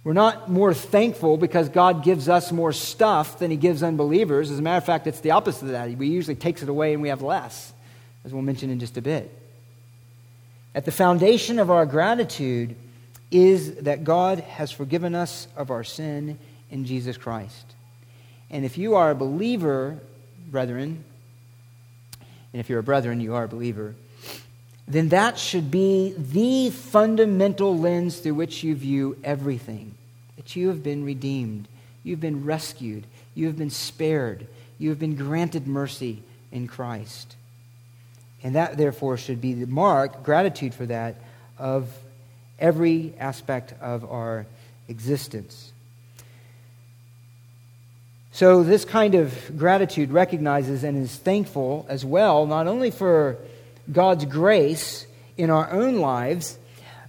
We're 0.04 0.14
not 0.14 0.50
more 0.50 0.74
thankful 0.74 1.36
because 1.36 1.68
God 1.68 2.02
gives 2.02 2.28
us 2.28 2.50
more 2.50 2.72
stuff 2.72 3.38
than 3.38 3.50
He 3.50 3.56
gives 3.56 3.82
unbelievers. 3.82 4.50
As 4.50 4.58
a 4.58 4.62
matter 4.62 4.78
of 4.78 4.84
fact, 4.84 5.06
it's 5.06 5.20
the 5.20 5.30
opposite 5.30 5.66
of 5.66 5.72
that. 5.72 5.88
He 5.88 6.06
usually 6.06 6.34
takes 6.34 6.62
it 6.62 6.68
away 6.68 6.92
and 6.92 7.02
we 7.02 7.08
have 7.08 7.22
less, 7.22 7.72
as 8.24 8.32
we'll 8.32 8.42
mention 8.42 8.70
in 8.70 8.80
just 8.80 8.96
a 8.96 9.02
bit. 9.02 9.32
At 10.74 10.84
the 10.84 10.92
foundation 10.92 11.58
of 11.58 11.70
our 11.70 11.86
gratitude 11.86 12.74
is 13.30 13.76
that 13.76 14.04
God 14.04 14.40
has 14.40 14.72
forgiven 14.72 15.14
us 15.14 15.46
of 15.56 15.70
our 15.70 15.84
sin 15.84 16.38
in 16.70 16.84
Jesus 16.84 17.16
Christ. 17.16 17.66
And 18.50 18.64
if 18.64 18.76
you 18.76 18.96
are 18.96 19.10
a 19.10 19.14
believer, 19.14 19.98
brethren, 20.50 21.04
and 22.52 22.60
if 22.60 22.68
you're 22.68 22.80
a 22.80 22.82
brethren, 22.82 23.20
you 23.20 23.34
are 23.34 23.44
a 23.44 23.48
believer, 23.48 23.94
then 24.86 25.08
that 25.10 25.38
should 25.38 25.70
be 25.70 26.14
the 26.16 26.70
fundamental 26.70 27.78
lens 27.78 28.18
through 28.18 28.34
which 28.34 28.62
you 28.62 28.74
view 28.74 29.16
everything. 29.22 29.94
That 30.36 30.56
you 30.56 30.68
have 30.68 30.82
been 30.82 31.04
redeemed, 31.04 31.68
you've 32.02 32.20
been 32.20 32.44
rescued, 32.44 33.04
you 33.34 33.46
have 33.46 33.56
been 33.56 33.70
spared, 33.70 34.46
you 34.78 34.90
have 34.90 34.98
been 34.98 35.14
granted 35.14 35.66
mercy 35.66 36.22
in 36.50 36.66
Christ. 36.66 37.36
And 38.42 38.56
that, 38.56 38.76
therefore, 38.76 39.16
should 39.16 39.40
be 39.40 39.54
the 39.54 39.66
mark, 39.66 40.24
gratitude 40.24 40.74
for 40.74 40.86
that, 40.86 41.16
of 41.58 41.88
every 42.58 43.14
aspect 43.18 43.74
of 43.80 44.04
our 44.10 44.46
existence. 44.88 45.72
So, 48.32 48.64
this 48.64 48.84
kind 48.84 49.14
of 49.14 49.56
gratitude 49.56 50.10
recognizes 50.10 50.82
and 50.82 50.96
is 50.96 51.14
thankful 51.16 51.86
as 51.88 52.04
well, 52.04 52.46
not 52.46 52.66
only 52.66 52.90
for 52.90 53.36
God's 53.90 54.24
grace 54.24 55.06
in 55.36 55.50
our 55.50 55.70
own 55.70 55.96
lives, 55.96 56.58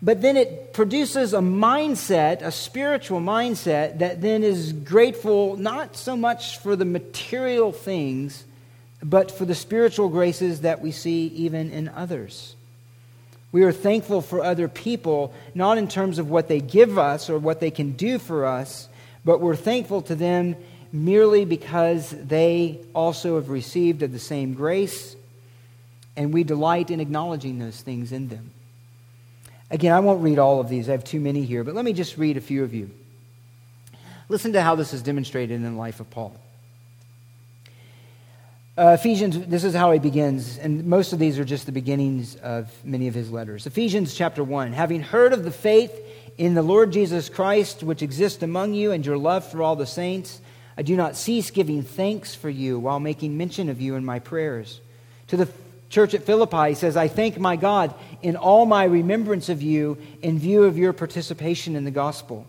but 0.01 0.21
then 0.21 0.35
it 0.35 0.73
produces 0.73 1.33
a 1.33 1.39
mindset, 1.39 2.41
a 2.41 2.51
spiritual 2.51 3.21
mindset, 3.21 3.99
that 3.99 4.21
then 4.21 4.43
is 4.43 4.73
grateful 4.73 5.55
not 5.55 5.95
so 5.95 6.17
much 6.17 6.57
for 6.59 6.75
the 6.75 6.85
material 6.85 7.71
things, 7.71 8.43
but 9.01 9.31
for 9.31 9.45
the 9.45 9.55
spiritual 9.55 10.09
graces 10.09 10.61
that 10.61 10.81
we 10.81 10.91
see 10.91 11.27
even 11.27 11.71
in 11.71 11.89
others. 11.89 12.55
We 13.51 13.63
are 13.63 13.71
thankful 13.71 14.21
for 14.21 14.43
other 14.43 14.67
people, 14.67 15.33
not 15.53 15.77
in 15.77 15.87
terms 15.87 16.17
of 16.17 16.29
what 16.29 16.47
they 16.47 16.59
give 16.59 16.97
us 16.97 17.29
or 17.29 17.37
what 17.37 17.59
they 17.59 17.71
can 17.71 17.91
do 17.91 18.17
for 18.17 18.45
us, 18.45 18.89
but 19.23 19.39
we're 19.39 19.55
thankful 19.55 20.01
to 20.03 20.15
them 20.15 20.55
merely 20.91 21.45
because 21.45 22.09
they 22.09 22.79
also 22.93 23.35
have 23.35 23.49
received 23.49 24.01
of 24.01 24.11
the 24.11 24.19
same 24.19 24.53
grace 24.53 25.15
and 26.15 26.33
we 26.33 26.43
delight 26.43 26.91
in 26.91 26.99
acknowledging 26.99 27.59
those 27.59 27.81
things 27.81 28.11
in 28.11 28.27
them. 28.27 28.51
Again, 29.71 29.93
I 29.93 29.99
won't 29.99 30.21
read 30.21 30.39
all 30.39 30.59
of 30.59 30.69
these, 30.69 30.87
I 30.87 30.91
have 30.91 31.03
too 31.03 31.19
many 31.19 31.45
here, 31.45 31.63
but 31.63 31.73
let 31.73 31.85
me 31.85 31.93
just 31.93 32.17
read 32.17 32.37
a 32.37 32.41
few 32.41 32.63
of 32.63 32.73
you. 32.73 32.91
Listen 34.29 34.53
to 34.53 34.61
how 34.61 34.75
this 34.75 34.93
is 34.93 35.01
demonstrated 35.01 35.55
in 35.55 35.63
the 35.63 35.71
life 35.71 35.99
of 35.99 36.09
Paul. 36.09 36.35
Uh, 38.75 38.97
Ephesians, 38.99 39.45
this 39.45 39.63
is 39.63 39.75
how 39.75 39.91
he 39.91 39.99
begins, 39.99 40.57
and 40.57 40.85
most 40.85 41.13
of 41.13 41.19
these 41.19 41.37
are 41.37 41.45
just 41.45 41.67
the 41.67 41.71
beginnings 41.71 42.35
of 42.37 42.71
many 42.83 43.07
of 43.07 43.13
his 43.13 43.29
letters. 43.29 43.67
Ephesians 43.67 44.15
chapter 44.15 44.43
1 44.43 44.73
Having 44.73 45.01
heard 45.01 45.31
of 45.31 45.43
the 45.43 45.51
faith 45.51 45.91
in 46.39 46.55
the 46.55 46.63
Lord 46.63 46.91
Jesus 46.91 47.29
Christ 47.29 47.83
which 47.83 48.01
exists 48.01 48.41
among 48.41 48.73
you 48.73 48.91
and 48.91 49.05
your 49.05 49.17
love 49.17 49.45
for 49.45 49.61
all 49.61 49.75
the 49.75 49.85
saints, 49.85 50.41
I 50.75 50.81
do 50.81 50.95
not 50.95 51.15
cease 51.15 51.51
giving 51.51 51.83
thanks 51.83 52.33
for 52.33 52.49
you 52.49 52.79
while 52.79 52.99
making 52.99 53.37
mention 53.37 53.69
of 53.69 53.79
you 53.79 53.95
in 53.95 54.03
my 54.03 54.17
prayers. 54.17 54.81
To 55.27 55.37
the 55.37 55.45
church 55.93 56.15
at 56.15 56.23
Philippi, 56.23 56.69
he 56.69 56.73
says, 56.75 56.97
I 56.97 57.07
thank 57.07 57.39
my 57.39 57.55
God 57.55 57.93
in 58.23 58.35
all 58.35 58.65
my 58.65 58.83
remembrance 58.83 59.47
of 59.47 59.61
you 59.61 59.99
in 60.21 60.39
view 60.39 60.63
of 60.63 60.77
your 60.77 60.91
participation 60.91 61.75
in 61.75 61.83
the 61.83 61.91
gospel. 61.91 62.47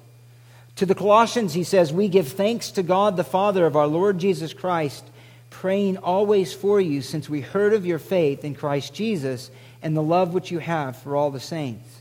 To 0.77 0.87
the 0.87 0.95
Colossians, 0.95 1.53
he 1.53 1.63
says, 1.63 1.93
We 1.93 2.09
give 2.09 2.29
thanks 2.29 2.71
to 2.73 2.83
God 2.83 3.17
the 3.17 3.23
Father 3.23 3.67
of 3.67 3.77
our 3.77 3.87
Lord 3.87 4.19
Jesus 4.19 4.55
Christ, 4.55 5.05
praying 5.51 5.99
always 5.99 6.53
for 6.55 6.81
you, 6.81 7.03
since 7.03 7.29
we 7.29 7.43
heard 7.43 7.75
of 7.75 7.87
your 7.87 7.99
faith 7.99 8.45
in 8.45 8.55
Christ 8.55 8.95
Jesus 8.95 9.51
and 9.83 9.95
the 9.95 10.03
love 10.03 10.33
which 10.33 10.51
you 10.51 10.59
have 10.59 10.97
for 10.97 11.15
all 11.15 11.31
the 11.31 11.39
saints. 11.39 12.01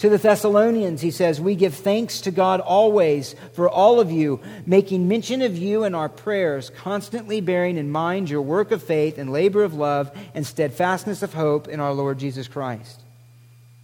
To 0.00 0.08
the 0.08 0.16
Thessalonians, 0.16 1.02
he 1.02 1.10
says, 1.10 1.42
We 1.42 1.54
give 1.54 1.74
thanks 1.74 2.22
to 2.22 2.30
God 2.30 2.60
always 2.60 3.34
for 3.52 3.68
all 3.68 4.00
of 4.00 4.10
you, 4.10 4.40
making 4.64 5.08
mention 5.08 5.42
of 5.42 5.58
you 5.58 5.84
in 5.84 5.94
our 5.94 6.08
prayers, 6.08 6.70
constantly 6.70 7.42
bearing 7.42 7.76
in 7.76 7.90
mind 7.90 8.30
your 8.30 8.40
work 8.40 8.70
of 8.70 8.82
faith 8.82 9.18
and 9.18 9.30
labor 9.30 9.62
of 9.62 9.74
love 9.74 10.10
and 10.34 10.46
steadfastness 10.46 11.22
of 11.22 11.34
hope 11.34 11.68
in 11.68 11.80
our 11.80 11.92
Lord 11.92 12.18
Jesus 12.18 12.48
Christ. 12.48 12.98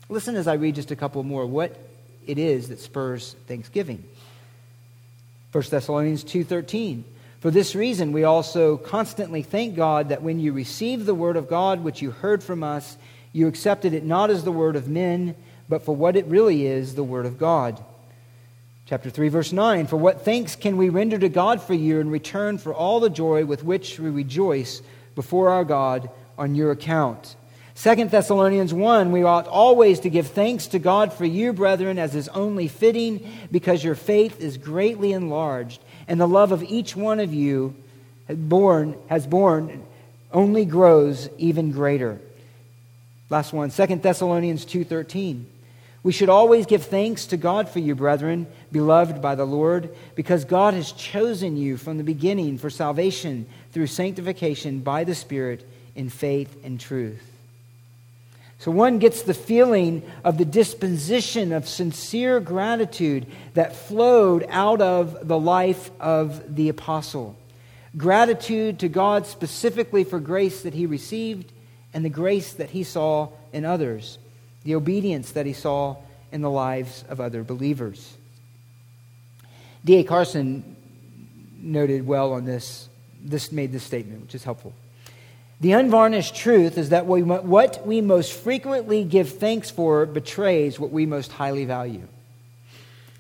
Listen 0.09 0.37
as 0.37 0.49
I 0.49 0.55
read 0.55 0.77
just 0.77 0.91
a 0.91 0.97
couple 0.97 1.23
more 1.23 1.45
what 1.45 1.77
it 2.27 2.39
is 2.39 2.71
that 2.71 2.81
spurs 2.81 3.37
thanksgiving. 3.47 4.03
1 5.53 5.65
Thessalonians 5.71 6.25
2:13 6.25 7.05
For 7.41 7.51
this 7.51 7.75
reason 7.75 8.13
we 8.13 8.25
also 8.25 8.79
constantly 8.79 9.43
thank 9.43 9.77
God 9.77 10.09
that 10.09 10.23
when 10.23 10.41
you 10.41 10.55
received 10.55 11.05
the 11.05 11.15
word 11.15 11.37
of 11.37 11.47
God 11.47 11.85
which 11.85 12.01
you 12.01 12.11
heard 12.11 12.43
from 12.43 12.63
us 12.63 12.97
you 13.35 13.49
accepted 13.49 13.93
it 13.93 14.03
not 14.03 14.31
as 14.31 14.45
the 14.45 14.53
word 14.53 14.77
of 14.77 14.89
men 14.89 15.35
but 15.69 15.83
for 15.83 15.95
what 15.95 16.17
it 16.17 16.27
really 16.27 16.67
is 16.67 16.95
the 16.95 17.05
Word 17.05 17.27
of 17.27 17.39
God. 17.39 17.83
Chapter 18.87 19.11
3, 19.11 19.29
verse 19.29 19.53
9 19.53 19.87
For 19.89 19.97
what 19.97 20.25
thanks 20.25 20.55
can 20.55 20.77
we 20.77 20.89
render 20.89 21.19
to 21.19 21.29
God 21.29 21.61
for 21.61 21.75
you 21.75 21.99
in 22.01 22.11
return 22.11 22.59
for 22.59 22.73
all 22.73 23.01
the 23.01 23.11
joy 23.11 23.45
with 23.45 23.65
which 23.65 23.99
we 23.99 24.11
rejoice 24.11 24.81
before 25.15 25.51
our 25.51 25.65
God 25.65 26.09
on 26.39 26.55
your 26.55 26.71
account? 26.71 27.35
2 27.75 28.07
Thessalonians 28.07 28.73
1 28.73 29.13
We 29.13 29.25
ought 29.25 29.49
always 29.49 30.01
to 30.01 30.11
give 30.11 30.29
thanks 30.29 30.69
to 30.69 30.79
God 30.79 31.13
for 31.13 31.25
you, 31.25 31.53
brethren, 31.53 31.99
as 31.99 32.15
is 32.15 32.29
only 32.29 32.69
fitting, 32.69 33.29
because 33.51 33.83
your 33.83 33.97
faith 33.97 34.41
is 34.41 34.57
greatly 34.57 35.13
enlarged, 35.13 35.83
and 36.07 36.21
the 36.21 36.29
love 36.29 36.53
of 36.53 36.63
each 36.63 36.95
one 36.95 37.21
of 37.21 37.35
you 37.35 37.75
has 38.29 38.39
has 39.09 39.27
borne 39.27 39.83
only 40.33 40.65
grows 40.65 41.29
even 41.39 41.71
greater. 41.71 42.21
Last 43.31 43.53
one, 43.53 43.71
2 43.71 43.97
Thessalonians 43.97 44.65
2:13. 44.65 45.47
We 46.07 46.13
should 46.13 46.29
always 46.29 46.67
give 46.67 46.85
thanks 46.85 47.27
to 47.27 47.37
God 47.37 47.69
for 47.69 47.81
you, 47.81 47.97
brethren, 47.97 48.47
beloved 48.71 49.21
by 49.21 49.35
the 49.35 49.45
Lord, 49.45 49.93
because 50.15 50.45
God 50.45 50.73
has 50.73 50.93
chosen 50.93 51.57
you 51.57 51.77
from 51.77 51.99
the 51.99 52.05
beginning 52.05 52.59
for 52.59 52.71
salvation 52.71 53.45
through 53.73 53.89
sanctification 53.89 54.83
by 54.83 55.03
the 55.03 55.17
Spirit 55.17 55.69
in 55.97 56.09
faith 56.09 56.63
and 56.63 56.79
truth. 56.79 57.29
So 58.61 58.71
one 58.71 59.01
gets 59.01 59.23
the 59.23 59.35
feeling 59.35 60.09
of 60.23 60.39
the 60.39 60.45
disposition 60.45 61.51
of 61.51 61.67
sincere 61.67 62.39
gratitude 62.39 63.27
that 63.55 63.75
flowed 63.75 64.47
out 64.49 64.81
of 64.81 65.27
the 65.27 65.41
life 65.41 65.91
of 65.99 66.55
the 66.55 66.69
apostle. 66.69 67.35
Gratitude 67.97 68.79
to 68.79 68.89
God 68.89 69.27
specifically 69.27 70.05
for 70.05 70.21
grace 70.21 70.63
that 70.63 70.75
he 70.75 70.87
received 70.87 71.51
and 71.93 72.05
the 72.05 72.11
grace 72.11 72.53
that 72.53 72.71
he 72.71 72.85
saw 72.85 73.31
in 73.53 73.65
others 73.65 74.19
the 74.67 74.75
obedience 74.75 75.31
that 75.33 75.47
he 75.47 75.53
saw 75.53 75.97
in 76.33 76.43
the 76.43 76.51
lives 76.51 77.05
of 77.09 77.21
other 77.21 77.45
believers. 77.45 78.15
D.A. 79.85 80.03
Carson 80.03 80.77
noted 81.63 82.05
well 82.05 82.33
on 82.33 82.45
this, 82.45 82.89
this 83.23 83.53
made 83.53 83.71
this 83.71 83.85
statement, 83.85 84.23
which 84.23 84.35
is 84.35 84.43
helpful. 84.43 84.75
The 85.61 85.71
unvarnished 85.73 86.35
truth 86.35 86.79
is 86.79 86.89
that 86.89 87.07
what 87.07 87.87
we 87.87 88.01
most 88.01 88.33
frequently 88.33 89.05
give 89.05 89.39
thanks 89.39 89.71
for 89.71 90.05
betrays 90.05 90.81
what 90.81 90.91
we 90.91 91.07
most 91.07 91.31
highly 91.31 91.65
value. 91.65 92.09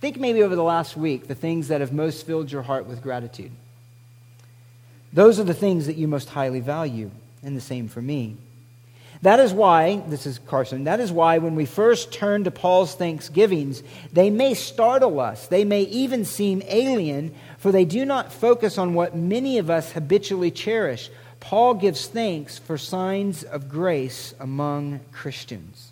Think 0.01 0.18
maybe 0.18 0.42
over 0.42 0.57
the 0.57 0.64
last 0.64 0.97
week 0.97 1.28
the 1.28 1.36
things 1.36 1.68
that 1.68 1.80
have 1.80 1.92
most 1.92 2.26
filled 2.26 2.51
your 2.51 2.62
heart 2.62 2.86
with 2.86 3.03
gratitude. 3.03 3.53
Those 5.12 5.38
are 5.38 5.44
the 5.44 5.55
things 5.55 5.86
that 5.86 5.97
you 5.97 6.09
most 6.09 6.28
highly 6.28 6.61
value, 6.61 7.12
and 7.44 7.57
the 7.57 7.61
same 7.61 7.86
for 7.86 8.03
me. 8.03 8.36
That 9.27 9.41
is 9.41 9.53
why, 9.53 10.05
this 10.07 10.24
is 10.24 10.39
Carson, 10.39 10.85
that 10.85 11.01
is 11.01 11.11
why 11.11 11.39
when 11.39 11.57
we 11.57 11.66
first 11.66 12.12
turn 12.12 12.45
to 12.45 12.53
Paul's 12.53 12.95
thanksgivings, 12.95 13.83
they 14.12 14.31
may 14.31 14.55
startle 14.55 15.18
us. 15.18 15.49
They 15.49 15.64
may 15.64 15.83
even 15.83 16.24
seem 16.24 16.62
alien, 16.68 17.35
for 17.59 17.72
they 17.72 17.85
do 17.85 18.05
not 18.05 18.33
focus 18.33 18.79
on 18.79 18.95
what 18.95 19.16
many 19.16 19.59
of 19.59 19.68
us 19.68 19.91
habitually 19.91 20.53
cherish. 20.53 21.11
Paul 21.41 21.74
gives 21.74 22.07
thanks 22.07 22.59
for 22.59 22.79
signs 22.79 23.43
of 23.43 23.68
grace 23.68 24.33
among 24.39 25.01
Christians. 25.11 25.91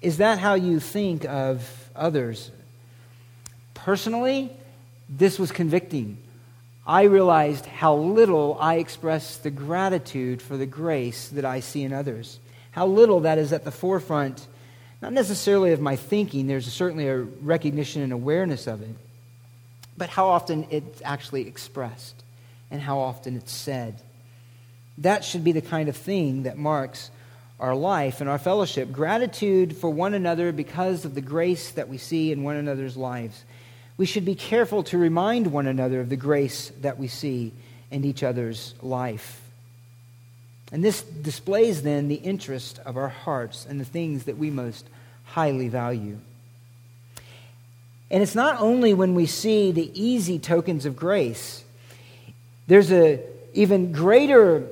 Is 0.00 0.18
that 0.18 0.38
how 0.38 0.54
you 0.54 0.78
think 0.78 1.24
of 1.24 1.90
others? 1.96 2.52
Personally, 3.74 4.52
this 5.08 5.36
was 5.36 5.50
convicting. 5.50 6.18
I 6.88 7.02
realized 7.02 7.66
how 7.66 7.96
little 7.96 8.56
I 8.58 8.76
express 8.76 9.36
the 9.36 9.50
gratitude 9.50 10.40
for 10.40 10.56
the 10.56 10.64
grace 10.64 11.28
that 11.28 11.44
I 11.44 11.60
see 11.60 11.82
in 11.82 11.92
others. 11.92 12.40
How 12.70 12.86
little 12.86 13.20
that 13.20 13.36
is 13.36 13.52
at 13.52 13.64
the 13.64 13.70
forefront, 13.70 14.46
not 15.02 15.12
necessarily 15.12 15.72
of 15.72 15.82
my 15.82 15.96
thinking, 15.96 16.46
there's 16.46 16.72
certainly 16.72 17.06
a 17.06 17.18
recognition 17.18 18.00
and 18.00 18.10
awareness 18.10 18.66
of 18.66 18.80
it, 18.80 18.96
but 19.98 20.08
how 20.08 20.28
often 20.28 20.66
it's 20.70 21.02
actually 21.04 21.46
expressed 21.46 22.22
and 22.70 22.80
how 22.80 23.00
often 23.00 23.36
it's 23.36 23.52
said. 23.52 24.00
That 24.96 25.24
should 25.24 25.44
be 25.44 25.52
the 25.52 25.60
kind 25.60 25.90
of 25.90 25.96
thing 25.96 26.44
that 26.44 26.56
marks 26.56 27.10
our 27.60 27.74
life 27.74 28.22
and 28.22 28.30
our 28.30 28.38
fellowship. 28.38 28.92
Gratitude 28.92 29.76
for 29.76 29.90
one 29.90 30.14
another 30.14 30.52
because 30.52 31.04
of 31.04 31.14
the 31.14 31.20
grace 31.20 31.70
that 31.72 31.90
we 31.90 31.98
see 31.98 32.32
in 32.32 32.44
one 32.44 32.56
another's 32.56 32.96
lives. 32.96 33.44
We 33.98 34.06
should 34.06 34.24
be 34.24 34.36
careful 34.36 34.84
to 34.84 34.96
remind 34.96 35.48
one 35.48 35.66
another 35.66 36.00
of 36.00 36.08
the 36.08 36.16
grace 36.16 36.72
that 36.80 36.98
we 36.98 37.08
see 37.08 37.52
in 37.90 38.04
each 38.04 38.22
other's 38.22 38.74
life. 38.80 39.42
And 40.70 40.84
this 40.84 41.02
displays 41.02 41.82
then 41.82 42.08
the 42.08 42.14
interest 42.14 42.78
of 42.86 42.96
our 42.96 43.08
hearts 43.08 43.66
and 43.68 43.80
the 43.80 43.84
things 43.84 44.24
that 44.24 44.38
we 44.38 44.50
most 44.50 44.86
highly 45.24 45.68
value. 45.68 46.18
And 48.10 48.22
it's 48.22 48.34
not 48.34 48.60
only 48.60 48.94
when 48.94 49.14
we 49.14 49.26
see 49.26 49.72
the 49.72 49.90
easy 50.00 50.38
tokens 50.38 50.86
of 50.86 50.94
grace, 50.94 51.64
there's 52.68 52.90
an 52.90 53.20
even 53.52 53.92
greater 53.92 54.66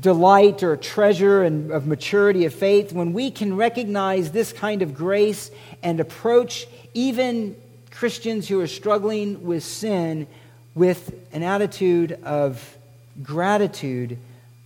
delight 0.00 0.62
or 0.62 0.76
treasure 0.76 1.42
and 1.42 1.70
of 1.72 1.86
maturity 1.86 2.44
of 2.44 2.54
faith 2.54 2.92
when 2.92 3.12
we 3.12 3.30
can 3.30 3.56
recognize 3.56 4.30
this 4.30 4.52
kind 4.52 4.80
of 4.80 4.94
grace 4.94 5.50
and 5.82 6.00
approach 6.00 6.66
even 6.94 7.56
Christians 7.92 8.48
who 8.48 8.60
are 8.60 8.66
struggling 8.66 9.44
with 9.44 9.62
sin 9.62 10.26
with 10.74 11.14
an 11.32 11.42
attitude 11.42 12.12
of 12.24 12.76
gratitude 13.22 14.18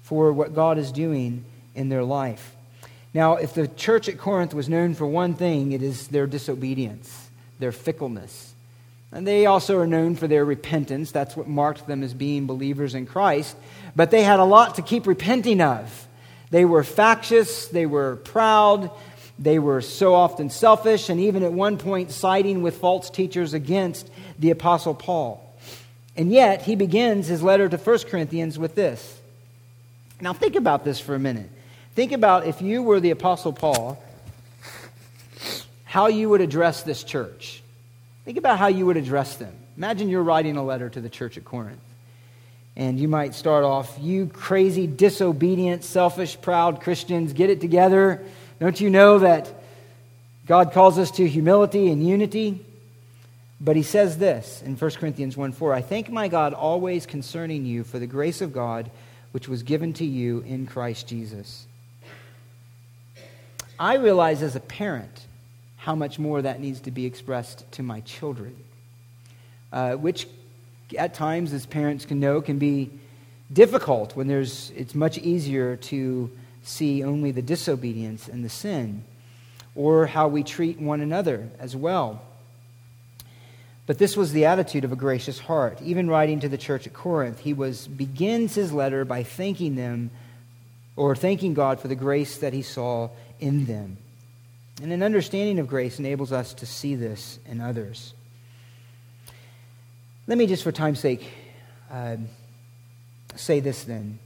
for 0.03 0.33
what 0.33 0.55
God 0.55 0.79
is 0.79 0.93
doing 0.93 1.45
in 1.75 1.89
their 1.89 2.05
life. 2.05 2.55
Now, 3.13 3.37
if 3.37 3.55
the 3.55 3.67
church 3.67 4.09
at 4.09 4.19
Corinth 4.19 4.55
was 4.55 4.69
known 4.69 4.95
for 4.95 5.07
one 5.07 5.35
thing, 5.35 5.73
it 5.73 5.83
is 5.83 6.09
their 6.09 6.27
disobedience, 6.27 7.29
their 7.59 7.73
fickleness. 7.73 8.53
And 9.11 9.27
they 9.27 9.47
also 9.47 9.79
are 9.79 9.87
known 9.87 10.17
for 10.17 10.29
their 10.29 10.45
repentance. 10.45 11.11
That's 11.11 11.37
what 11.37 11.49
marked 11.49 11.87
them 11.87 12.03
as 12.03 12.13
being 12.13 12.47
believers 12.47 12.95
in 12.95 13.07
Christ. 13.07 13.57
But 13.95 14.11
they 14.11 14.23
had 14.23 14.41
a 14.41 14.45
lot 14.45 14.75
to 14.77 14.83
keep 14.83 15.07
repenting 15.07 15.61
of. 15.61 16.07
They 16.51 16.65
were 16.65 16.85
factious, 16.85 17.67
they 17.69 17.87
were 17.87 18.17
proud, 18.17 18.91
they 19.39 19.59
were 19.59 19.81
so 19.81 20.15
often 20.15 20.49
selfish, 20.51 21.09
and 21.09 21.21
even 21.21 21.43
at 21.43 21.53
one 21.53 21.79
point 21.79 22.11
siding 22.11 22.63
with 22.63 22.79
false 22.79 23.11
teachers 23.11 23.55
against 23.55 24.11
the 24.39 24.51
Apostle 24.51 24.95
Paul. 24.95 25.43
And 26.17 26.33
yet, 26.33 26.63
he 26.63 26.77
begins 26.77 27.27
his 27.27 27.43
letter 27.43 27.69
to 27.69 27.77
1 27.77 27.99
Corinthians 28.11 28.59
with 28.59 28.75
this. 28.75 29.21
Now, 30.21 30.33
think 30.33 30.57
about 30.57 30.85
this 30.85 30.99
for 30.99 31.15
a 31.15 31.19
minute. 31.19 31.51
Think 31.95 32.13
about 32.13 32.47
if 32.47 32.63
you 32.63 32.83
were 32.83 33.01
the 33.01 33.11
Apostle 33.11 33.53
Paul, 33.53 34.03
how 35.85 36.07
you 36.07 36.31
would 36.31 36.41
address 36.41 36.83
this 36.83 37.05
church. 37.05 37.63
Think 38.25 38.39
about 38.39 38.59
how 38.59 38.69
you 38.69 38.87
would 38.87 38.97
address 38.97 39.37
them. 39.37 39.55
Imagine 39.77 40.09
you're 40.09 40.23
writing 40.23 40.57
a 40.57 40.65
letter 40.65 40.89
to 40.89 41.01
the 41.01 41.11
church 41.11 41.37
at 41.37 41.45
Corinth. 41.45 41.81
And 42.77 42.99
you 42.99 43.09
might 43.09 43.35
start 43.35 43.65
off, 43.65 43.97
you 44.01 44.27
crazy, 44.27 44.87
disobedient, 44.87 45.85
selfish, 45.85 46.39
proud 46.41 46.81
Christians, 46.83 47.33
get 47.33 47.49
it 47.49 47.61
together. 47.61 48.23
Don't 48.59 48.81
you 48.81 48.89
know 48.89 49.19
that 49.19 49.53
God 50.47 50.73
calls 50.73 50.99
us 50.99 51.11
to 51.13 51.29
humility 51.29 51.91
and 51.91 52.07
unity? 52.07 52.65
But 53.61 53.77
he 53.77 53.83
says 53.83 54.19
this 54.19 54.63
in 54.63 54.77
1 54.77 54.91
Corinthians 54.93 55.37
1 55.37 55.53
4 55.53 55.75
I 55.75 55.83
thank 55.83 56.11
my 56.11 56.29
God 56.29 56.55
always 56.55 57.07
concerning 57.07 57.65
you 57.67 57.85
for 57.85 57.99
the 57.99 58.07
grace 58.07 58.41
of 58.41 58.53
God 58.53 58.91
which 59.33 59.49
was 59.49 59.63
given 59.63 59.93
to 59.95 60.05
you 60.05 60.41
in 60.41 60.67
Christ 60.67 61.07
Jesus. 61.09 61.67
I 63.79 63.97
realize 63.97 64.43
as 64.43 64.57
a 64.57 64.61
parent 64.61 65.27
how 65.77 65.95
much 65.95 66.19
more 66.19 66.41
that 66.41 66.61
needs 66.61 66.81
to 66.81 66.91
be 66.91 67.05
expressed 67.05 67.71
to 67.73 67.83
my 67.83 68.01
children, 68.01 68.57
uh, 69.73 69.93
which 69.93 70.27
at 70.97 71.13
times, 71.13 71.53
as 71.53 71.67
parents 71.67 72.07
can 72.07 72.21
know, 72.21 72.41
can 72.41 72.59
be 72.59 72.91
difficult 73.53 74.17
when 74.17 74.27
there's, 74.27 74.71
it's 74.75 74.95
much 74.95 75.19
easier 75.19 75.77
to 75.77 76.31
see 76.67 77.05
only 77.05 77.31
the 77.31 77.43
disobedience 77.43 78.29
and 78.29 78.45
the 78.45 78.49
sin, 78.49 79.05
or 79.75 80.07
how 80.07 80.29
we 80.29 80.43
treat 80.43 80.81
one 80.81 81.01
another 81.01 81.49
as 81.59 81.77
well. 81.77 82.23
But 83.87 83.99
this 83.99 84.17
was 84.17 84.33
the 84.33 84.47
attitude 84.47 84.85
of 84.85 84.91
a 84.91 84.97
gracious 84.97 85.39
heart. 85.39 85.81
Even 85.81 86.09
writing 86.09 86.41
to 86.41 86.49
the 86.49 86.59
church 86.59 86.87
at 86.89 86.93
Corinth, 86.93 87.39
he 87.39 87.53
was 87.53 87.87
begins 87.87 88.55
his 88.55 88.73
letter 88.73 89.05
by 89.05 89.23
thanking 89.23 89.77
them 89.77 90.11
or 90.97 91.15
thanking 91.15 91.55
God 91.55 91.79
for 91.79 91.87
the 91.87 91.95
grace 91.95 92.39
that 92.39 92.53
he 92.53 92.63
saw 92.63 93.11
in 93.39 93.67
them. 93.67 93.99
And 94.83 94.93
an 94.93 95.03
understanding 95.03 95.59
of 95.61 95.69
grace 95.69 95.99
enables 95.99 96.33
us 96.33 96.53
to 96.55 96.67
see 96.67 96.97
this 96.97 97.39
in 97.47 97.61
others. 97.61 98.13
Let 100.27 100.37
me 100.37 100.47
just, 100.47 100.65
for 100.65 100.73
time's 100.73 100.99
sake, 100.99 101.31
uh, 101.91 102.17
say 103.37 103.61
this 103.61 103.85
then 103.85 104.19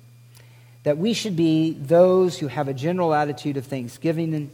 that 0.83 0.99
we 0.99 1.13
should 1.13 1.37
be 1.37 1.73
those 1.73 2.39
who 2.39 2.47
have 2.47 2.69
a 2.69 2.75
general 2.75 3.13
attitude 3.13 3.57
of 3.57 3.67
thanksgiving 3.67 4.35
and 4.35 4.51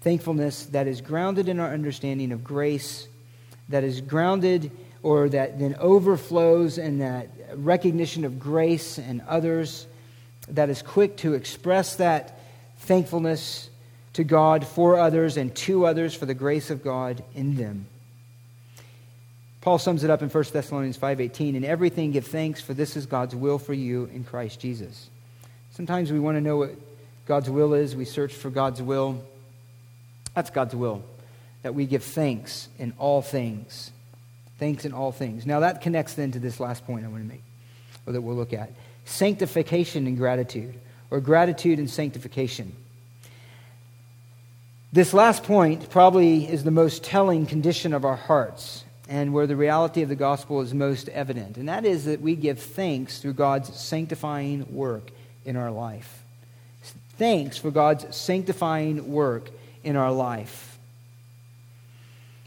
thankfulness 0.00 0.66
that 0.66 0.86
is 0.86 1.00
grounded 1.00 1.48
in 1.48 1.58
our 1.58 1.72
understanding 1.72 2.30
of 2.30 2.44
grace, 2.44 3.08
that 3.68 3.82
is 3.82 4.00
grounded 4.00 4.70
or 5.02 5.28
that 5.28 5.58
then 5.58 5.74
overflows 5.78 6.78
in 6.78 6.98
that 6.98 7.28
recognition 7.56 8.24
of 8.24 8.38
grace 8.38 8.98
and 8.98 9.22
others, 9.28 9.86
that 10.48 10.70
is 10.70 10.82
quick 10.82 11.16
to 11.16 11.34
express 11.34 11.96
that 11.96 12.38
thankfulness 12.78 13.68
to 14.12 14.24
God 14.24 14.66
for 14.66 14.98
others 14.98 15.36
and 15.36 15.54
to 15.56 15.86
others 15.86 16.14
for 16.14 16.26
the 16.26 16.34
grace 16.34 16.70
of 16.70 16.84
God 16.84 17.22
in 17.34 17.56
them. 17.56 17.86
Paul 19.60 19.78
sums 19.78 20.04
it 20.04 20.10
up 20.10 20.22
in 20.22 20.28
1 20.28 20.52
Thessalonians 20.52 20.98
5:18, 20.98 21.56
"In 21.56 21.64
everything 21.64 22.12
give 22.12 22.26
thanks, 22.26 22.60
for 22.60 22.74
this 22.74 22.96
is 22.96 23.06
God's 23.06 23.34
will 23.34 23.58
for 23.58 23.72
you 23.72 24.10
in 24.14 24.22
Christ 24.22 24.60
Jesus." 24.60 25.08
Sometimes 25.74 26.12
we 26.12 26.20
want 26.20 26.36
to 26.36 26.40
know 26.40 26.56
what 26.56 26.70
God's 27.26 27.50
will 27.50 27.74
is. 27.74 27.96
We 27.96 28.04
search 28.04 28.32
for 28.32 28.48
God's 28.48 28.80
will. 28.80 29.24
That's 30.34 30.50
God's 30.50 30.74
will, 30.74 31.02
that 31.62 31.74
we 31.74 31.86
give 31.86 32.04
thanks 32.04 32.68
in 32.78 32.92
all 32.96 33.22
things. 33.22 33.90
Thanks 34.60 34.84
in 34.84 34.92
all 34.92 35.10
things. 35.10 35.46
Now 35.46 35.60
that 35.60 35.80
connects 35.80 36.14
then 36.14 36.30
to 36.32 36.38
this 36.38 36.60
last 36.60 36.86
point 36.86 37.04
I 37.04 37.08
want 37.08 37.24
to 37.24 37.28
make, 37.28 37.42
or 38.06 38.12
that 38.12 38.20
we'll 38.20 38.36
look 38.36 38.52
at. 38.52 38.70
Sanctification 39.04 40.06
and 40.06 40.16
gratitude, 40.16 40.74
or 41.10 41.20
gratitude 41.20 41.80
and 41.80 41.90
sanctification. 41.90 42.72
This 44.92 45.12
last 45.12 45.42
point 45.42 45.90
probably 45.90 46.48
is 46.48 46.62
the 46.62 46.70
most 46.70 47.02
telling 47.02 47.46
condition 47.46 47.92
of 47.94 48.04
our 48.04 48.14
hearts 48.14 48.84
and 49.08 49.34
where 49.34 49.48
the 49.48 49.56
reality 49.56 50.02
of 50.02 50.08
the 50.08 50.14
gospel 50.14 50.60
is 50.60 50.72
most 50.72 51.08
evident. 51.08 51.56
And 51.56 51.68
that 51.68 51.84
is 51.84 52.04
that 52.04 52.20
we 52.20 52.36
give 52.36 52.60
thanks 52.60 53.18
through 53.18 53.32
God's 53.32 53.74
sanctifying 53.76 54.72
work 54.72 55.10
in 55.44 55.56
our 55.56 55.70
life. 55.70 56.22
Thanks 57.16 57.56
for 57.58 57.70
God's 57.70 58.14
sanctifying 58.14 59.12
work 59.12 59.50
in 59.82 59.96
our 59.96 60.12
life. 60.12 60.78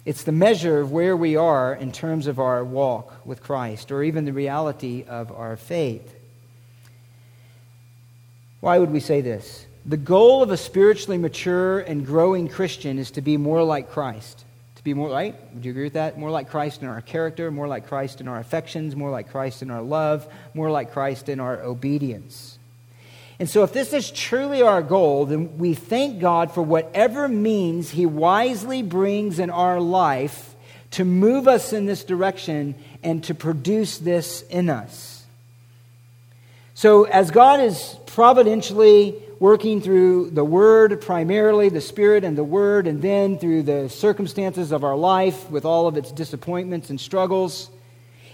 It's 0.06 0.24
the 0.24 0.32
measure 0.32 0.80
of 0.80 0.92
where 0.92 1.18
we 1.18 1.36
are 1.36 1.74
in 1.74 1.92
terms 1.92 2.28
of 2.28 2.40
our 2.40 2.64
walk 2.64 3.26
with 3.26 3.44
Christ, 3.44 3.92
or 3.92 4.04
even 4.04 4.26
the 4.26 4.34
reality 4.34 5.04
of 5.08 5.32
our 5.32 5.58
faith. 5.58 6.16
Why 8.60 8.80
would 8.80 8.92
we 8.92 9.02
say 9.02 9.22
this? 9.22 9.66
The 9.86 9.98
goal 9.98 10.44
of 10.44 10.52
a 10.52 10.58
spiritually 10.58 11.18
mature 11.18 11.80
and 11.80 12.06
growing 12.06 12.48
Christian 12.48 13.00
is 13.00 13.12
to 13.12 13.22
be 13.22 13.38
more 13.38 13.64
like 13.64 13.92
Christ 13.92 14.44
To 14.78 14.84
be 14.84 14.94
more 14.94 15.10
like, 15.10 15.36
would 15.56 15.66
you 15.66 15.72
agree 15.72 15.86
with 15.86 15.94
that? 15.94 16.20
More 16.20 16.30
like 16.30 16.52
Christ 16.52 16.84
in 16.84 16.88
our 16.88 17.02
character, 17.02 17.50
more 17.50 17.68
like 17.68 17.88
Christ 17.88 18.22
in 18.22 18.28
our 18.28 18.38
affections, 18.38 18.96
more 18.96 19.10
like 19.10 19.32
Christ 19.32 19.64
in 19.64 19.72
our 19.72 19.82
love, 19.82 20.32
more 20.54 20.70
like 20.70 20.92
Christ 20.92 21.30
in 21.30 21.40
our 21.40 21.60
obedience. 21.64 22.57
And 23.40 23.48
so, 23.48 23.64
if 23.64 23.72
this 23.72 23.94
is 23.94 24.10
truly 24.10 24.64
our 24.64 24.82
goal, 24.82 25.26
then 25.26 25.60
we 25.60 25.76
thank 25.76 26.20
God 26.20 26.52
for 26.52 26.64
whatever 26.64 27.28
means 27.28 27.92
He 27.92 28.06
wisely 28.06 28.82
brings 28.82 29.38
in 29.38 29.52
our 29.52 29.80
life 29.80 30.56
to 30.92 31.06
move 31.06 31.48
us 31.48 31.72
in 31.72 31.86
this 31.86 32.04
direction 32.04 32.74
and 33.04 33.24
to 33.26 33.36
produce 33.36 34.00
this 34.00 34.42
in 34.44 34.70
us. 34.70 35.26
So, 36.74 37.04
as 37.04 37.30
God 37.30 37.60
is 37.60 37.98
providentially 38.08 39.16
working 39.40 39.82
through 39.82 40.32
the 40.32 40.44
Word, 40.44 41.00
primarily 41.02 41.70
the 41.70 41.82
Spirit 41.82 42.24
and 42.24 42.36
the 42.36 42.44
Word, 42.44 42.88
and 42.88 43.04
then 43.04 43.38
through 43.38 43.64
the 43.64 43.88
circumstances 43.88 44.72
of 44.72 44.84
our 44.84 44.96
life 44.96 45.50
with 45.52 45.66
all 45.66 45.88
of 45.88 45.96
its 45.96 46.12
disappointments 46.12 46.90
and 46.90 47.00
struggles, 47.00 47.70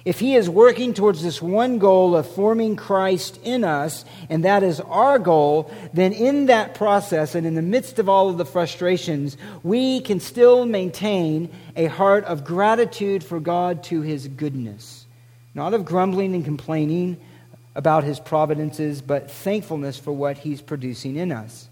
if 0.06 0.20
He 0.20 0.36
is 0.36 0.50
working 0.50 0.94
towards 0.94 1.24
this 1.24 1.42
one 1.42 1.80
goal 1.80 2.16
of 2.16 2.30
forming 2.30 2.76
Christ 2.76 3.40
in 3.44 3.64
us, 3.64 4.06
and 4.30 4.44
that 4.44 4.64
is 4.64 4.80
our 4.82 5.20
goal, 5.20 5.72
then 5.94 6.14
in 6.14 6.48
that 6.48 6.76
process 6.76 7.36
and 7.36 7.48
in 7.48 7.56
the 7.56 7.62
midst 7.62 8.00
of 8.00 8.10
all 8.10 8.30
of 8.30 8.38
the 8.38 8.46
frustrations, 8.46 9.38
we 9.64 10.02
can 10.02 10.20
still 10.20 10.66
maintain 10.66 11.50
a 11.76 11.86
heart 11.86 12.26
of 12.26 12.44
gratitude 12.44 13.24
for 13.24 13.40
God 13.40 13.84
to 13.86 14.02
His 14.02 14.28
goodness, 14.28 15.06
not 15.54 15.74
of 15.74 15.86
grumbling 15.86 16.36
and 16.36 16.44
complaining 16.44 17.18
about 17.76 18.04
his 18.04 18.20
providences, 18.20 19.02
but 19.02 19.32
thankfulness 19.32 19.98
for 19.98 20.12
what 20.12 20.38
he's 20.38 20.62
producing 20.62 21.16
in 21.16 21.32
us. 21.32 21.68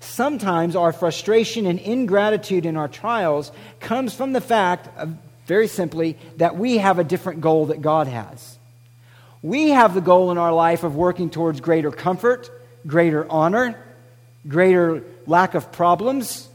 Sometimes 0.00 0.76
our 0.76 0.92
frustration 0.92 1.66
and 1.66 1.78
ingratitude 1.78 2.66
in 2.66 2.76
our 2.76 2.88
trials 2.88 3.50
comes 3.80 4.14
from 4.14 4.32
the 4.32 4.40
fact, 4.40 4.88
of, 4.98 5.16
very 5.46 5.68
simply, 5.68 6.18
that 6.36 6.56
we 6.56 6.78
have 6.78 6.98
a 6.98 7.04
different 7.04 7.40
goal 7.40 7.66
that 7.66 7.82
God 7.82 8.06
has. 8.06 8.58
We 9.42 9.70
have 9.70 9.94
the 9.94 10.00
goal 10.00 10.30
in 10.30 10.38
our 10.38 10.52
life 10.52 10.84
of 10.84 10.96
working 10.96 11.28
towards 11.28 11.60
greater 11.60 11.90
comfort, 11.90 12.50
greater 12.86 13.30
honor, 13.30 13.78
greater 14.48 15.04
lack 15.26 15.54
of 15.54 15.70
problems. 15.70 16.48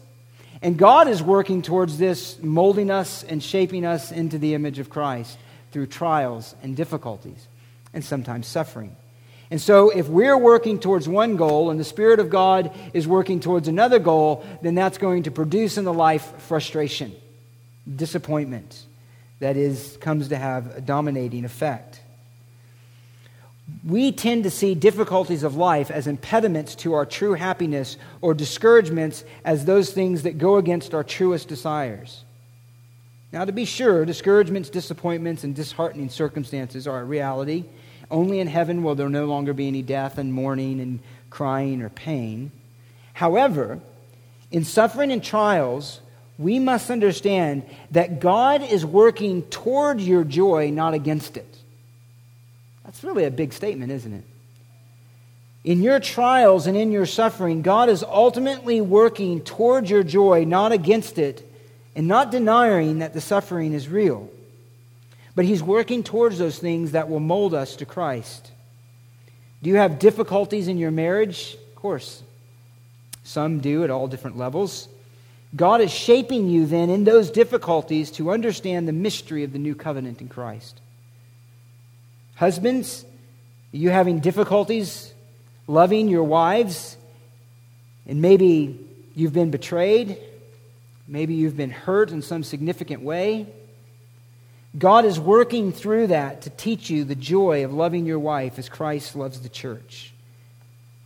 And 0.62 0.78
God 0.78 1.08
is 1.08 1.22
working 1.22 1.62
towards 1.62 1.98
this, 1.98 2.42
molding 2.42 2.90
us 2.90 3.24
and 3.24 3.42
shaping 3.42 3.86
us 3.86 4.12
into 4.12 4.38
the 4.38 4.54
image 4.54 4.80
of 4.80 4.90
Christ 4.90 5.38
through 5.72 5.88
trials 5.88 6.56
and 6.64 6.76
difficulties 6.76 7.48
and 7.94 8.04
sometimes 8.04 8.48
suffering. 8.48 8.96
And 9.52 9.60
so, 9.60 9.90
if 9.90 10.08
we're 10.08 10.38
working 10.38 10.80
towards 10.80 11.08
one 11.08 11.36
goal 11.36 11.72
and 11.72 11.80
the 11.80 11.84
Spirit 11.84 12.20
of 12.20 12.30
God 12.30 12.72
is 12.94 13.08
working 13.08 13.40
towards 13.40 13.68
another 13.68 13.98
goal, 13.98 14.46
then 14.62 14.76
that's 14.76 15.00
going 15.00 15.24
to 15.24 15.32
produce 15.32 15.78
in 15.78 15.86
the 15.86 15.94
life 15.94 16.40
frustration, 16.44 17.16
disappointment 17.96 18.86
that 19.40 19.58
is, 19.58 19.98
comes 20.02 20.30
to 20.30 20.38
have 20.38 20.76
a 20.78 20.82
dominating 20.82 21.46
effect. 21.46 22.02
We 23.86 24.12
tend 24.12 24.44
to 24.44 24.50
see 24.50 24.76
difficulties 24.76 25.44
of 25.44 25.56
life 25.56 25.92
as 25.92 26.08
impediments 26.08 26.76
to 26.76 26.94
our 26.94 27.06
true 27.06 27.34
happiness 27.34 27.98
or 28.22 28.34
discouragements 28.34 29.24
as 29.46 29.66
those 29.66 29.92
things 29.92 30.24
that 30.24 30.38
go 30.38 30.58
against 30.58 30.94
our 30.94 31.04
truest 31.04 31.48
desires. 31.48 32.24
Now, 33.32 33.46
to 33.46 33.52
be 33.52 33.66
sure, 33.66 34.06
discouragements, 34.06 34.70
disappointments, 34.70 35.44
and 35.44 35.56
disheartening 35.56 36.10
circumstances 36.10 36.88
are 36.88 37.02
a 37.02 37.06
reality. 37.06 37.66
Only 38.10 38.40
in 38.40 38.48
heaven 38.48 38.82
will 38.82 38.96
there 38.96 39.10
no 39.10 39.26
longer 39.26 39.54
be 39.54 39.68
any 39.68 39.84
death 39.84 40.18
and 40.18 40.34
mourning 40.34 40.80
and 40.80 41.00
crying 41.30 41.84
or 41.84 41.90
pain. 41.90 42.52
However, 43.14 43.80
in 44.52 44.66
suffering 44.66 45.12
and 45.12 45.24
trials, 45.24 46.02
we 46.40 46.58
must 46.58 46.90
understand 46.90 47.64
that 47.92 48.22
God 48.22 48.64
is 48.64 48.86
working 48.86 49.44
toward 49.44 50.00
your 50.00 50.24
joy, 50.24 50.72
not 50.72 50.94
against 50.94 51.36
it. 51.36 51.58
That's 52.86 53.04
really 53.04 53.26
a 53.26 53.32
big 53.32 53.52
statement, 53.52 53.92
isn't 53.92 54.14
it? 54.14 54.24
In 55.66 55.84
your 55.84 56.00
trials 56.00 56.66
and 56.66 56.78
in 56.78 56.94
your 56.94 57.06
suffering, 57.06 57.62
God 57.62 57.90
is 57.90 58.04
ultimately 58.04 58.80
working 58.80 59.42
toward 59.42 59.90
your 59.90 60.02
joy, 60.02 60.46
not 60.46 60.72
against 60.72 61.20
it, 61.20 61.46
and 61.94 62.08
not 62.08 62.32
denying 62.32 63.00
that 63.00 63.14
the 63.14 63.20
suffering 63.20 63.74
is 63.74 63.90
real. 63.90 64.30
But 65.36 65.44
He's 65.44 65.62
working 65.62 66.04
towards 66.04 66.40
those 66.40 66.58
things 66.58 66.94
that 66.94 67.10
will 67.10 67.20
mold 67.20 67.54
us 67.54 67.76
to 67.76 67.86
Christ. 67.86 68.50
Do 69.62 69.70
you 69.70 69.76
have 69.76 70.00
difficulties 70.00 70.70
in 70.70 70.78
your 70.78 70.92
marriage? 70.92 71.58
Of 71.70 71.76
course. 71.76 72.24
Some 73.24 73.60
do 73.60 73.84
at 73.84 73.90
all 73.90 74.08
different 74.08 74.38
levels. 74.38 74.88
God 75.56 75.82
is 75.82 75.91
shaping 75.91 76.47
you 76.47 76.66
then 76.66 76.89
in 76.89 77.04
those 77.04 77.32
difficulties 77.32 78.12
to 78.12 78.32
understand 78.32 78.88
the 78.88 78.93
mystery 78.93 79.43
of 79.43 79.52
the 79.52 79.60
new 79.60 79.74
covenant 79.74 80.22
in 80.22 80.28
Christ. 80.28 80.80
Husbands, 82.36 83.04
you 83.72 83.89
having 83.89 84.20
difficulties 84.20 85.14
loving 85.68 86.08
your 86.08 86.24
wives, 86.24 86.97
and 88.08 88.22
maybe 88.22 88.80
you've 89.16 89.34
been 89.34 89.52
betrayed, 89.52 90.18
maybe 91.08 91.34
you've 91.34 91.58
been 91.58 91.72
hurt 91.72 92.12
in 92.12 92.22
some 92.22 92.43
significant 92.43 93.02
way. 93.02 93.47
God 94.78 95.06
is 95.06 95.20
working 95.20 95.72
through 95.72 96.08
that 96.08 96.43
to 96.43 96.52
teach 96.52 96.91
you 96.91 97.04
the 97.04 97.16
joy 97.16 97.66
of 97.66 97.74
loving 97.74 98.06
your 98.06 98.20
wife 98.20 98.60
as 98.60 98.70
Christ 98.70 99.16
loves 99.16 99.41
the 99.41 99.50
church 99.50 100.14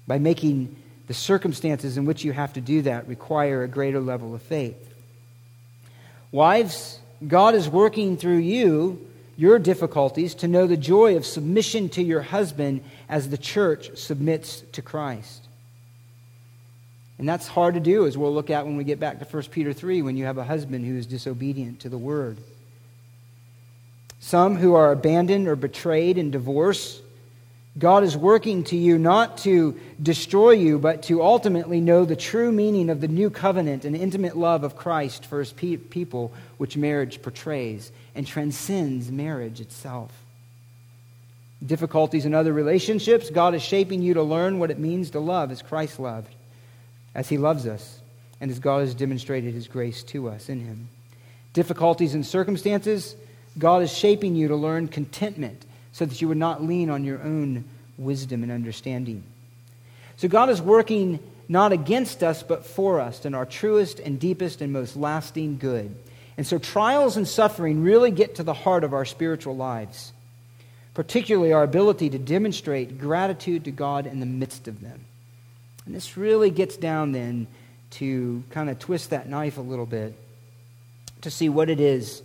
by 0.05 0.19
making 0.19 0.75
the 1.07 1.13
circumstances 1.13 1.97
in 1.97 2.05
which 2.05 2.23
you 2.23 2.31
have 2.31 2.53
to 2.53 2.61
do 2.61 2.81
that 2.83 3.07
require 3.07 3.63
a 3.63 3.67
greater 3.67 3.99
level 3.99 4.33
of 4.33 4.41
faith. 4.41 4.93
Wives, 6.31 6.99
God 7.27 7.55
is 7.55 7.69
working 7.69 8.17
through 8.17 8.37
you, 8.37 9.05
your 9.37 9.59
difficulties, 9.59 10.35
to 10.35 10.47
know 10.47 10.65
the 10.65 10.77
joy 10.77 11.15
of 11.15 11.25
submission 11.25 11.89
to 11.89 12.01
your 12.01 12.21
husband 12.21 12.83
as 13.09 13.29
the 13.29 13.37
church 13.37 13.95
submits 13.97 14.61
to 14.71 14.81
Christ. 14.81 15.43
And 17.19 17.29
that's 17.29 17.47
hard 17.47 17.75
to 17.75 17.79
do, 17.79 18.07
as 18.07 18.17
we'll 18.17 18.33
look 18.33 18.49
at 18.49 18.65
when 18.65 18.77
we 18.77 18.83
get 18.83 18.99
back 18.99 19.19
to 19.19 19.25
1 19.25 19.43
Peter 19.51 19.73
3, 19.73 20.01
when 20.01 20.17
you 20.17 20.25
have 20.25 20.37
a 20.37 20.43
husband 20.43 20.85
who 20.85 20.97
is 20.97 21.05
disobedient 21.05 21.81
to 21.81 21.89
the 21.89 21.97
word. 21.97 22.37
Some 24.19 24.55
who 24.55 24.73
are 24.73 24.91
abandoned 24.91 25.47
or 25.47 25.55
betrayed 25.55 26.17
in 26.17 26.31
divorce 26.31 27.01
God 27.77 28.03
is 28.03 28.15
working 28.15 28.63
to 28.65 28.77
you 28.77 28.99
not 28.99 29.39
to 29.39 29.79
destroy 30.01 30.51
you, 30.51 30.77
but 30.77 31.03
to 31.03 31.23
ultimately 31.23 31.81
know 31.81 32.05
the 32.05 32.15
true 32.15 32.51
meaning 32.51 32.91
of 32.91 33.01
the 33.01 33.07
new 33.07 33.31
covenant 33.31 33.83
and 33.83 33.95
intimate 33.95 34.37
love 34.37 34.63
of 34.63 34.75
Christ 34.75 35.25
for 35.25 35.39
his 35.39 35.51
pe- 35.51 35.77
people, 35.77 36.31
which 36.57 36.77
marriage 36.77 37.21
portrays 37.23 37.91
and 38.13 38.27
transcends 38.27 39.11
marriage 39.11 39.59
itself. 39.59 40.11
Difficulties 41.65 42.25
in 42.25 42.35
other 42.35 42.53
relationships, 42.53 43.31
God 43.31 43.55
is 43.55 43.63
shaping 43.63 44.03
you 44.03 44.13
to 44.15 44.23
learn 44.23 44.59
what 44.59 44.69
it 44.69 44.77
means 44.77 45.09
to 45.11 45.19
love 45.19 45.49
as 45.49 45.63
Christ 45.63 45.99
loved, 45.99 46.33
as 47.15 47.29
he 47.29 47.39
loves 47.39 47.65
us, 47.65 48.01
and 48.39 48.51
as 48.51 48.59
God 48.59 48.81
has 48.81 48.93
demonstrated 48.93 49.53
his 49.55 49.67
grace 49.67 50.03
to 50.03 50.29
us 50.29 50.47
in 50.47 50.59
him. 50.59 50.89
Difficulties 51.53 52.13
in 52.13 52.23
circumstances, 52.23 53.15
God 53.57 53.81
is 53.81 53.95
shaping 53.95 54.35
you 54.35 54.49
to 54.49 54.55
learn 54.55 54.89
contentment 54.89 55.65
so 55.93 56.05
that 56.05 56.21
you 56.21 56.27
would 56.27 56.37
not 56.37 56.63
lean 56.63 56.89
on 56.89 57.05
your 57.05 57.21
own 57.23 57.63
wisdom 57.97 58.43
and 58.43 58.51
understanding. 58.51 59.23
So 60.17 60.27
God 60.27 60.49
is 60.49 60.61
working 60.61 61.19
not 61.47 61.71
against 61.71 62.23
us, 62.23 62.43
but 62.43 62.65
for 62.65 62.99
us 62.99 63.25
in 63.25 63.33
our 63.33 63.45
truest 63.45 63.99
and 63.99 64.19
deepest 64.19 64.61
and 64.61 64.73
most 64.73 64.95
lasting 64.95 65.57
good. 65.57 65.95
And 66.35 66.47
so 66.47 66.57
trials 66.57 67.15
and 67.15 67.27
suffering 67.27 67.83
really 67.83 68.11
get 68.11 68.35
to 68.35 68.43
the 68.43 68.53
heart 68.53 68.83
of 68.83 68.93
our 68.93 69.05
spiritual 69.05 69.55
lives, 69.55 70.11
particularly 70.93 71.53
our 71.53 71.63
ability 71.63 72.09
to 72.11 72.17
demonstrate 72.17 72.99
gratitude 72.99 73.65
to 73.65 73.71
God 73.71 74.07
in 74.07 74.19
the 74.19 74.25
midst 74.25 74.67
of 74.67 74.81
them. 74.81 75.05
And 75.85 75.93
this 75.93 76.17
really 76.17 76.49
gets 76.49 76.77
down 76.77 77.11
then 77.11 77.47
to 77.91 78.43
kind 78.49 78.69
of 78.69 78.79
twist 78.79 79.11
that 79.11 79.29
knife 79.29 79.57
a 79.57 79.61
little 79.61 79.85
bit 79.85 80.15
to 81.21 81.29
see 81.29 81.49
what 81.49 81.69
it 81.69 81.79
is 81.79 82.23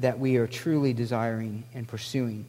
that 0.00 0.18
we 0.18 0.36
are 0.36 0.46
truly 0.46 0.92
desiring 0.92 1.64
and 1.74 1.86
pursuing. 1.86 2.44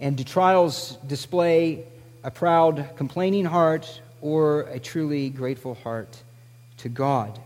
And 0.00 0.16
do 0.16 0.24
trials 0.24 0.96
display 1.06 1.84
a 2.22 2.30
proud, 2.30 2.90
complaining 2.96 3.44
heart 3.44 4.00
or 4.20 4.62
a 4.62 4.78
truly 4.78 5.30
grateful 5.30 5.74
heart 5.74 6.22
to 6.78 6.88
God? 6.88 7.38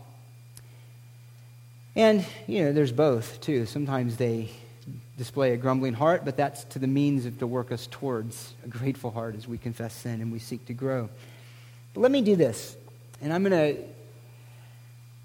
And, 1.96 2.24
you 2.46 2.64
know, 2.64 2.72
there's 2.72 2.92
both, 2.92 3.40
too. 3.40 3.66
Sometimes 3.66 4.16
they 4.16 4.50
display 5.18 5.52
a 5.52 5.56
grumbling 5.56 5.92
heart, 5.92 6.24
but 6.24 6.36
that's 6.36 6.64
to 6.64 6.78
the 6.78 6.86
means 6.86 7.26
of 7.26 7.38
to 7.38 7.46
work 7.46 7.70
us 7.70 7.86
towards 7.90 8.54
a 8.64 8.68
grateful 8.68 9.10
heart 9.10 9.34
as 9.36 9.46
we 9.46 9.58
confess 9.58 9.92
sin 9.92 10.20
and 10.22 10.32
we 10.32 10.38
seek 10.38 10.64
to 10.66 10.72
grow. 10.72 11.10
But 11.92 12.00
let 12.00 12.10
me 12.10 12.22
do 12.22 12.36
this, 12.36 12.76
and 13.20 13.32
I'm 13.32 13.42
going 13.42 13.76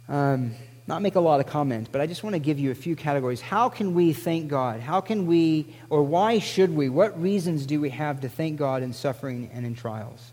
to 0.07 0.13
um, 0.13 0.51
not 0.87 1.01
make 1.01 1.15
a 1.15 1.19
lot 1.19 1.39
of 1.39 1.47
comment, 1.47 1.89
but 1.91 1.99
I 1.99 2.05
just 2.05 2.23
want 2.23 2.35
to 2.35 2.39
give 2.39 2.59
you 2.59 2.69
a 2.69 2.75
few 2.75 2.95
categories. 2.95 3.41
How 3.41 3.69
can 3.69 3.95
we 3.95 4.13
thank 4.13 4.49
God? 4.49 4.81
How 4.81 5.01
can 5.01 5.25
we, 5.25 5.65
or 5.89 6.03
why 6.03 6.37
should 6.37 6.75
we? 6.75 6.89
What 6.89 7.19
reasons 7.19 7.65
do 7.65 7.81
we 7.81 7.89
have 7.89 8.21
to 8.21 8.29
thank 8.29 8.57
God 8.57 8.83
in 8.83 8.93
suffering 8.93 9.49
and 9.53 9.65
in 9.65 9.75
trials? 9.75 10.31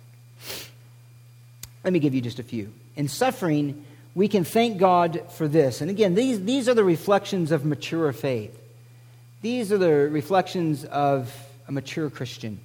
Let 1.84 1.92
me 1.92 1.98
give 2.00 2.14
you 2.14 2.20
just 2.20 2.38
a 2.38 2.42
few. 2.42 2.72
In 2.96 3.08
suffering, 3.08 3.84
we 4.14 4.28
can 4.28 4.44
thank 4.44 4.78
God 4.78 5.22
for 5.32 5.48
this. 5.48 5.80
And 5.80 5.90
again, 5.90 6.14
these, 6.14 6.42
these 6.44 6.68
are 6.68 6.74
the 6.74 6.84
reflections 6.84 7.50
of 7.50 7.64
mature 7.64 8.12
faith. 8.12 8.58
These 9.40 9.72
are 9.72 9.78
the 9.78 9.90
reflections 10.10 10.84
of 10.84 11.34
a 11.66 11.72
mature 11.72 12.10
Christian, 12.10 12.60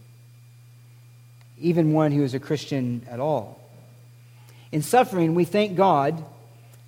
even 1.58 1.94
one 1.94 2.12
who 2.12 2.24
is 2.24 2.34
a 2.34 2.40
Christian 2.40 3.06
at 3.10 3.22
all. 3.22 3.62
In 4.74 4.82
suffering, 4.82 5.34
we 5.34 5.46
thank 5.46 5.78
God 5.78 6.24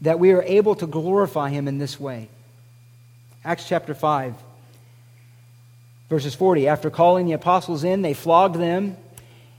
that 0.02 0.20
we 0.20 0.32
are 0.32 0.44
able 0.44 0.76
to 0.76 0.88
glorify 0.88 1.50
him 1.50 1.68
in 1.68 1.78
this 1.78 2.00
way. 2.00 2.30
Acts 3.44 3.68
chapter 3.68 3.94
5, 3.94 4.36
verses 6.10 6.36
40. 6.36 6.68
After 6.68 6.90
calling 6.90 7.26
the 7.26 7.34
apostles 7.34 7.84
in, 7.84 8.02
they 8.02 8.14
flogged 8.14 8.56
them. 8.56 8.98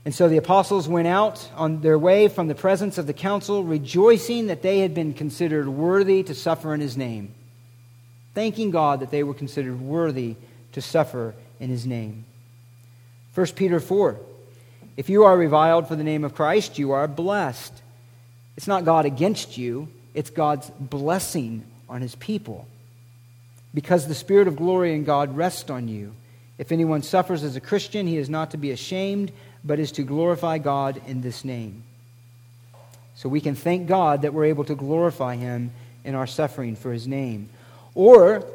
And 0.03 0.15
so 0.15 0.27
the 0.27 0.37
apostles 0.37 0.87
went 0.87 1.07
out 1.07 1.47
on 1.55 1.81
their 1.81 1.97
way 1.97 2.27
from 2.27 2.47
the 2.47 2.55
presence 2.55 2.97
of 2.97 3.05
the 3.05 3.13
council, 3.13 3.63
rejoicing 3.63 4.47
that 4.47 4.63
they 4.63 4.79
had 4.79 4.95
been 4.95 5.13
considered 5.13 5.67
worthy 5.67 6.23
to 6.23 6.33
suffer 6.33 6.73
in 6.73 6.81
his 6.81 6.97
name, 6.97 7.33
thanking 8.33 8.71
God 8.71 9.01
that 9.01 9.11
they 9.11 9.23
were 9.23 9.35
considered 9.35 9.79
worthy 9.79 10.35
to 10.71 10.81
suffer 10.81 11.35
in 11.59 11.69
his 11.69 11.85
name. 11.85 12.25
1 13.35 13.47
Peter 13.55 13.79
4 13.79 14.19
If 14.97 15.07
you 15.07 15.23
are 15.23 15.37
reviled 15.37 15.87
for 15.87 15.95
the 15.95 16.03
name 16.03 16.23
of 16.23 16.33
Christ, 16.33 16.79
you 16.79 16.91
are 16.91 17.07
blessed. 17.07 17.73
It's 18.57 18.67
not 18.67 18.85
God 18.85 19.05
against 19.05 19.57
you, 19.57 19.87
it's 20.13 20.29
God's 20.29 20.69
blessing 20.79 21.63
on 21.89 22.01
his 22.01 22.15
people. 22.15 22.67
Because 23.73 24.07
the 24.07 24.15
Spirit 24.15 24.47
of 24.47 24.55
glory 24.57 24.93
in 24.93 25.03
God 25.03 25.35
rests 25.35 25.69
on 25.69 25.87
you, 25.87 26.13
If 26.61 26.71
anyone 26.71 27.01
suffers 27.01 27.43
as 27.43 27.55
a 27.55 27.59
Christian, 27.59 28.05
he 28.05 28.17
is 28.17 28.29
not 28.29 28.51
to 28.51 28.57
be 28.57 28.69
ashamed, 28.69 29.31
but 29.63 29.79
is 29.79 29.93
to 29.93 30.03
glorify 30.03 30.59
God 30.59 31.01
in 31.07 31.21
this 31.21 31.43
name. 31.43 31.83
So 33.15 33.29
we 33.29 33.41
can 33.41 33.55
thank 33.55 33.87
God 33.87 34.21
that 34.21 34.35
we're 34.35 34.45
able 34.45 34.65
to 34.65 34.75
glorify 34.75 35.37
him 35.37 35.71
in 36.03 36.13
our 36.13 36.27
suffering 36.27 36.75
for 36.75 36.93
his 36.93 37.07
name. 37.07 37.49
Or 37.95 38.45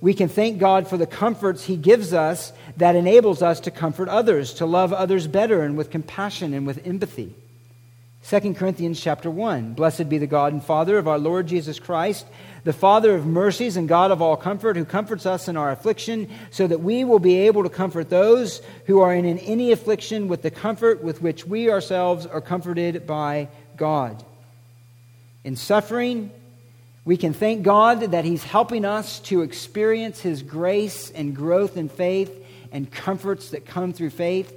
we 0.00 0.14
can 0.14 0.28
thank 0.28 0.60
God 0.60 0.86
for 0.86 0.96
the 0.96 1.06
comforts 1.06 1.64
he 1.64 1.76
gives 1.76 2.12
us 2.12 2.52
that 2.76 2.94
enables 2.94 3.42
us 3.42 3.58
to 3.60 3.72
comfort 3.72 4.08
others, 4.08 4.54
to 4.54 4.66
love 4.66 4.92
others 4.92 5.26
better 5.26 5.62
and 5.62 5.76
with 5.76 5.90
compassion 5.90 6.54
and 6.54 6.64
with 6.64 6.86
empathy. 6.86 7.34
2 8.28 8.52
Corinthians 8.52 9.00
chapter 9.00 9.30
1 9.30 9.72
Blessed 9.72 10.06
be 10.10 10.18
the 10.18 10.26
God 10.26 10.52
and 10.52 10.62
Father 10.62 10.98
of 10.98 11.08
our 11.08 11.18
Lord 11.18 11.46
Jesus 11.46 11.78
Christ, 11.78 12.26
the 12.62 12.74
Father 12.74 13.14
of 13.14 13.24
mercies 13.24 13.78
and 13.78 13.88
God 13.88 14.10
of 14.10 14.20
all 14.20 14.36
comfort, 14.36 14.76
who 14.76 14.84
comforts 14.84 15.24
us 15.24 15.48
in 15.48 15.56
our 15.56 15.70
affliction, 15.70 16.28
so 16.50 16.66
that 16.66 16.82
we 16.82 17.04
will 17.04 17.20
be 17.20 17.36
able 17.46 17.62
to 17.62 17.70
comfort 17.70 18.10
those 18.10 18.60
who 18.84 19.00
are 19.00 19.14
in 19.14 19.38
any 19.38 19.72
affliction 19.72 20.28
with 20.28 20.42
the 20.42 20.50
comfort 20.50 21.02
with 21.02 21.22
which 21.22 21.46
we 21.46 21.70
ourselves 21.70 22.26
are 22.26 22.42
comforted 22.42 23.06
by 23.06 23.48
God. 23.78 24.22
In 25.42 25.56
suffering, 25.56 26.30
we 27.06 27.16
can 27.16 27.32
thank 27.32 27.62
God 27.62 28.00
that 28.10 28.26
He's 28.26 28.44
helping 28.44 28.84
us 28.84 29.20
to 29.20 29.40
experience 29.40 30.20
His 30.20 30.42
grace 30.42 31.08
and 31.08 31.34
growth 31.34 31.78
in 31.78 31.88
faith 31.88 32.30
and 32.72 32.90
comforts 32.90 33.52
that 33.52 33.64
come 33.64 33.94
through 33.94 34.10
faith 34.10 34.52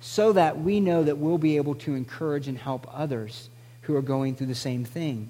so 0.00 0.32
that 0.32 0.60
we 0.60 0.80
know 0.80 1.04
that 1.04 1.18
we'll 1.18 1.38
be 1.38 1.56
able 1.56 1.74
to 1.76 1.94
encourage 1.94 2.48
and 2.48 2.56
help 2.56 2.86
others 2.92 3.50
who 3.82 3.94
are 3.94 4.02
going 4.02 4.34
through 4.34 4.46
the 4.46 4.54
same 4.54 4.84
thing 4.84 5.28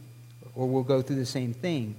or 0.55 0.69
will 0.69 0.85
go 0.85 1.03
through 1.03 1.17
the 1.17 1.27
same 1.27 1.53
thing. 1.53 1.97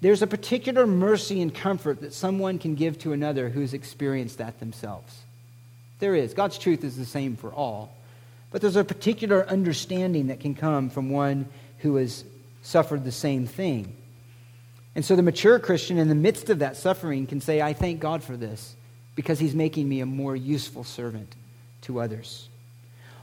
There's 0.00 0.22
a 0.22 0.26
particular 0.26 0.86
mercy 0.86 1.40
and 1.40 1.54
comfort 1.54 2.00
that 2.00 2.12
someone 2.12 2.58
can 2.58 2.74
give 2.74 2.98
to 3.00 3.12
another 3.12 3.48
who's 3.48 3.74
experienced 3.74 4.38
that 4.38 4.58
themselves. 4.60 5.16
There 5.98 6.14
is. 6.14 6.34
God's 6.34 6.58
truth 6.58 6.84
is 6.84 6.96
the 6.96 7.04
same 7.04 7.36
for 7.36 7.52
all. 7.52 7.96
But 8.50 8.60
there's 8.60 8.76
a 8.76 8.84
particular 8.84 9.46
understanding 9.48 10.28
that 10.28 10.40
can 10.40 10.54
come 10.54 10.90
from 10.90 11.10
one 11.10 11.48
who 11.78 11.96
has 11.96 12.24
suffered 12.62 13.04
the 13.04 13.12
same 13.12 13.46
thing. 13.46 13.96
And 14.94 15.04
so 15.04 15.16
the 15.16 15.22
mature 15.22 15.58
Christian, 15.58 15.98
in 15.98 16.08
the 16.08 16.14
midst 16.14 16.48
of 16.50 16.60
that 16.60 16.76
suffering, 16.76 17.26
can 17.26 17.40
say, 17.40 17.60
I 17.60 17.72
thank 17.72 18.00
God 18.00 18.22
for 18.22 18.36
this 18.36 18.74
because 19.14 19.38
he's 19.38 19.54
making 19.54 19.88
me 19.88 20.00
a 20.00 20.06
more 20.06 20.34
useful 20.34 20.84
servant 20.84 21.34
to 21.88 22.00
others. 22.00 22.48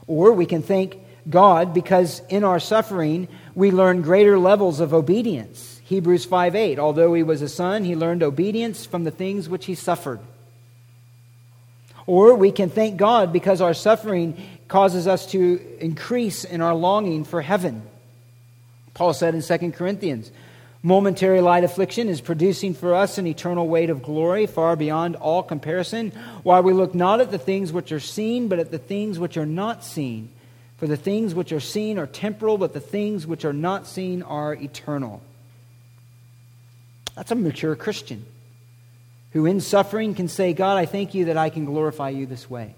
Or 0.06 0.32
we 0.32 0.44
can 0.44 0.60
thank 0.60 0.98
God 1.30 1.72
because 1.72 2.20
in 2.28 2.44
our 2.44 2.60
suffering, 2.60 3.28
we 3.54 3.70
learn 3.70 4.02
greater 4.02 4.38
levels 4.38 4.80
of 4.80 4.92
obedience. 4.92 5.80
Hebrews 5.84 6.24
5 6.24 6.54
8. 6.54 6.78
Although 6.78 7.14
he 7.14 7.22
was 7.22 7.42
a 7.42 7.48
son, 7.48 7.84
he 7.84 7.96
learned 7.96 8.22
obedience 8.22 8.84
from 8.84 9.04
the 9.04 9.10
things 9.10 9.48
which 9.48 9.66
he 9.66 9.74
suffered. 9.74 10.20
Or 12.06 12.34
we 12.34 12.52
can 12.52 12.70
thank 12.70 12.96
God 12.96 13.32
because 13.32 13.60
our 13.60 13.74
suffering 13.74 14.36
causes 14.68 15.06
us 15.06 15.26
to 15.26 15.60
increase 15.80 16.44
in 16.44 16.60
our 16.60 16.74
longing 16.74 17.24
for 17.24 17.40
heaven. 17.40 17.82
Paul 18.94 19.12
said 19.12 19.34
in 19.34 19.42
2 19.42 19.72
Corinthians, 19.72 20.30
Momentary 20.82 21.40
light 21.40 21.64
affliction 21.64 22.08
is 22.08 22.20
producing 22.20 22.74
for 22.74 22.94
us 22.94 23.18
an 23.18 23.26
eternal 23.26 23.66
weight 23.66 23.90
of 23.90 24.02
glory 24.02 24.46
far 24.46 24.76
beyond 24.76 25.16
all 25.16 25.42
comparison, 25.42 26.10
while 26.42 26.62
we 26.62 26.72
look 26.72 26.94
not 26.94 27.20
at 27.20 27.30
the 27.30 27.38
things 27.38 27.72
which 27.72 27.90
are 27.92 28.00
seen, 28.00 28.48
but 28.48 28.58
at 28.58 28.70
the 28.70 28.78
things 28.78 29.18
which 29.18 29.36
are 29.36 29.46
not 29.46 29.82
seen. 29.82 30.30
For 30.76 30.86
the 30.86 30.96
things 30.96 31.34
which 31.34 31.52
are 31.52 31.60
seen 31.60 31.98
are 31.98 32.06
temporal, 32.06 32.58
but 32.58 32.74
the 32.74 32.80
things 32.80 33.26
which 33.26 33.44
are 33.44 33.52
not 33.52 33.86
seen 33.86 34.22
are 34.22 34.54
eternal. 34.54 35.22
That's 37.14 37.30
a 37.30 37.34
mature 37.34 37.74
Christian 37.74 38.26
who, 39.32 39.46
in 39.46 39.60
suffering, 39.60 40.14
can 40.14 40.28
say, 40.28 40.52
God, 40.52 40.76
I 40.76 40.86
thank 40.86 41.14
you 41.14 41.26
that 41.26 41.36
I 41.36 41.50
can 41.50 41.64
glorify 41.64 42.10
you 42.10 42.26
this 42.26 42.48
way. 42.48 42.74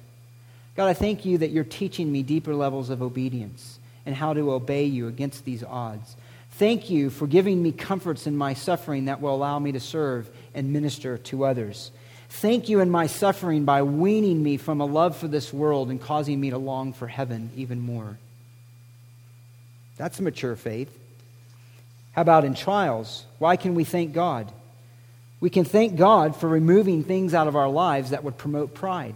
God, 0.76 0.86
I 0.86 0.94
thank 0.94 1.24
you 1.24 1.38
that 1.38 1.50
you're 1.50 1.64
teaching 1.64 2.10
me 2.10 2.22
deeper 2.22 2.54
levels 2.54 2.88
of 2.88 3.02
obedience 3.02 3.80
and 4.06 4.14
how 4.14 4.32
to 4.32 4.52
obey 4.52 4.84
you 4.84 5.08
against 5.08 5.44
these 5.44 5.64
odds. 5.64 6.16
Thank 6.58 6.90
you 6.90 7.10
for 7.10 7.28
giving 7.28 7.62
me 7.62 7.70
comforts 7.70 8.26
in 8.26 8.36
my 8.36 8.54
suffering 8.54 9.04
that 9.04 9.20
will 9.20 9.32
allow 9.32 9.60
me 9.60 9.70
to 9.70 9.78
serve 9.78 10.28
and 10.54 10.72
minister 10.72 11.16
to 11.16 11.44
others. 11.44 11.92
Thank 12.30 12.68
you 12.68 12.80
in 12.80 12.90
my 12.90 13.06
suffering 13.06 13.64
by 13.64 13.84
weaning 13.84 14.42
me 14.42 14.56
from 14.56 14.80
a 14.80 14.84
love 14.84 15.16
for 15.16 15.28
this 15.28 15.52
world 15.52 15.88
and 15.88 16.00
causing 16.00 16.40
me 16.40 16.50
to 16.50 16.58
long 16.58 16.92
for 16.92 17.06
heaven 17.06 17.50
even 17.54 17.78
more. 17.78 18.18
That's 19.98 20.18
a 20.18 20.22
mature 20.24 20.56
faith. 20.56 20.90
How 22.10 22.22
about 22.22 22.44
in 22.44 22.54
trials? 22.54 23.24
Why 23.38 23.54
can 23.54 23.76
we 23.76 23.84
thank 23.84 24.12
God? 24.12 24.50
We 25.38 25.50
can 25.50 25.64
thank 25.64 25.94
God 25.94 26.34
for 26.34 26.48
removing 26.48 27.04
things 27.04 27.34
out 27.34 27.46
of 27.46 27.54
our 27.54 27.68
lives 27.68 28.10
that 28.10 28.24
would 28.24 28.36
promote 28.36 28.74
pride. 28.74 29.14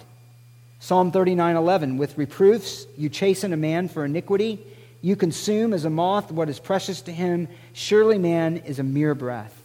Psalm 0.78 1.10
39:11 1.10 1.98
With 1.98 2.16
reproofs 2.16 2.86
you 2.96 3.08
chasten 3.08 3.52
a 3.52 3.56
man 3.56 3.88
for 3.88 4.04
iniquity 4.04 4.64
you 5.02 5.16
consume 5.16 5.74
as 5.74 5.84
a 5.84 5.90
moth 5.90 6.30
what 6.30 6.48
is 6.48 6.60
precious 6.60 7.02
to 7.02 7.12
him. 7.12 7.48
Surely 7.72 8.18
man 8.18 8.58
is 8.58 8.78
a 8.78 8.84
mere 8.84 9.14
breath. 9.16 9.60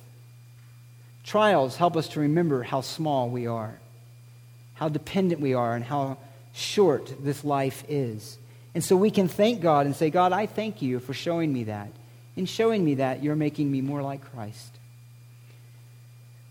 Trials 1.23 1.77
help 1.77 1.95
us 1.95 2.09
to 2.09 2.21
remember 2.21 2.63
how 2.63 2.81
small 2.81 3.29
we 3.29 3.45
are, 3.45 3.77
how 4.73 4.89
dependent 4.89 5.39
we 5.39 5.53
are, 5.53 5.75
and 5.75 5.85
how 5.85 6.17
short 6.53 7.13
this 7.23 7.43
life 7.43 7.83
is. 7.87 8.37
And 8.73 8.83
so 8.83 8.95
we 8.95 9.11
can 9.11 9.27
thank 9.27 9.61
God 9.61 9.85
and 9.85 9.95
say, 9.95 10.09
God, 10.09 10.33
I 10.33 10.47
thank 10.47 10.81
you 10.81 10.99
for 10.99 11.13
showing 11.13 11.53
me 11.53 11.65
that. 11.65 11.89
In 12.35 12.45
showing 12.45 12.83
me 12.83 12.95
that, 12.95 13.23
you're 13.23 13.35
making 13.35 13.71
me 13.71 13.81
more 13.81 14.01
like 14.01 14.31
Christ. 14.31 14.71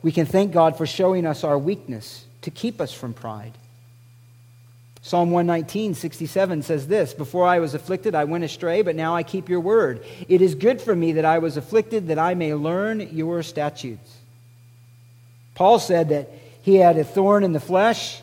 We 0.02 0.12
can 0.12 0.26
thank 0.26 0.52
God 0.52 0.76
for 0.76 0.86
showing 0.86 1.26
us 1.26 1.42
our 1.42 1.58
weakness 1.58 2.24
to 2.42 2.50
keep 2.50 2.80
us 2.80 2.92
from 2.92 3.14
pride. 3.14 3.52
Psalm 5.06 5.30
119, 5.30 5.94
67 5.94 6.62
says 6.62 6.88
this 6.88 7.14
Before 7.14 7.46
I 7.46 7.60
was 7.60 7.74
afflicted, 7.74 8.16
I 8.16 8.24
went 8.24 8.42
astray, 8.42 8.82
but 8.82 8.96
now 8.96 9.14
I 9.14 9.22
keep 9.22 9.48
your 9.48 9.60
word. 9.60 10.04
It 10.28 10.42
is 10.42 10.56
good 10.56 10.82
for 10.82 10.96
me 10.96 11.12
that 11.12 11.24
I 11.24 11.38
was 11.38 11.56
afflicted, 11.56 12.08
that 12.08 12.18
I 12.18 12.34
may 12.34 12.54
learn 12.54 13.14
your 13.14 13.44
statutes. 13.44 14.16
Paul 15.54 15.78
said 15.78 16.08
that 16.08 16.28
he 16.60 16.74
had 16.74 16.98
a 16.98 17.04
thorn 17.04 17.44
in 17.44 17.52
the 17.52 17.60
flesh. 17.60 18.20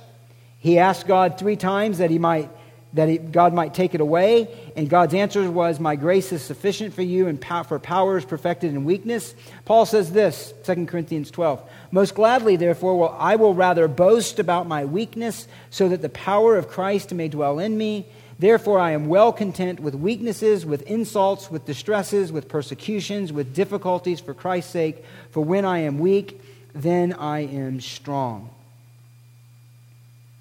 He 0.60 0.78
asked 0.78 1.08
God 1.08 1.38
three 1.38 1.56
times 1.56 2.00
that 2.00 2.12
he 2.12 2.20
might 2.20 2.50
that 2.94 3.32
God 3.32 3.54
might 3.54 3.74
take 3.74 3.96
it 3.96 4.02
away. 4.02 4.48
And 4.76 4.90
God's 4.90 5.14
answer 5.14 5.50
was, 5.50 5.80
My 5.80 5.96
grace 5.96 6.32
is 6.32 6.44
sufficient 6.44 6.94
for 6.94 7.02
you, 7.02 7.28
and 7.28 7.44
for 7.44 7.80
power 7.80 8.18
is 8.18 8.26
perfected 8.26 8.72
in 8.72 8.86
weakness. 8.86 9.34
Paul 9.66 9.86
says 9.86 10.12
this, 10.12 10.54
2 10.66 10.86
Corinthians 10.86 11.32
12. 11.32 11.62
Most 11.92 12.16
gladly, 12.16 12.56
therefore, 12.56 12.98
will, 12.98 13.16
I 13.18 13.36
will 13.36 13.56
rather 13.56 13.88
boast 13.88 14.40
about 14.40 14.68
my 14.68 14.86
weakness, 14.86 15.48
so 15.70 15.90
that 15.90 16.02
the 16.02 16.10
power 16.10 16.56
of 16.56 16.70
Christ 16.70 17.14
may 17.14 17.28
dwell 17.28 17.60
in 17.60 17.78
me. 17.78 18.06
Therefore, 18.38 18.80
I 18.80 18.92
am 18.92 19.08
well 19.08 19.32
content 19.32 19.80
with 19.80 19.96
weaknesses, 19.96 20.66
with 20.66 20.82
insults, 20.84 21.50
with 21.50 21.66
distresses, 21.66 22.32
with 22.32 22.48
persecutions, 22.48 23.32
with 23.34 23.56
difficulties 23.56 24.20
for 24.20 24.34
Christ's 24.34 24.72
sake. 24.72 25.04
For 25.32 25.44
when 25.44 25.66
I 25.66 25.80
am 25.80 26.00
weak, 26.00 26.42
then 26.74 27.14
I 27.14 27.42
am 27.42 27.80
strong. 27.80 28.50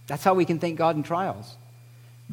That's 0.07 0.25
how 0.25 0.35
we 0.35 0.45
can 0.45 0.59
thank 0.59 0.79
God 0.79 0.97
in 0.97 1.03
trials 1.03 1.57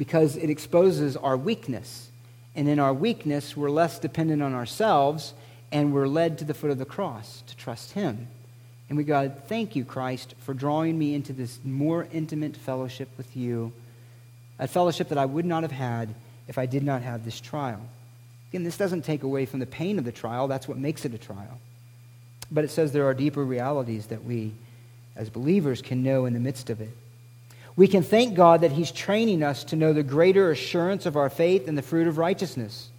because 0.00 0.34
it 0.36 0.48
exposes 0.48 1.14
our 1.14 1.36
weakness. 1.36 2.08
And 2.56 2.66
in 2.70 2.78
our 2.78 2.94
weakness, 2.94 3.54
we're 3.54 3.68
less 3.68 3.98
dependent 3.98 4.42
on 4.42 4.54
ourselves 4.54 5.34
and 5.70 5.92
we're 5.92 6.08
led 6.08 6.38
to 6.38 6.44
the 6.46 6.54
foot 6.54 6.70
of 6.70 6.78
the 6.78 6.86
cross 6.86 7.42
to 7.48 7.54
trust 7.54 7.92
Him. 7.92 8.26
And 8.88 8.96
we 8.96 9.04
God, 9.04 9.42
thank 9.46 9.76
you, 9.76 9.84
Christ, 9.84 10.34
for 10.38 10.54
drawing 10.54 10.98
me 10.98 11.14
into 11.14 11.34
this 11.34 11.58
more 11.64 12.08
intimate 12.14 12.56
fellowship 12.56 13.10
with 13.18 13.36
you, 13.36 13.74
a 14.58 14.66
fellowship 14.66 15.10
that 15.10 15.18
I 15.18 15.26
would 15.26 15.44
not 15.44 15.64
have 15.64 15.70
had 15.70 16.14
if 16.48 16.56
I 16.56 16.64
did 16.64 16.82
not 16.82 17.02
have 17.02 17.26
this 17.26 17.38
trial. 17.38 17.82
Again, 18.48 18.64
this 18.64 18.78
doesn't 18.78 19.04
take 19.04 19.22
away 19.22 19.44
from 19.44 19.60
the 19.60 19.66
pain 19.66 19.98
of 19.98 20.06
the 20.06 20.12
trial, 20.12 20.48
that's 20.48 20.66
what 20.66 20.78
makes 20.78 21.04
it 21.04 21.12
a 21.12 21.18
trial. 21.18 21.60
But 22.50 22.64
it 22.64 22.70
says 22.70 22.92
there 22.92 23.06
are 23.06 23.12
deeper 23.12 23.44
realities 23.44 24.06
that 24.06 24.24
we, 24.24 24.54
as 25.14 25.28
believers, 25.28 25.82
can 25.82 26.02
know 26.02 26.24
in 26.24 26.32
the 26.32 26.40
midst 26.40 26.70
of 26.70 26.80
it. 26.80 26.96
We 27.76 27.88
can 27.88 28.02
thank 28.02 28.34
God 28.34 28.62
that 28.62 28.72
He's 28.72 28.90
training 28.90 29.42
us 29.42 29.64
to 29.64 29.76
know 29.76 29.92
the 29.92 30.02
greater 30.02 30.50
assurance 30.50 31.06
of 31.06 31.16
our 31.16 31.30
faith 31.30 31.68
and 31.68 31.78
the 31.78 31.82
fruit 31.82 32.06
of 32.06 32.18
righteousness. 32.18 32.90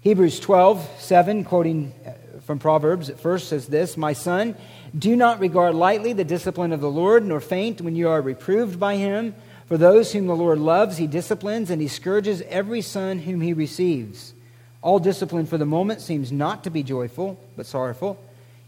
Hebrews 0.00 0.40
12, 0.40 0.88
7, 0.98 1.44
quoting 1.44 1.92
uh, 2.06 2.12
from 2.40 2.58
Proverbs 2.58 3.10
at 3.10 3.20
first, 3.20 3.48
says 3.48 3.66
this 3.66 3.96
My 3.96 4.12
son, 4.12 4.56
do 4.96 5.16
not 5.16 5.40
regard 5.40 5.74
lightly 5.74 6.12
the 6.12 6.24
discipline 6.24 6.72
of 6.72 6.80
the 6.80 6.90
Lord, 6.90 7.24
nor 7.24 7.40
faint 7.40 7.80
when 7.80 7.96
you 7.96 8.08
are 8.08 8.22
reproved 8.22 8.80
by 8.80 8.96
Him. 8.96 9.34
For 9.66 9.76
those 9.76 10.12
whom 10.12 10.26
the 10.26 10.36
Lord 10.36 10.58
loves, 10.58 10.96
He 10.96 11.06
disciplines, 11.06 11.68
and 11.68 11.82
He 11.82 11.88
scourges 11.88 12.42
every 12.48 12.80
son 12.80 13.18
whom 13.18 13.40
He 13.42 13.52
receives. 13.52 14.32
All 14.80 14.98
discipline 14.98 15.46
for 15.46 15.58
the 15.58 15.66
moment 15.66 16.00
seems 16.00 16.32
not 16.32 16.64
to 16.64 16.70
be 16.70 16.82
joyful, 16.82 17.38
but 17.56 17.66
sorrowful. 17.66 18.18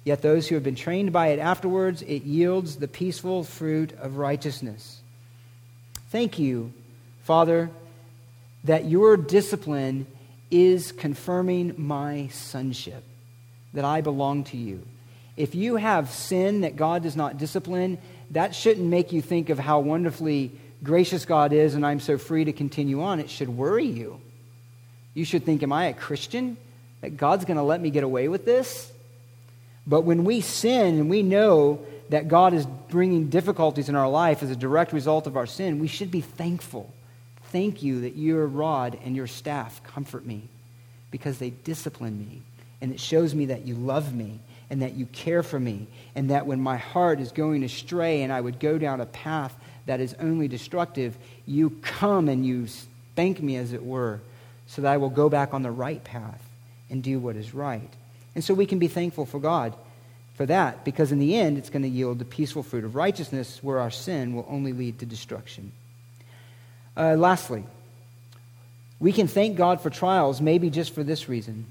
Yet 0.04 0.22
those 0.22 0.48
who 0.48 0.54
have 0.54 0.64
been 0.64 0.74
trained 0.74 1.12
by 1.12 1.28
it 1.28 1.38
afterwards, 1.38 2.02
it 2.02 2.22
yields 2.22 2.76
the 2.76 2.88
peaceful 2.88 3.44
fruit 3.44 3.92
of 3.98 4.16
righteousness. 4.16 5.00
Thank 6.08 6.38
you, 6.38 6.72
Father, 7.22 7.70
that 8.64 8.86
your 8.86 9.16
discipline 9.16 10.06
is 10.50 10.92
confirming 10.92 11.74
my 11.76 12.28
sonship, 12.28 13.04
that 13.74 13.84
I 13.84 14.00
belong 14.00 14.44
to 14.44 14.56
you. 14.56 14.84
If 15.36 15.54
you 15.54 15.76
have 15.76 16.10
sin 16.10 16.62
that 16.62 16.76
God 16.76 17.02
does 17.02 17.16
not 17.16 17.38
discipline, 17.38 17.98
that 18.32 18.54
shouldn't 18.54 18.86
make 18.86 19.12
you 19.12 19.22
think 19.22 19.48
of 19.48 19.58
how 19.58 19.80
wonderfully 19.80 20.50
gracious 20.82 21.24
God 21.24 21.52
is 21.52 21.74
and 21.74 21.86
I'm 21.86 22.00
so 22.00 22.18
free 22.18 22.44
to 22.44 22.52
continue 22.52 23.02
on. 23.02 23.20
It 23.20 23.30
should 23.30 23.48
worry 23.48 23.86
you. 23.86 24.20
You 25.14 25.24
should 25.24 25.44
think, 25.44 25.62
Am 25.62 25.72
I 25.72 25.86
a 25.86 25.92
Christian? 25.92 26.56
That 27.00 27.16
God's 27.16 27.44
going 27.44 27.56
to 27.56 27.62
let 27.62 27.80
me 27.80 27.90
get 27.90 28.04
away 28.04 28.28
with 28.28 28.44
this? 28.44 28.92
But 29.90 30.02
when 30.02 30.22
we 30.22 30.40
sin 30.40 31.00
and 31.00 31.10
we 31.10 31.24
know 31.24 31.84
that 32.10 32.28
God 32.28 32.54
is 32.54 32.64
bringing 32.64 33.28
difficulties 33.28 33.88
in 33.88 33.96
our 33.96 34.08
life 34.08 34.40
as 34.40 34.50
a 34.50 34.56
direct 34.56 34.92
result 34.92 35.26
of 35.26 35.36
our 35.36 35.46
sin, 35.46 35.80
we 35.80 35.88
should 35.88 36.12
be 36.12 36.20
thankful. 36.20 36.94
Thank 37.46 37.82
you 37.82 38.02
that 38.02 38.16
your 38.16 38.46
rod 38.46 38.96
and 39.04 39.16
your 39.16 39.26
staff 39.26 39.82
comfort 39.82 40.24
me 40.24 40.44
because 41.10 41.38
they 41.38 41.50
discipline 41.50 42.16
me. 42.20 42.42
And 42.80 42.92
it 42.92 43.00
shows 43.00 43.34
me 43.34 43.46
that 43.46 43.66
you 43.66 43.74
love 43.74 44.14
me 44.14 44.38
and 44.70 44.80
that 44.82 44.94
you 44.94 45.06
care 45.06 45.42
for 45.42 45.58
me. 45.58 45.88
And 46.14 46.30
that 46.30 46.46
when 46.46 46.60
my 46.60 46.76
heart 46.76 47.18
is 47.18 47.32
going 47.32 47.64
astray 47.64 48.22
and 48.22 48.32
I 48.32 48.40
would 48.40 48.60
go 48.60 48.78
down 48.78 49.00
a 49.00 49.06
path 49.06 49.52
that 49.86 49.98
is 49.98 50.14
only 50.20 50.46
destructive, 50.46 51.16
you 51.46 51.70
come 51.82 52.28
and 52.28 52.46
you 52.46 52.68
spank 52.68 53.42
me, 53.42 53.56
as 53.56 53.72
it 53.72 53.84
were, 53.84 54.20
so 54.68 54.82
that 54.82 54.92
I 54.92 54.98
will 54.98 55.10
go 55.10 55.28
back 55.28 55.52
on 55.52 55.64
the 55.64 55.70
right 55.72 56.02
path 56.04 56.42
and 56.88 57.02
do 57.02 57.18
what 57.18 57.34
is 57.34 57.52
right. 57.52 57.90
And 58.34 58.44
so 58.44 58.54
we 58.54 58.66
can 58.66 58.78
be 58.78 58.88
thankful 58.88 59.26
for 59.26 59.40
God 59.40 59.74
for 60.34 60.46
that, 60.46 60.84
because 60.84 61.12
in 61.12 61.18
the 61.18 61.36
end, 61.36 61.58
it's 61.58 61.68
going 61.68 61.82
to 61.82 61.88
yield 61.88 62.18
the 62.18 62.24
peaceful 62.24 62.62
fruit 62.62 62.84
of 62.84 62.94
righteousness 62.94 63.62
where 63.62 63.78
our 63.78 63.90
sin 63.90 64.34
will 64.34 64.46
only 64.48 64.72
lead 64.72 64.98
to 65.00 65.06
destruction. 65.06 65.72
Uh, 66.96 67.14
lastly, 67.14 67.64
we 68.98 69.12
can 69.12 69.26
thank 69.28 69.56
God 69.56 69.80
for 69.80 69.90
trials, 69.90 70.40
maybe 70.40 70.70
just 70.70 70.94
for 70.94 71.02
this 71.02 71.28
reason. 71.28 71.66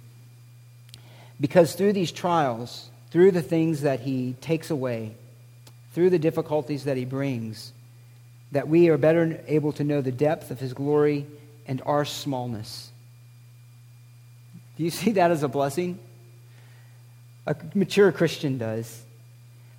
Because 1.41 1.73
through 1.73 1.93
these 1.93 2.11
trials, 2.11 2.89
through 3.11 3.31
the 3.31 3.41
things 3.41 3.81
that 3.81 4.01
He 4.01 4.35
takes 4.41 4.69
away, 4.69 5.15
through 5.93 6.09
the 6.09 6.19
difficulties 6.19 6.83
that 6.83 6.97
He 6.97 7.05
brings, 7.05 7.71
that 8.51 8.67
we 8.67 8.89
are 8.89 8.97
better 8.97 9.41
able 9.47 9.71
to 9.73 9.83
know 9.83 10.01
the 10.01 10.11
depth 10.11 10.51
of 10.51 10.59
His 10.59 10.73
glory 10.73 11.25
and 11.67 11.81
our 11.85 12.05
smallness. 12.05 12.91
Do 14.77 14.83
you 14.83 14.89
see 14.91 15.13
that 15.13 15.31
as 15.31 15.43
a 15.43 15.47
blessing? 15.47 15.99
A 17.49 17.55
mature 17.73 18.11
Christian 18.11 18.59
does. 18.59 19.01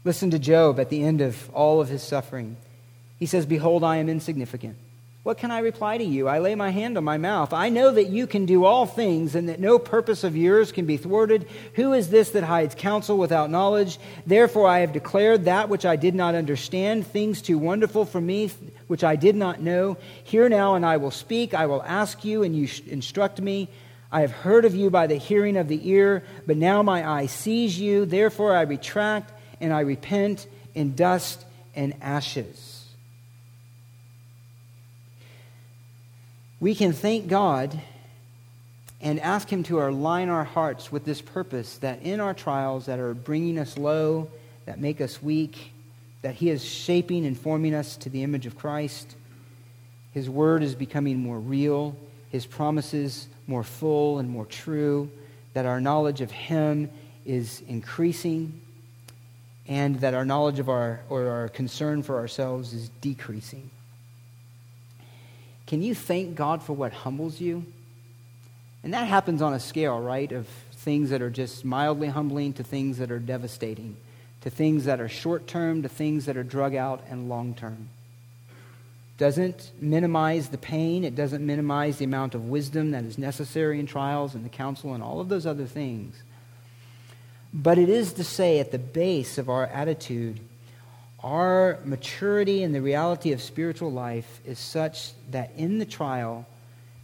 Listen 0.03 0.33
to 0.33 0.41
Job 0.41 0.81
at 0.81 0.91
the 0.91 1.05
end 1.05 1.21
of 1.21 1.49
all 1.51 1.81
of 1.81 1.89
his 1.89 2.03
suffering. 2.03 2.57
He 3.21 3.27
says, 3.27 3.47
Behold, 3.47 3.85
I 3.85 3.99
am 3.99 4.09
insignificant. 4.09 4.77
What 5.23 5.39
can 5.39 5.53
I 5.53 5.61
reply 5.61 5.97
to 5.97 6.05
you? 6.05 6.27
I 6.27 6.41
lay 6.41 6.57
my 6.57 6.71
hand 6.71 6.97
on 6.97 7.05
my 7.05 7.16
mouth. 7.16 7.53
I 7.53 7.68
know 7.68 7.93
that 7.93 8.09
you 8.09 8.27
can 8.27 8.45
do 8.45 8.64
all 8.64 8.87
things 8.87 9.37
and 9.37 9.49
that 9.49 9.61
no 9.61 9.79
purpose 9.79 10.25
of 10.25 10.37
yours 10.37 10.73
can 10.73 10.85
be 10.85 10.97
thwarted. 10.97 11.47
Who 11.75 11.93
is 11.93 12.11
this 12.11 12.31
that 12.31 12.43
hides 12.43 12.75
counsel 12.75 13.16
without 13.16 13.51
knowledge? 13.51 14.01
Therefore, 14.27 14.66
I 14.66 14.81
have 14.81 14.93
declared 14.93 15.45
that 15.45 15.68
which 15.68 15.87
I 15.87 15.95
did 15.95 16.16
not 16.16 16.35
understand, 16.35 17.07
things 17.07 17.41
too 17.41 17.59
wonderful 17.59 18.05
for 18.05 18.21
me, 18.21 18.51
which 18.89 19.05
I 19.05 19.14
did 19.14 19.37
not 19.37 19.61
know. 19.61 19.97
Hear 20.25 20.49
now, 20.49 20.75
and 20.75 20.85
I 20.85 20.97
will 20.97 21.12
speak. 21.12 21.55
I 21.55 21.66
will 21.66 21.85
ask 21.85 22.25
you, 22.25 22.43
and 22.43 22.57
you 22.57 22.68
instruct 22.89 23.41
me. 23.41 23.68
I 24.13 24.23
have 24.23 24.33
heard 24.33 24.65
of 24.65 24.75
you 24.75 24.91
by 24.91 25.07
the 25.07 25.17
hearing 25.17 25.57
of 25.57 25.69
the 25.69 25.89
ear, 25.89 26.25
but 26.47 26.57
now 26.57 26.83
my 26.83 27.09
eye 27.09 27.27
sees 27.27 27.79
you. 27.79 28.07
Therefore, 28.07 28.57
I 28.57 28.63
retract 28.63 29.33
and 29.61 29.73
I 29.73 29.81
repent 29.81 30.47
in 30.75 30.95
dust 30.95 31.45
and 31.75 31.95
ashes. 32.01 32.81
we 36.61 36.75
can 36.75 36.93
thank 36.93 37.27
God 37.27 37.81
and 39.01 39.19
ask 39.19 39.51
Him 39.51 39.63
to 39.65 39.81
align 39.81 40.29
our 40.29 40.45
hearts 40.45 40.93
with 40.93 41.07
this 41.07 41.23
purpose 41.23 41.79
that 41.79 42.03
in 42.03 42.21
our 42.21 42.35
trials 42.35 42.87
that 42.87 42.99
are 42.99 43.15
bringing 43.15 43.59
us 43.59 43.79
low, 43.79 44.29
that 44.67 44.79
make 44.79 45.01
us 45.01 45.23
weak, 45.23 45.73
that 46.21 46.35
He 46.35 46.51
is 46.51 46.63
shaping 46.63 47.25
and 47.25 47.39
forming 47.39 47.75
us 47.75 47.97
to 47.97 48.11
the 48.11 48.23
image 48.23 48.45
of 48.45 48.59
Christ. 48.59 49.17
His 50.13 50.29
word 50.29 50.63
is 50.63 50.75
becoming 50.75 51.19
more 51.19 51.39
real, 51.39 51.97
His 52.31 52.45
promises 52.45 53.27
more 53.51 53.64
full 53.64 54.20
and 54.20 54.30
more 54.30 54.46
true, 54.46 55.11
that 55.55 55.66
our 55.66 55.80
knowledge 55.80 56.20
of 56.20 56.30
Him 56.30 56.88
is 57.26 57.62
increasing, 57.66 58.61
and 59.66 60.01
that 60.01 60.14
our 60.14 60.24
knowledge 60.24 60.61
of 60.61 60.68
our 60.68 61.01
or 61.11 61.28
our 61.28 61.48
concern 61.48 62.03
for 62.03 62.16
ourselves 62.16 62.72
is 62.72 62.88
decreasing. 63.01 63.68
Can 65.66 65.82
you 65.82 65.94
thank 65.94 66.36
God 66.36 66.62
for 66.62 66.74
what 66.74 66.92
humbles 66.92 67.40
you? 67.40 67.66
And 68.82 68.94
that 68.94 69.09
happens 69.09 69.42
on 69.42 69.53
a 69.53 69.61
scale, 69.61 70.01
right, 70.01 70.30
of 70.30 70.46
things 70.72 71.11
that 71.11 71.20
are 71.20 71.30
just 71.30 71.64
mildly 71.64 72.09
humbling 72.09 72.53
to 72.55 72.62
things 72.62 72.98
that 72.98 73.11
are 73.11 73.18
devastating, 73.18 73.96
to 74.42 74.51
things 74.51 74.84
that 74.84 75.01
are 75.01 75.09
short 75.09 75.46
term 75.46 75.82
to 75.82 75.88
things 75.88 76.26
that 76.26 76.36
are 76.36 76.44
drug 76.44 76.74
out 76.74 77.05
and 77.11 77.28
long 77.28 77.55
term. 77.55 77.88
Doesn't 79.21 79.73
minimize 79.83 80.49
the 80.49 80.57
pain, 80.57 81.05
it 81.05 81.14
doesn't 81.14 81.45
minimize 81.45 81.99
the 81.99 82.07
amount 82.07 82.35
of 82.35 82.49
wisdom 82.49 82.93
that 82.93 83.05
is 83.05 83.18
necessary 83.18 83.79
in 83.79 83.85
trials 83.85 84.35
and 84.35 84.47
the 84.47 84.49
counsel 84.49 84.95
and 84.95 85.03
all 85.03 85.21
of 85.21 85.29
those 85.29 85.45
other 85.45 85.66
things. 85.66 86.23
But 87.53 87.77
it 87.77 87.91
is 87.91 88.14
to 88.14 88.25
say, 88.25 88.61
at 88.61 88.73
the 88.73 88.79
base 88.79 89.37
of 89.37 89.51
our 89.51 89.66
attitude, 89.66 90.41
our 91.23 91.81
maturity 91.85 92.62
and 92.62 92.75
the 92.75 92.81
reality 92.81 93.33
of 93.33 93.43
spiritual 93.43 93.93
life 93.93 94.41
is 94.47 94.59
such 94.59 95.12
that 95.33 95.51
in 95.55 95.79
the 95.79 95.85
trial, 95.85 96.47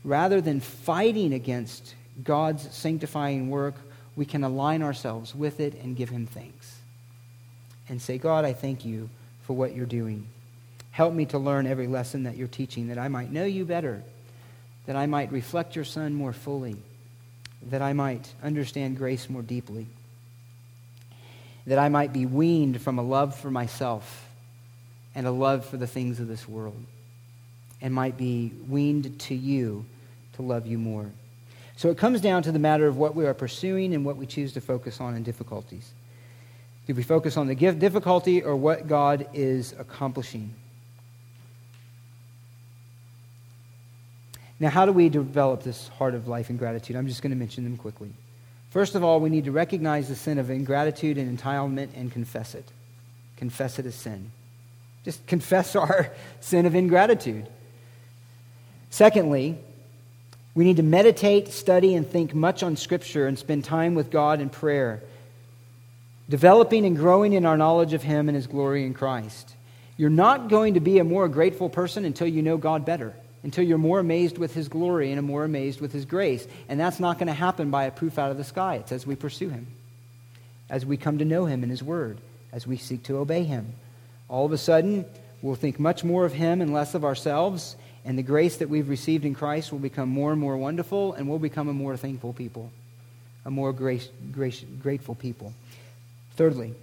rather 0.03 0.41
than 0.41 0.61
fighting 0.61 1.35
against 1.35 1.95
God's 2.25 2.75
sanctifying 2.75 3.51
work, 3.51 3.75
we 4.17 4.25
can 4.25 4.43
align 4.43 4.83
ourselves 4.83 5.35
with 5.35 5.61
it 5.61 5.75
and 5.83 5.95
give 5.95 6.09
Him 6.09 6.25
thanks. 6.27 6.79
And 7.91 8.01
say, 8.01 8.17
God, 8.17 8.47
I 8.47 8.55
thank 8.55 8.87
you 8.87 9.11
for 9.43 9.53
what 9.53 9.77
you're 9.77 9.85
doing. 9.85 10.27
Help 10.97 11.12
me 11.12 11.26
to 11.26 11.38
learn 11.38 11.66
every 11.66 11.86
lesson 11.86 12.22
that 12.22 12.36
you're 12.36 12.49
teaching, 12.49 12.88
that 12.88 12.99
I 12.99 13.09
might 13.09 13.30
know 13.30 13.44
you 13.44 13.64
better, 13.64 14.03
that 14.86 14.97
I 14.97 15.07
might 15.07 15.30
reflect 15.30 15.76
your 15.76 15.84
Son 15.84 16.14
more 16.14 16.32
fully, 16.32 16.76
that 17.70 17.82
I 17.82 17.92
might 17.92 18.32
understand 18.42 18.97
grace 18.97 19.28
more 19.28 19.42
deeply 19.42 19.86
that 21.66 21.78
I 21.78 21.88
might 21.88 22.12
be 22.12 22.26
weaned 22.26 22.80
from 22.80 22.99
a 22.99 23.03
love 23.03 23.34
for 23.36 23.51
myself 23.51 24.28
and 25.14 25.26
a 25.26 25.30
love 25.30 25.64
for 25.64 25.76
the 25.76 25.86
things 25.86 26.20
of 26.20 26.28
this 26.28 26.49
world, 26.49 26.80
and 27.80 27.92
might 27.92 28.16
be 28.16 28.53
weaned 28.68 29.18
to 29.20 29.34
you 29.34 29.84
to 30.34 30.42
love 30.42 30.66
you 30.66 30.78
more. 30.78 31.07
So 31.76 31.90
it 31.90 31.99
comes 31.99 32.20
down 32.20 32.42
to 32.44 32.53
the 32.53 32.59
matter 32.59 32.86
of 32.86 32.97
what 32.97 33.14
we 33.14 33.26
are 33.26 33.34
pursuing 33.34 33.94
and 33.94 34.05
what 34.05 34.16
we 34.16 34.26
choose 34.26 34.53
to 34.55 34.61
focus 34.61 35.01
on 35.01 35.14
in 35.14 35.22
difficulties. 35.22 35.90
Do 36.86 36.94
we 36.94 37.03
focus 37.03 37.36
on 37.36 37.49
the 37.49 37.55
difficulty 37.55 38.42
or 38.42 38.55
what 38.55 38.86
God 38.86 39.26
is 39.34 39.74
accomplishing? 39.78 40.55
Now, 44.59 44.71
how 44.71 44.87
do 44.87 44.93
we 44.93 45.09
develop 45.09 45.63
this 45.63 45.89
heart 45.89 46.15
of 46.15 46.29
life 46.29 46.49
and 46.49 46.59
gratitude? 46.59 46.97
I'm 46.97 47.09
just 47.09 47.23
going 47.23 47.31
to 47.31 47.37
mention 47.37 47.65
them 47.65 47.77
quickly. 47.77 48.11
First 48.71 48.95
of 48.95 49.05
all, 49.05 49.21
we 49.21 49.31
need 49.31 49.45
to 49.45 49.53
recognize 49.53 50.09
the 50.09 50.17
sin 50.17 50.39
of 50.39 50.51
ingratitude 50.51 51.19
and 51.19 51.39
entitlement 51.39 51.89
and 51.95 52.11
confess 52.11 52.55
it. 52.55 52.65
Confess 53.37 53.79
it 53.79 53.87
as 53.87 53.95
sin. 53.95 54.31
Just 55.05 55.27
confess 55.27 55.77
our 55.77 56.11
sin 56.41 56.65
of 56.65 56.75
ingratitude. 56.75 57.47
Secondly, 58.91 59.59
we 60.55 60.65
need 60.65 60.79
to 60.79 60.83
meditate, 60.83 61.49
study, 61.49 61.95
and 61.95 62.09
think 62.09 62.35
much 62.35 62.63
on 62.63 62.77
Scripture 62.77 63.27
and 63.27 63.39
spend 63.39 63.65
time 63.65 63.95
with 63.95 64.11
God 64.11 64.41
in 64.41 64.49
prayer, 64.49 65.03
developing 66.31 66.87
and 66.87 66.97
growing 66.97 67.35
in 67.35 67.45
our 67.45 67.59
knowledge 67.59 67.93
of 67.93 68.03
Him 68.03 68.31
and 68.31 68.37
His 68.37 68.47
glory 68.47 68.87
in 68.87 68.95
Christ. 68.95 69.55
You're 69.99 70.09
not 70.09 70.49
going 70.49 70.75
to 70.75 70.81
be 70.81 70.99
a 70.99 71.05
more 71.05 71.29
grateful 71.29 71.69
person 71.69 72.07
until 72.07 72.27
you 72.27 72.41
know 72.41 72.57
God 72.57 72.87
better 72.87 73.15
until 73.47 73.62
you're 73.62 73.78
more 73.78 74.01
amazed 74.01 74.38
with 74.38 74.53
his 74.55 74.66
glory 74.66 75.12
and 75.12 75.22
more 75.24 75.44
amazed 75.44 75.80
with 75.80 75.92
his 75.92 76.05
grace. 76.05 76.49
And 76.68 76.80
that's 76.80 76.99
not 76.99 77.16
going 77.16 77.28
to 77.28 77.32
happen 77.32 77.70
by 77.70 77.84
a 77.84 77.92
proof 77.92 78.18
out 78.18 78.32
of 78.32 78.38
the 78.38 78.42
sky. 78.42 78.74
It's 78.74 78.90
as 78.90 79.07
we 79.07 79.14
pursue 79.14 79.51
him, 79.51 79.68
as 80.68 80.84
we 80.84 80.97
come 80.97 81.18
to 81.18 81.24
know 81.24 81.44
him 81.44 81.62
in 81.62 81.70
his 81.70 81.80
word, 81.80 82.18
as 82.53 82.66
we 82.66 82.76
seek 82.76 83.05
to 83.05 83.18
obey 83.18 83.44
him. 83.44 83.72
All 84.28 84.44
of 84.47 84.51
a 84.51 84.59
sudden, 84.59 85.05
we'll 85.42 85.55
think 85.55 85.78
much 85.78 86.03
more 86.03 86.24
of 86.24 86.32
him 86.32 86.61
and 86.61 86.72
less 86.72 86.97
of 86.97 87.05
ourselves, 87.05 87.76
and 88.05 88.18
the 88.18 88.24
grace 88.24 88.57
that 88.57 88.68
we've 88.68 88.88
received 88.88 89.24
in 89.24 89.32
Christ 89.32 89.70
will 89.70 89.78
become 89.78 90.09
more 90.09 90.32
and 90.32 90.40
more 90.40 90.57
wonderful, 90.57 91.12
and 91.12 91.28
we'll 91.28 91.38
become 91.38 91.68
a 91.68 91.72
more 91.72 91.97
thankful 91.97 92.32
people, 92.32 92.72
a 93.44 93.51
more 93.53 93.72
grace, 93.72 94.09
grace, 94.32 94.64
grateful 94.82 95.14
people. 95.14 95.55
Thirdly, 96.34 96.74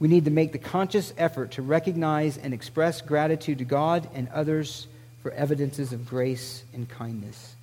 we 0.00 0.08
need 0.08 0.24
to 0.24 0.32
make 0.32 0.50
the 0.50 0.58
conscious 0.58 1.14
effort 1.16 1.52
to 1.52 1.62
recognize 1.62 2.36
and 2.36 2.52
express 2.52 3.00
gratitude 3.00 3.58
to 3.58 3.64
God 3.64 4.08
and 4.12 4.28
others 4.30 4.88
for 5.24 5.32
evidences 5.32 5.94
of 5.94 6.06
grace 6.06 6.64
and 6.74 6.86
kindness. 6.86 7.56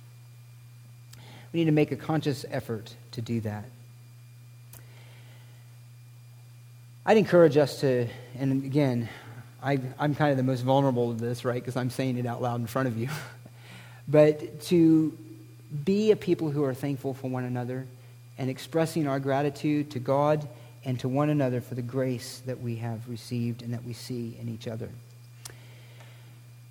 We 1.52 1.60
need 1.60 1.66
to 1.66 1.70
make 1.70 1.92
a 1.92 1.96
conscious 1.96 2.44
effort 2.50 2.92
to 3.12 3.22
do 3.22 3.40
that. 3.42 3.66
I'd 7.06 7.18
encourage 7.18 7.56
us 7.56 7.78
to, 7.82 8.08
and 8.36 8.64
again, 8.64 9.08
I, 9.62 9.78
am 10.00 10.16
kind 10.16 10.32
of 10.32 10.38
the 10.38 10.42
most 10.42 10.62
vulnerable 10.62 11.14
to 11.14 11.24
this, 11.24 11.44
right? 11.44 11.54
Because 11.62 11.76
I'm 11.76 11.90
saying 11.90 12.18
it 12.18 12.26
out 12.26 12.42
loud 12.42 12.60
in 12.60 12.66
front 12.66 12.88
of 12.88 12.98
you. 12.98 13.08
but 14.08 14.62
to 14.62 15.16
be 15.84 16.10
a 16.10 16.16
people 16.16 16.50
who 16.50 16.64
are 16.64 16.74
thankful 16.74 17.14
for 17.14 17.30
one 17.30 17.44
another 17.44 17.86
and 18.38 18.50
expressing 18.50 19.06
our 19.06 19.20
gratitude 19.20 19.92
to 19.92 20.00
God 20.00 20.48
and 20.84 20.98
to 20.98 21.08
one 21.08 21.30
another 21.30 21.60
for 21.60 21.76
the 21.76 21.82
grace 21.82 22.42
that 22.44 22.60
we 22.60 22.74
have 22.76 23.08
received 23.08 23.62
and 23.62 23.72
that 23.72 23.84
we 23.84 23.92
see 23.92 24.36
in 24.40 24.48
each 24.48 24.66
other. 24.66 24.88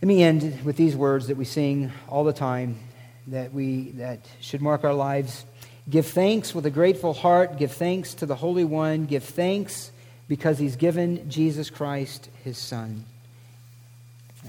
Let 0.02 0.08
me 0.08 0.24
end 0.24 0.66
with 0.66 0.78
these 0.78 0.95
words 0.95 1.28
that 1.28 1.38
we 1.38 1.45
sing 1.45 1.91
all 2.10 2.24
the 2.24 2.34
time 2.34 2.80
that 3.28 3.54
we 3.54 3.91
that 3.97 4.28
should 4.39 4.60
mark 4.60 4.84
our 4.84 4.95
lives. 4.95 5.45
Give 5.88 6.08
thanks 6.08 6.56
with 6.56 6.66
a 6.66 6.72
grateful 6.72 7.14
heart, 7.14 7.60
give 7.60 7.72
thanks 7.72 8.16
to 8.16 8.26
the 8.26 8.34
Holy 8.34 8.64
One, 8.64 9.06
give 9.06 9.24
thanks 9.24 9.91
because 10.28 10.58
he's 10.58 10.76
given 10.76 11.30
Jesus 11.30 11.70
Christ 11.70 12.30
his 12.43 12.58
son. 12.58 13.06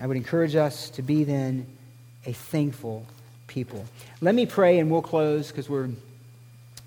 I 0.01 0.07
would 0.07 0.17
encourage 0.17 0.57
us 0.57 0.89
to 0.91 1.03
be 1.03 1.25
then 1.25 1.67
a 2.25 2.33
thankful 2.33 3.05
people. 3.47 3.85
Let 4.23 4.35
me 4.35 4.47
pray 4.47 4.79
and 4.79 4.91
we'll 4.91 5.03
close 5.03 5.49
because 5.49 5.69
we're 5.69 5.91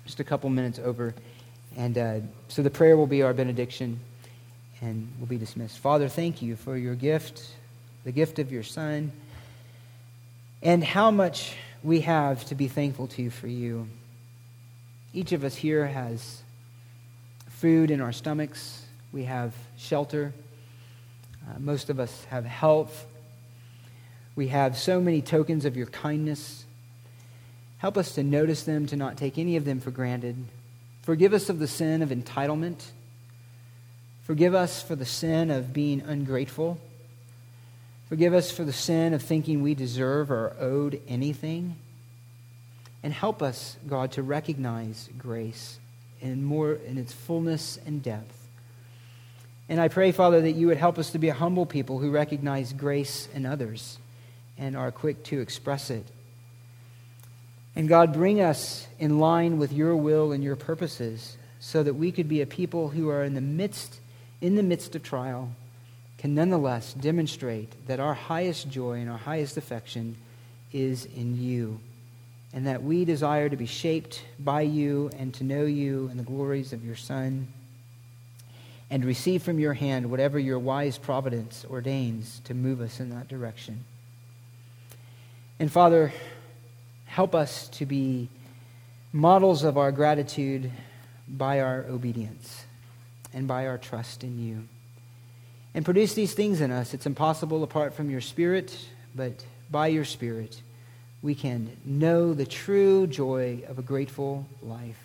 just 0.06 0.18
a 0.18 0.24
couple 0.24 0.50
minutes 0.50 0.80
over. 0.80 1.14
And 1.76 1.96
uh, 1.96 2.18
so 2.48 2.62
the 2.62 2.70
prayer 2.70 2.96
will 2.96 3.06
be 3.06 3.22
our 3.22 3.32
benediction 3.32 4.00
and 4.80 5.08
we'll 5.20 5.28
be 5.28 5.38
dismissed. 5.38 5.78
Father, 5.78 6.08
thank 6.08 6.42
you 6.42 6.56
for 6.56 6.76
your 6.76 6.96
gift, 6.96 7.52
the 8.06 8.12
gift 8.12 8.38
of 8.38 8.52
your 8.52 8.62
Son, 8.62 9.10
and 10.62 10.84
how 10.84 11.10
much 11.10 11.56
we 11.82 12.02
have 12.02 12.44
to 12.44 12.54
be 12.54 12.68
thankful 12.68 13.08
to 13.08 13.30
for 13.30 13.48
you. 13.48 13.88
Each 15.12 15.32
of 15.32 15.42
us 15.42 15.56
here 15.56 15.84
has 15.88 16.40
food 17.48 17.90
in 17.90 18.00
our 18.00 18.12
stomachs, 18.12 18.84
we 19.12 19.24
have 19.24 19.52
shelter, 19.76 20.32
uh, 21.48 21.58
most 21.58 21.90
of 21.90 21.98
us 21.98 22.24
have 22.26 22.44
health. 22.44 23.06
We 24.36 24.48
have 24.48 24.78
so 24.78 25.00
many 25.00 25.20
tokens 25.20 25.64
of 25.64 25.76
your 25.76 25.86
kindness. 25.86 26.64
Help 27.78 27.96
us 27.96 28.14
to 28.14 28.22
notice 28.22 28.62
them, 28.62 28.86
to 28.86 28.94
not 28.94 29.16
take 29.16 29.36
any 29.36 29.56
of 29.56 29.64
them 29.64 29.80
for 29.80 29.90
granted. 29.90 30.36
Forgive 31.02 31.34
us 31.34 31.48
of 31.48 31.58
the 31.58 31.66
sin 31.66 32.02
of 32.02 32.10
entitlement. 32.10 32.84
Forgive 34.22 34.54
us 34.54 34.80
for 34.80 34.94
the 34.94 35.04
sin 35.04 35.50
of 35.50 35.72
being 35.72 36.02
ungrateful. 36.02 36.78
Forgive 38.08 38.34
us 38.34 38.50
for 38.50 38.64
the 38.64 38.72
sin 38.72 39.14
of 39.14 39.22
thinking 39.22 39.62
we 39.62 39.74
deserve 39.74 40.30
or 40.30 40.54
owed 40.60 41.00
anything. 41.08 41.76
And 43.02 43.12
help 43.12 43.42
us, 43.42 43.76
God, 43.86 44.12
to 44.12 44.22
recognize 44.22 45.08
grace 45.18 45.78
in 46.20 46.44
more 46.44 46.72
in 46.72 46.98
its 46.98 47.12
fullness 47.12 47.78
and 47.84 48.02
depth. 48.02 48.48
And 49.68 49.80
I 49.80 49.88
pray, 49.88 50.12
Father, 50.12 50.40
that 50.40 50.52
you 50.52 50.68
would 50.68 50.76
help 50.76 50.98
us 50.98 51.10
to 51.10 51.18
be 51.18 51.28
a 51.28 51.34
humble 51.34 51.66
people 51.66 51.98
who 51.98 52.10
recognize 52.10 52.72
grace 52.72 53.28
in 53.34 53.44
others 53.44 53.98
and 54.56 54.76
are 54.76 54.92
quick 54.92 55.24
to 55.24 55.40
express 55.40 55.90
it. 55.90 56.06
And 57.74 57.88
God, 57.88 58.12
bring 58.12 58.40
us 58.40 58.86
in 58.98 59.18
line 59.18 59.58
with 59.58 59.72
your 59.72 59.96
will 59.96 60.32
and 60.32 60.42
your 60.42 60.56
purposes 60.56 61.36
so 61.58 61.82
that 61.82 61.94
we 61.94 62.12
could 62.12 62.28
be 62.28 62.40
a 62.40 62.46
people 62.46 62.88
who 62.88 63.08
are 63.08 63.24
in 63.24 63.34
the 63.34 63.40
midst 63.40 64.00
in 64.40 64.54
the 64.54 64.62
midst 64.62 64.94
of 64.94 65.02
trial 65.02 65.50
can 66.18 66.34
nonetheless 66.34 66.94
demonstrate 66.94 67.86
that 67.86 68.00
our 68.00 68.14
highest 68.14 68.68
joy 68.68 68.94
and 68.94 69.10
our 69.10 69.18
highest 69.18 69.56
affection 69.56 70.16
is 70.72 71.04
in 71.04 71.40
you 71.40 71.80
and 72.52 72.66
that 72.66 72.82
we 72.82 73.04
desire 73.04 73.48
to 73.48 73.56
be 73.56 73.66
shaped 73.66 74.24
by 74.38 74.62
you 74.62 75.10
and 75.18 75.34
to 75.34 75.44
know 75.44 75.64
you 75.64 76.08
and 76.08 76.18
the 76.18 76.24
glories 76.24 76.72
of 76.72 76.84
your 76.84 76.96
son 76.96 77.48
and 78.90 79.04
receive 79.04 79.42
from 79.42 79.58
your 79.58 79.74
hand 79.74 80.10
whatever 80.10 80.38
your 80.38 80.58
wise 80.58 80.96
providence 80.96 81.66
ordains 81.68 82.40
to 82.44 82.54
move 82.54 82.80
us 82.80 83.00
in 83.00 83.10
that 83.10 83.28
direction. 83.28 83.84
And 85.58 85.70
Father, 85.70 86.12
help 87.06 87.34
us 87.34 87.68
to 87.68 87.86
be 87.86 88.28
models 89.12 89.64
of 89.64 89.76
our 89.76 89.90
gratitude 89.90 90.70
by 91.28 91.60
our 91.60 91.84
obedience 91.88 92.64
and 93.32 93.48
by 93.48 93.66
our 93.66 93.78
trust 93.78 94.22
in 94.22 94.38
you. 94.38 94.68
And 95.76 95.84
produce 95.84 96.14
these 96.14 96.32
things 96.32 96.62
in 96.62 96.70
us. 96.70 96.94
It's 96.94 97.04
impossible 97.04 97.62
apart 97.62 97.92
from 97.92 98.08
your 98.08 98.22
Spirit, 98.22 98.74
but 99.14 99.44
by 99.70 99.88
your 99.88 100.06
Spirit, 100.06 100.62
we 101.20 101.34
can 101.34 101.76
know 101.84 102.32
the 102.32 102.46
true 102.46 103.06
joy 103.06 103.62
of 103.68 103.78
a 103.78 103.82
grateful 103.82 104.46
life. 104.62 104.98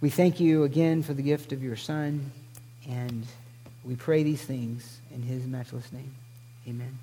We 0.00 0.08
thank 0.08 0.40
you 0.40 0.64
again 0.64 1.02
for 1.02 1.12
the 1.12 1.20
gift 1.20 1.52
of 1.52 1.62
your 1.62 1.76
Son, 1.76 2.32
and 2.88 3.26
we 3.84 3.94
pray 3.94 4.22
these 4.22 4.42
things 4.42 5.00
in 5.14 5.20
his 5.20 5.46
matchless 5.46 5.92
name. 5.92 6.14
Amen. 6.66 6.98